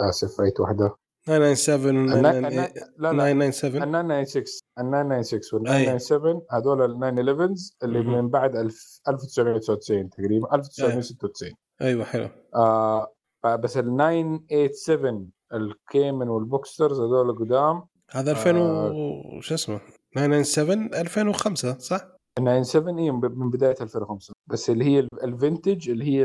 [0.09, 0.95] اسف eight واحدة.
[1.25, 2.49] 997 النا- النا-
[2.97, 3.33] لا لا.
[3.33, 5.85] 997 ال 996 ال 996 وال أي.
[5.85, 7.99] 997 هذول ال 911 اللي.
[8.03, 11.51] من بعد 1000 1999 تقريبا 1996
[11.81, 12.29] أيوه حلو.
[12.55, 13.07] آه
[13.45, 17.83] بس ال 987 ال Cayman وال Boxsters هذول قدام.
[18.11, 19.79] هذا 2000 و شو اسمه؟
[20.15, 22.07] 997 2005 صح؟
[22.39, 26.23] ال 97 إي من بداية 2005 بس اللي هي ال- ال vintage اللي هي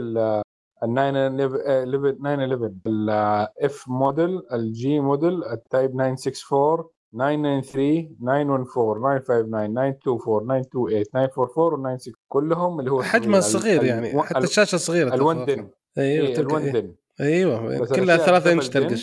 [0.84, 9.42] ال ال 911 911 ال F model ال G model ال type 964 993 914
[9.42, 15.14] 959 924 928 944 و 96 كلهم اللي هو حجمها صغير يعني حتى الشاشة صغيرة
[15.14, 15.44] ال one.
[15.44, 18.94] DIN أيوه إيه، ال one DIN أيوه كلها الأشياء 3 إنش تلقى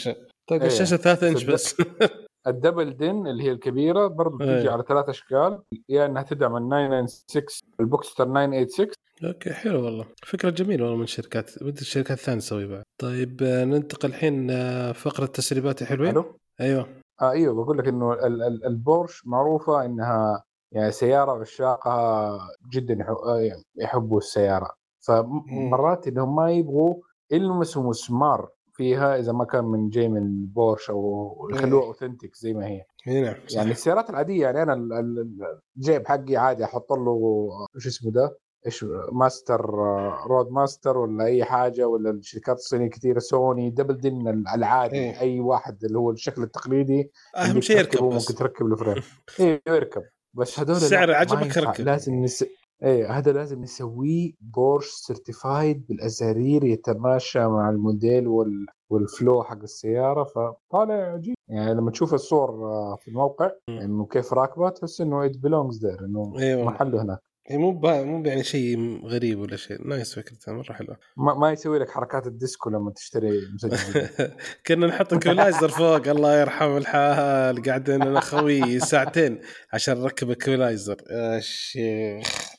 [0.47, 0.68] تلقى إيه.
[0.68, 1.43] الشاشة 3 إنش.
[1.43, 1.76] بس
[2.48, 4.57] ال double DIN اللي هي الكبيرة برضو إيه.
[4.57, 5.59] تيجي على ثلاث أشكال.
[5.89, 8.88] يا إنها تدعم ال 996 ال Boxster 986
[9.23, 10.05] okay حلو والله.
[10.26, 12.84] فكرة جميلة والله من الشركات بدي الشركات الثانية تسوي بعد.
[13.01, 16.88] طيب آه، ننتقل الحين آه، فقرة تسريبات حلوين؟ ألو أيوه.
[17.22, 22.39] آه إيوه بقول لك إنه ال- ال- البورش معروفة إنها يعني سيارة عشاقها
[22.73, 24.69] جدا آه يعني يحبوا السيارة.
[24.99, 26.95] فمرات إنهم ما يبغوا
[27.31, 31.88] يلمسوا مسمار فيها إذا ما كان من جاي من بورش أو يخلوها إيه.
[31.88, 33.35] authentic زي ما هي اي نعم.
[33.56, 38.38] يعني السيارات العادية يعني أنا ال- ال- الجيب حقي عادي أحط له إيش اسمه ده
[38.65, 44.95] إيش ماستر آه، Roadmaster ولا أي حاجة ولا الشركات الصينية كثيره سوني double DIN العادي
[44.95, 45.19] إيه.
[45.19, 49.03] أي واحد اللي هو الشكل التقليدي أهم شيء يركب بس ممكن تركب له frame
[49.39, 50.02] أيوه يركب
[50.34, 51.57] بس هذول السعر عجبك.
[51.57, 51.85] ركب.
[51.85, 52.45] لازم نس...
[52.84, 58.65] إيه هذا لازم نسويه بورش certified بالأزارير يتماشى مع الموديل وال...
[58.90, 63.52] وال flow حق السيارة فطالع عجيب يعني لما تشوف الصور آه، في الموقع.
[63.69, 67.19] إنه كيف راكبة تحس إنه it belongs there إنه أيوه محله هناك.
[67.47, 68.03] هي مو با...
[68.03, 69.88] مو يعني شيء غريب ولا شيء.
[69.88, 70.97] nice فكرتها مرة حلوة.
[71.18, 74.07] ما, ما يسوي لك حركات الديسكو لما تشتري مسجل.
[74.68, 77.64] كنا نحط ال equalizer فوق الله يرحم الحال.
[77.64, 79.41] قاعدين أنا خوي ساعتين
[79.73, 82.55] عشان نركب الكولايزر يا شيخ.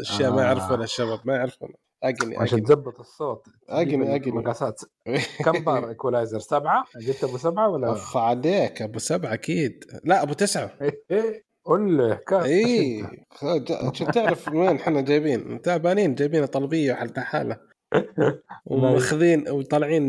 [0.00, 0.44] اشياء ما آه.
[0.44, 3.46] يعرفونها الشباب ما يعرفونها اقني عشان اقني تظبط الصوت.
[3.68, 4.16] تجيب أقني.
[4.26, 4.80] المقاسات.
[5.44, 9.84] كم بار ايكولايزر سبعة؟ جبت أبو سبعة ولا؟ أف عليك أبو سبعة أكيد.
[10.04, 10.70] لا أبو تسعة.
[11.64, 13.04] قول لي كم اي
[14.14, 17.69] تعرف وين إحنا جايبين؟ تعبانين جايبين طلبية وحالتها حالة.
[18.66, 20.02] وماخذين وطالعين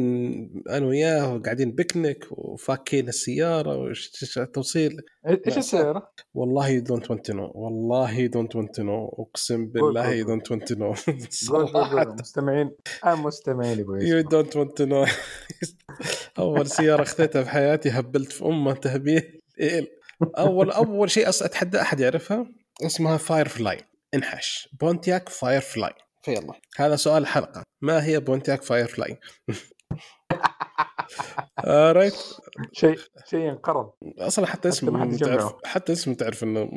[0.69, 3.77] أنا وياه وقاعدين بيكنيك وفاكين السيارة
[4.37, 4.97] والتوصيل
[5.47, 10.23] إيش السيارة؟ والله دونت ونت نو والله دونت ونت نو أقسم بالله.
[10.23, 10.93] دونت ونت نو
[12.19, 12.71] مستمعين.
[13.05, 14.21] آه مستمعين يبغوا يو.
[14.21, 15.05] دونت ونت نو
[16.39, 19.41] أول سيارة أخذتها في حياتي هبلت في أمه تهبيل
[20.37, 22.45] اول أول شيء أتحدى أحد يعرفها؟
[22.85, 23.77] اسمها فاير فلاي
[24.13, 24.69] انحش.
[24.81, 26.53] بونتياك فاير فلاي فيلا.
[26.77, 29.19] هذا سؤال الحلقة ما هي بونتياك فاير فلاي
[31.65, 32.15] right.
[32.73, 33.91] شيء شيء ينقرض.
[34.19, 35.53] أصلا حتى حتى ما اسم حد تعرف.
[35.65, 36.69] حتى اسم تعرف إنه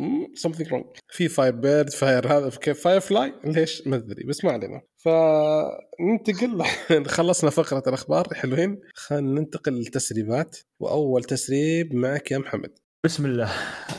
[0.47, 0.99] something wrong.
[1.09, 4.81] في Firebird Fire هذا كيف؟ Firefly ليش؟ ما أدري بس ما علينا.
[4.97, 6.65] فننتقل
[7.17, 8.81] خلصنا فقرة الأخبار حلوين.
[8.95, 10.57] خلينا ننتقل للتسريبات.
[10.81, 12.79] وأول تسريب معك يا محمد.
[13.07, 13.53] بسم الله.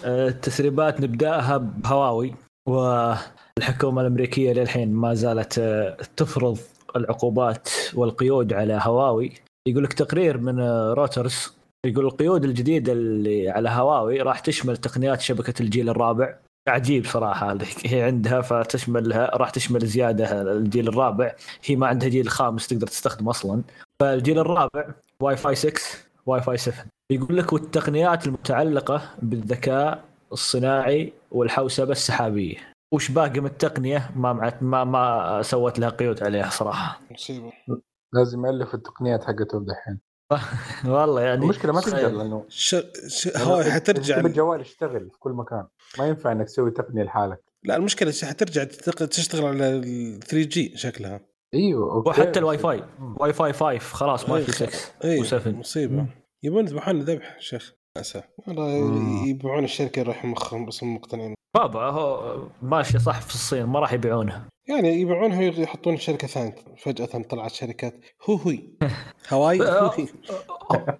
[0.05, 2.35] آه، التسريبات نبدأها بهواوي.
[3.59, 6.57] والحكومة الأمريكية للحين ما زالت آه، تفرض
[6.95, 9.31] العقوبات والقيود على هواوي.
[9.67, 11.53] يقول لك تقرير من آه، روترز
[11.85, 16.35] يقول القيود الجديدة اللي على هواوي راح تشمل تقنيات شبكة الجيل الرابع.
[16.67, 21.35] عجيب صراحة هي عندها فتشملها راح تشمل زيادة الجيل الرابع.
[21.65, 23.61] هي ما عندها جيل خامس تقدر تستخدم أصلا.
[23.99, 24.85] فالجيل الرابع
[25.19, 25.81] واي فاي 6
[26.25, 32.74] واي فاي 7 يقول لك والتقنيات المتعلقة بالذكاء الصناعي والحوسبة السحابية.
[32.93, 37.01] وش باقي من التقنية؟ ما مع ما ما سوت لها قيود عليها صراحة.
[37.11, 37.51] مصيبة.
[38.13, 39.99] لازم يألف التقنيات حقتهم دحين.
[40.93, 42.75] والله يعني المشكلة ما تقدر لأنه ش...
[43.07, 43.37] ش...
[43.37, 45.67] هو حترجع الجوال يشتغل في كل مكان.
[45.99, 47.43] ما ينفع إنك تسوي تقنية لحالك.
[47.63, 51.19] لا المشكلة حترجع تتق- تشتغل على ال 3G شكلها.
[51.53, 52.09] إيوه أوكي.
[52.09, 52.83] وحتى الواي فاي.
[53.19, 54.69] واي فاي 5 خلاص ما إيه، في 6
[55.03, 56.07] إي و7 مصيبة.
[56.43, 57.73] يبون يذبحون ذبح شيخ.
[57.95, 58.23] للأسف.
[58.47, 59.27] والله.
[59.27, 61.35] يبيعون الشركة يروح مخهم بس هم مقتنعين.
[61.55, 64.45] بابا هو ماشي صح في الصين ما راح يبيعونها.
[64.67, 66.55] يعني يبيعونها ويحطون شركة ثانية.
[66.77, 67.93] فجأة طلعت شركات
[68.29, 68.69] هو هوي
[69.33, 70.07] هواي؟ هو هي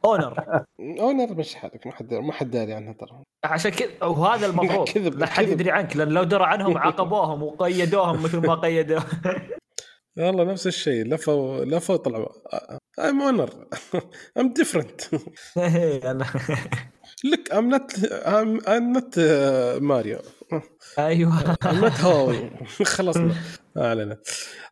[0.05, 0.63] Honor
[0.99, 3.23] Honor مش حالك ما حد ما حد داري عنها ترى.
[3.45, 4.89] عشان كذا وهذا المفروض.
[4.97, 5.47] لا حد.
[5.47, 8.99] يدري عنك لأن لو درى عنهم عاقبوهم وقيدوهم مثل ما قيدوا.
[10.17, 12.29] والله نفس الشيء لفوا لفوا طلعوا.
[13.01, 13.51] I'm Honor
[14.39, 15.09] I'm different.
[16.11, 16.37] أنا-
[17.29, 17.87] Look I'm not
[18.35, 20.21] I'm, I'm not uh, Mario.
[20.99, 21.55] أيوه.
[21.55, 22.49] I'm not هواوي
[22.85, 23.17] خلاص.
[23.17, 23.35] ما
[23.77, 24.19] اعلنت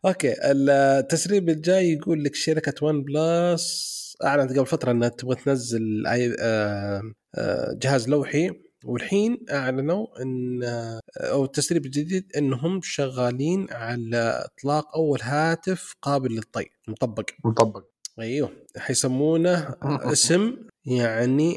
[0.04, 3.94] أوكي التسريب الجاي يقول لك شركة OnePlus
[4.24, 6.04] أعلنت قبل فترة إنها تبغى تنزل
[6.40, 7.02] آه،
[7.34, 8.50] آه، جهاز لوحي.
[8.84, 16.66] والحين أعلنوا إن آه، أو التسريب الجديد إنهم شغالين على إطلاق أول هاتف قابل للطي
[16.88, 17.30] مطبق.
[17.44, 17.84] مطبق.
[18.20, 19.76] أيوه حيسمونه
[20.12, 21.56] اسم يعني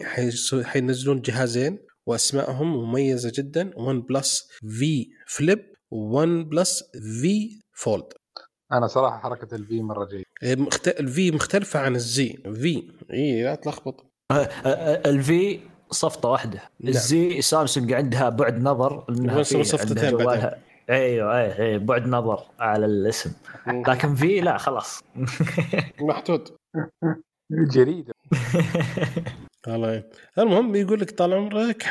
[0.63, 4.49] حينزلون جهازين وأسمائهم مميزة جدا OnePlus
[4.79, 6.83] V Flip و OnePlus
[7.21, 8.13] V Fold
[8.71, 10.25] أنا صراحة حركة ال V مرة جيد
[10.59, 10.87] مخت...
[10.87, 14.05] ال V مختلفة عن ال Z في إي لا تلخبط.
[15.05, 15.59] ال V
[15.91, 16.59] صفطة واحدة.
[16.79, 16.89] نعم.
[16.89, 20.17] ال Z سامسونج عندها بعد نظر إنها صفطتين بعدين.
[20.19, 20.57] جوالها.
[20.89, 23.31] أيوه إي إي بعد نظر على الاسم.
[23.67, 25.03] لكن في لا خلاص.
[26.01, 26.49] محدود.
[27.51, 28.13] جريدة.
[29.67, 30.03] والله
[30.39, 31.83] المهم يقول لك طال عمرك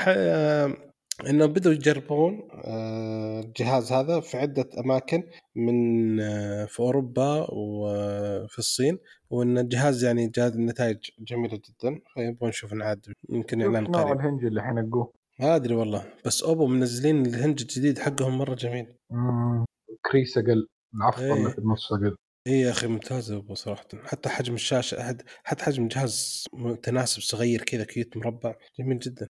[1.20, 1.24] ح...
[1.28, 5.22] إنهم بدوا يجربون آه، الجهاز هذا في عدة أماكن
[5.56, 8.98] من آه، في أوروبا وفي الصين
[9.30, 12.00] وإن الجهاز يعني جاد النتائج جميلة جدا.
[12.14, 14.20] فيبغون نشوف نعاد يمكن اعلان قريب.
[14.20, 18.86] الهنج اللي حينقوه ما أدري والله بس أوبو منزلين الهنج الجديد حقهم مرة جميل.
[19.10, 19.64] مم.
[20.10, 20.66] crease أقل
[21.18, 21.32] إيه.
[21.34, 22.16] اللي في النص أقل.
[22.46, 23.88] إي يا أخي ممتازه أوبو صراحة.
[24.04, 29.28] حتى حجم الشاشة حتى حجم الجهاز متناسب صغير كذا cute مربع جميل جدا.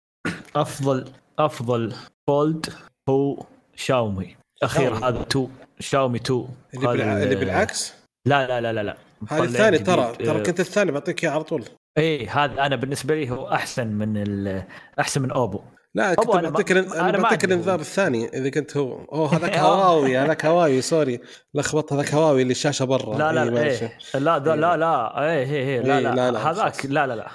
[0.56, 1.06] أفضل
[1.40, 1.94] أفضل
[2.28, 2.66] fold
[3.10, 3.44] هو
[3.76, 4.36] شاومي.
[4.64, 4.94] اخير.
[4.96, 5.48] هذا 2
[5.80, 7.18] شاومي 2 اللي, بالع...
[7.18, 7.94] ال- اللي بالعكس؟
[8.28, 8.98] لا لا لا لا لا.
[9.30, 9.80] هذا الثاني.
[9.80, 11.64] ترى ترى آه، كنت الثاني بعطيك إياه على طول.
[11.98, 14.64] إيه هذا أنا بالنسبة لي هو أحسن من ال-
[15.00, 15.62] أحسن من أوبو.
[15.96, 17.44] لا كنت بعطيك أنا بعطيك.
[17.44, 19.04] الإنذار الثاني إذا كنت هو.
[19.12, 21.20] أوه هذاك هواوي هذاك هواوي sorry.
[21.54, 23.18] لخبطت هذاك هواوي اللي الشاشه برا.
[23.18, 23.86] لا لا إي، لا ماشي.
[23.86, 25.22] إيه لا لا لا لا.
[25.24, 25.82] إيه إيه إيه.
[25.82, 26.86] لا إيه، لا، لا لا، هذاك.
[26.86, 27.28] لا لا لا.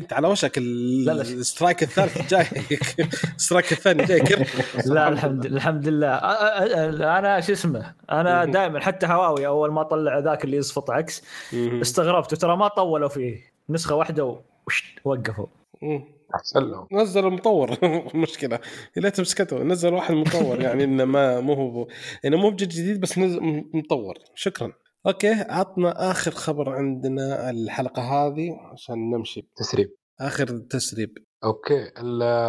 [0.00, 1.22] كنت على وشك ال- لا، لا.
[1.22, 2.46] ال strike الثالث جاي
[3.36, 4.46] ال strike الثاني جاي كر
[4.86, 6.08] لا الحمد الحمد لله.
[7.18, 11.22] أنا شو اسمه أنا دائما حتى هواوي أول ما طلع ذاك اللي يصفط عكس
[11.54, 12.34] استغربت.
[12.34, 13.36] ترى ما طولوا فيه.
[13.70, 14.40] نسخة واحدة
[15.04, 15.46] وقفوا.
[16.34, 16.86] أحسن لهم.
[16.92, 17.70] نزل المطور.
[18.14, 18.58] مشكلة.
[18.96, 21.88] يا ليت مسكته نزل واحد مطور يعني إنه ما مو هو
[22.24, 24.14] انه مو بجد جديد بس نزل مطور.
[24.34, 24.72] شكرا.
[25.06, 29.48] أوكي عطنا آخر خبر عندنا الحلقة هذه عشان نمشي.
[29.56, 29.90] تسريب.
[30.20, 31.18] آخر تسريب.
[31.44, 31.90] أوكي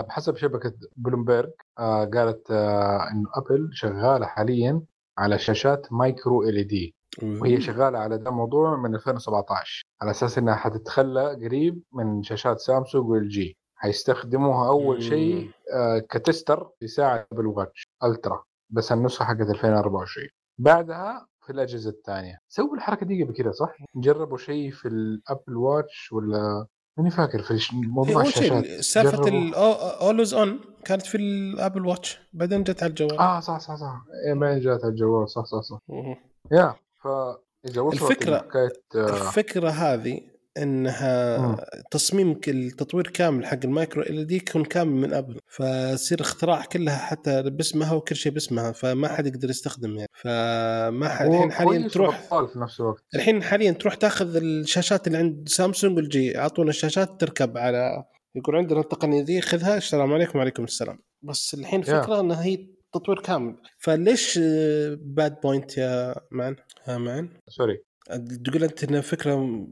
[0.10, 4.82] بحسب شبكة بلومبرج آه قالت آه انه أبل شغالة حاليا
[5.18, 6.96] على شاشات micro LED.
[7.24, 13.10] وهي شغالة على ده الموضوع من 2017 على أساس إنها حتتخلى قريب من شاشات سامسونج
[13.10, 13.58] وإل جي.
[13.76, 15.04] حيستخدموها أول.
[15.04, 18.44] شيء آه كتستر في ساعة Apple Watch Ultra.
[18.70, 20.28] بس النسخة حقت 2024
[20.60, 25.58] بعدها في الأجهزة الثانية سووا الحركة دي قبل كده صح؟ جربوا شيء في ال Apple
[25.58, 26.66] Watch ولا
[26.98, 28.66] ماني فاكر في موضوع اول الشاشات.
[28.66, 29.28] شيء سالفة.
[29.28, 33.18] ال always on كانت في ال Apple Watch بعدين جت على الجوال.
[33.20, 34.02] آه صح صح صح.
[34.28, 35.30] إيه ما جات على الجوال.
[35.30, 35.80] صح صح صح.
[35.90, 36.16] مم.
[36.52, 40.22] يا فإذا وصلت الفكرة- حكايه آه الفكرة هذه
[40.64, 41.58] إنها مم.
[41.92, 45.40] تصميم التطوير كامل حق ال micro LED يكون كامل من أبل.
[45.48, 50.10] فيصير اختراع كلها حتى باسمها وكل شيء باسمها فما حد يقدر يستخدم يعني.
[50.14, 52.20] فما حد الحين حاليا تروح
[52.54, 53.04] في نفس الوقت.
[53.16, 58.04] الحين حاليا تروح تاخذ الشاشات اللي عند سامسونج و LG اعطونا الشاشات تركب على
[58.36, 61.00] يقول عندنا التقنية ذي خذها السلام عليكم وعليكم السلام.
[61.22, 61.98] بس الحين يا.
[61.98, 63.56] الفكرة إنها هي تطوير كامل.
[63.78, 64.40] فليش
[65.02, 67.84] bad point يا man ها man sorry.
[68.46, 69.66] تقول أنت إنها فكرة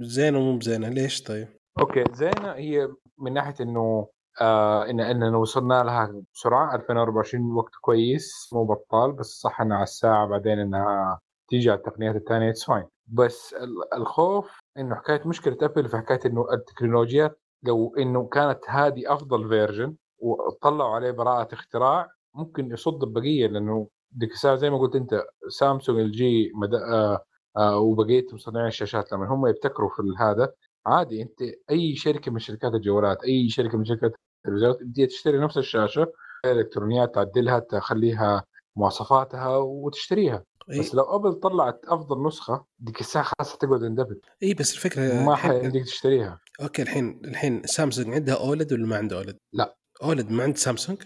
[0.00, 1.48] زينة ومو بزينة ليش طيب؟
[1.80, 2.88] أوكي زينة هي
[3.18, 4.08] من ناحية إنه
[4.40, 9.84] آه ان اننا وصلنا لها بسرعة 2024 وقت كويس مو بطال بس صح إنها على
[9.84, 15.56] الساعة بعدين إنها تيجي على التقنيات الثانية it's fine بس ال- الخوف إنه حكاية مشكلة
[15.62, 22.08] أبل في حكاية إنه التكنولوجيات لو إنه كانت هذه أفضل version وطلعوا عليه براءة اختراع
[22.34, 26.74] ممكن يصد البقيه لأنه ديك الساعة زي ما قلت أنت سامسونج LG مد...
[26.74, 27.24] آه
[27.58, 30.52] وبقيه مصنعين الشاشات لما هم يبتكروا في هذا
[30.86, 31.38] عادي أنت
[31.70, 34.12] أي شركة من شركات الجوالات أي شركة من شركات
[34.46, 36.12] التلفزيونات بدها تشتري نفس الشاشة
[36.44, 38.44] الالكترونيات تعدلها تخليها
[38.76, 40.80] مواصفاتها وتشتريها إيه.
[40.80, 45.34] بس لو أبل طلعت أفضل نسخة ديك الساعة خلاص تقعد اندبل إي بس الفكرة ما
[45.34, 49.76] حيمديك تشتريها أوكي الحين الحين سامسونج عندها OLED ولا ما عندها OLED؟ لا.
[50.02, 51.02] OLED ما عند سامسونج؟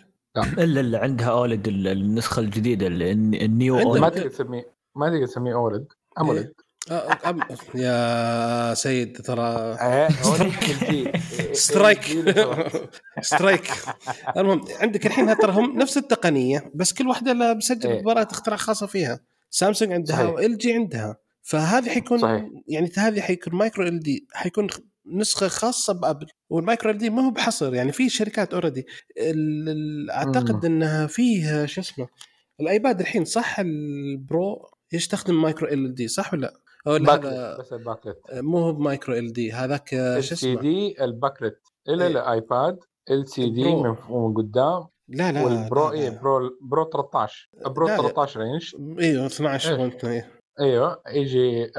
[0.58, 3.02] إلا الا عندها OLED ال- النسخة الجديدة ال-
[3.42, 5.86] ال Neo عندها- ما OLED تقدر تسميه ما تقدر تسميه OLED
[6.20, 6.52] AMOLED
[6.90, 7.40] آه، أم...
[7.74, 9.42] يا سيد ترى
[9.80, 10.08] آه،.
[11.52, 12.04] strike.
[13.20, 13.70] strike.
[14.36, 18.02] المهم عندك الحين ترى هم نفس التقنية بس كل واحدة لها مسجل إيه.
[18.02, 19.20] براءه اختراع خاصة فيها.
[19.50, 20.24] سامسونج عندها.
[20.24, 21.16] و LG عندها.
[21.42, 22.44] فهذه حيكون صحيح.
[22.68, 24.66] يعني هذه حيكون micro LED حيكون
[25.06, 26.26] نسخة خاصة بأبل.
[26.50, 28.86] وال micro LED ما هو بحصر يعني في شركات already
[30.10, 30.64] أعتقد.
[30.64, 32.08] إنها فيه شو اسمه
[32.60, 36.54] ال iPad الحين صح؟ ال Pro؟ يستخدم micro LED صح ولا لا؟
[36.98, 40.60] backlit هذا بس ال backlit مو هو ب micro LED هذاك ال شو سي اسمه
[40.62, 41.58] دي ال backlit
[41.88, 42.10] إلى إيه.
[42.10, 42.78] ال iPad
[43.10, 43.74] LCD.
[44.10, 46.20] من قدام لا لا وال Pro لا, اي لا.
[46.20, 48.02] Pro Pro 13 Pro لا، لا.
[48.02, 49.76] 13 انش أيوه 12 إيه.
[49.76, 50.30] point إيه.
[50.60, 51.72] إيوه يجي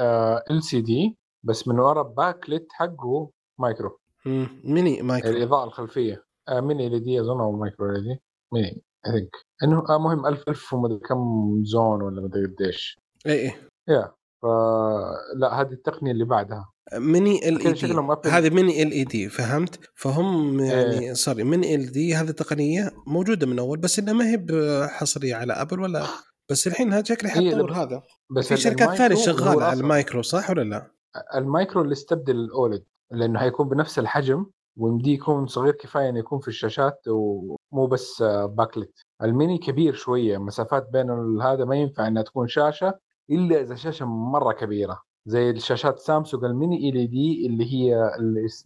[0.50, 3.30] LCD بس من ورا backlit حقه
[3.60, 4.60] مايكرو مم.
[4.64, 8.20] mini micro الإضاءة الخلفية آه mini LED أظن أو micro LED
[8.52, 9.30] mini I think
[9.62, 11.18] إنه آه مهم 1000 1000 ومدري كم
[11.64, 13.54] zone ولا مدري قديش اي اي
[13.88, 18.30] يا فلا هذه التقنية اللي بعدها mini LED.
[18.30, 21.12] هذه mini LED فهمت فهم يعني إيه.
[21.12, 24.46] sorry mini LED هذه تقنيه موجودة من أول بس إنها ما هي
[24.88, 26.06] حصريه على أبل ولا
[26.50, 29.80] بس الحين هذا شكله حتطور هذا بس في شركات ثانية شغالة على.
[29.80, 30.90] المايكرو صح ولا لا؟
[31.34, 34.46] المايكرو اللي استبدل ال OLED لأنه حيكون بنفس الحجم
[34.76, 40.38] ويمديه يكون صغير كفاية إنه يكون في الشاشات ومو بس backlit ال mini كبير شوية
[40.38, 42.98] مسافات بين هذا ما ينفع إنها تكون شاشة
[43.30, 48.10] إلا إذا شاشة مرة كبيرة زي الشاشات سامسونج ال mini LED اللي هي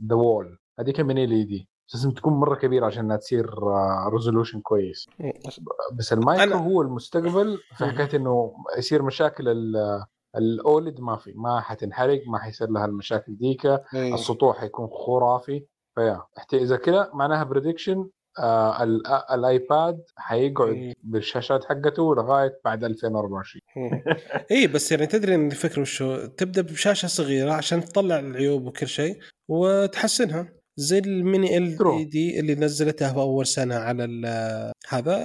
[0.09, 3.51] The Wall هذيك mini LED؟ بس لازم تكون مرة كبيرة عشان تصير
[4.13, 5.07] resolution كويس.
[5.99, 7.87] بس المايكرو أنا- هو المستقبل في.
[7.87, 10.05] حكاية إنه يصير مشاكل ال-
[10.37, 13.67] ال OLED ما في ما حتنحرق ما حيصير لها المشاكل ديك.
[13.67, 14.15] إيه.
[14.15, 15.65] السطوح حيكون خرافي.
[15.95, 16.23] ف yeah
[16.53, 18.09] إذا كذا معناها prediction
[18.39, 20.93] آه آه، ال iPad حيقعد.
[21.03, 23.63] بالشاشات حقته لغاية بعد 2024
[24.51, 29.19] اي بس يعني تدري إن الفكرة وشو تبدأ بشاشة صغيرة عشان تطلع العيوب وكل شيء
[29.49, 32.09] وتحسنها زي ال mini L True.
[32.11, 34.05] ED اللي نزلتها في أول سنة على
[34.89, 35.17] هذا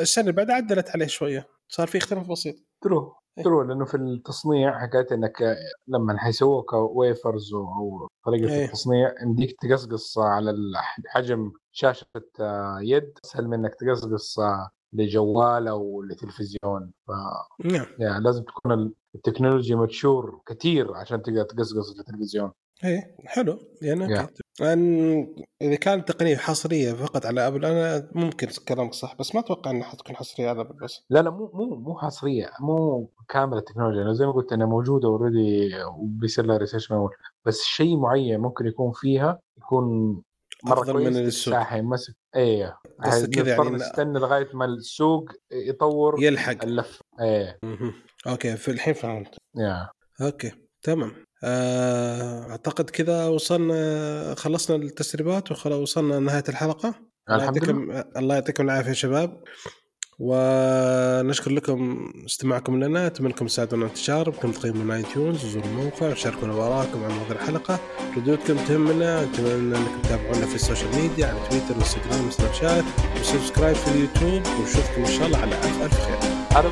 [0.00, 3.14] السنة اللي بعدها عدلت عليه شوية صار في اختلاف بسيط true.
[3.44, 5.56] true لأنه في التصنيع حكاية إنك
[5.88, 8.64] لما حيسووها ك wafers أو طريقة إيه.
[8.64, 10.54] التصنيع يمديك تقصقص على
[11.06, 12.06] حجم شاشة
[12.40, 16.92] آه، يد أسهل من إنك تقصقص آه، لجوال أو لتلفزيون.
[17.06, 17.10] ف
[17.64, 17.86] نعم.
[17.98, 22.52] يعني لازم تكون ال- التكنولوجيا mature كثير عشان تقدر تقصقص التلفزيون
[22.84, 23.58] إيه حلو.
[23.82, 24.28] يعني Yeah.
[24.62, 25.26] أن
[25.62, 29.88] إذا كانت تقنية حصرية فقط على أبل أنا ممكن كلامك صح بس ما أتوقع إنها
[29.88, 31.00] حتكون حصرية على أبل بس.
[31.10, 34.12] لا لا مو مو مو حصرية مو كاملة التكنولوجيا.
[34.12, 37.10] زي ما قلت أنها موجودة already وبيصير لها research معمول
[37.46, 40.14] بس شيء معين ممكن يكون فيها يكون
[40.64, 41.54] مرة أفضل من السوق.
[41.54, 42.76] حيمسك إيه.
[43.04, 46.64] قصدك كذا يعني نستنى لغاية ما السوق يطور يلحق.
[46.64, 47.00] اللف.
[47.20, 47.58] إيه.
[48.26, 49.36] okay في الحين فهمت.
[49.56, 49.88] yeah.
[50.22, 50.52] okay
[50.82, 51.12] تمام.
[51.44, 56.94] أعتقد كذا وصلنا خلصنا التسريبات وخلاص وصلنا لنهاية الحلقة.
[57.30, 59.42] الحمد يعطيكم الله يعطيكم العافية يا شباب.
[60.20, 63.06] ونشكر لكم استماعكم لنا.
[63.06, 67.78] أتمنى انكم تساعدونا انتشار بكم تقيمونا iTunes وزوروا الموقع وشاركونا بارائكم عن موضوع الحلقة.
[68.16, 69.22] ردودكم تهمنا.
[69.22, 72.84] أتمنى أنكم تتابعونا في ال social media على تويتر وانستغرام وسناب شات.
[73.20, 74.46] و subscribe في اليوتيوب.
[74.60, 76.18] ونشوفكم إن شاء الله على ألف ألف خير.
[76.56, 76.68] على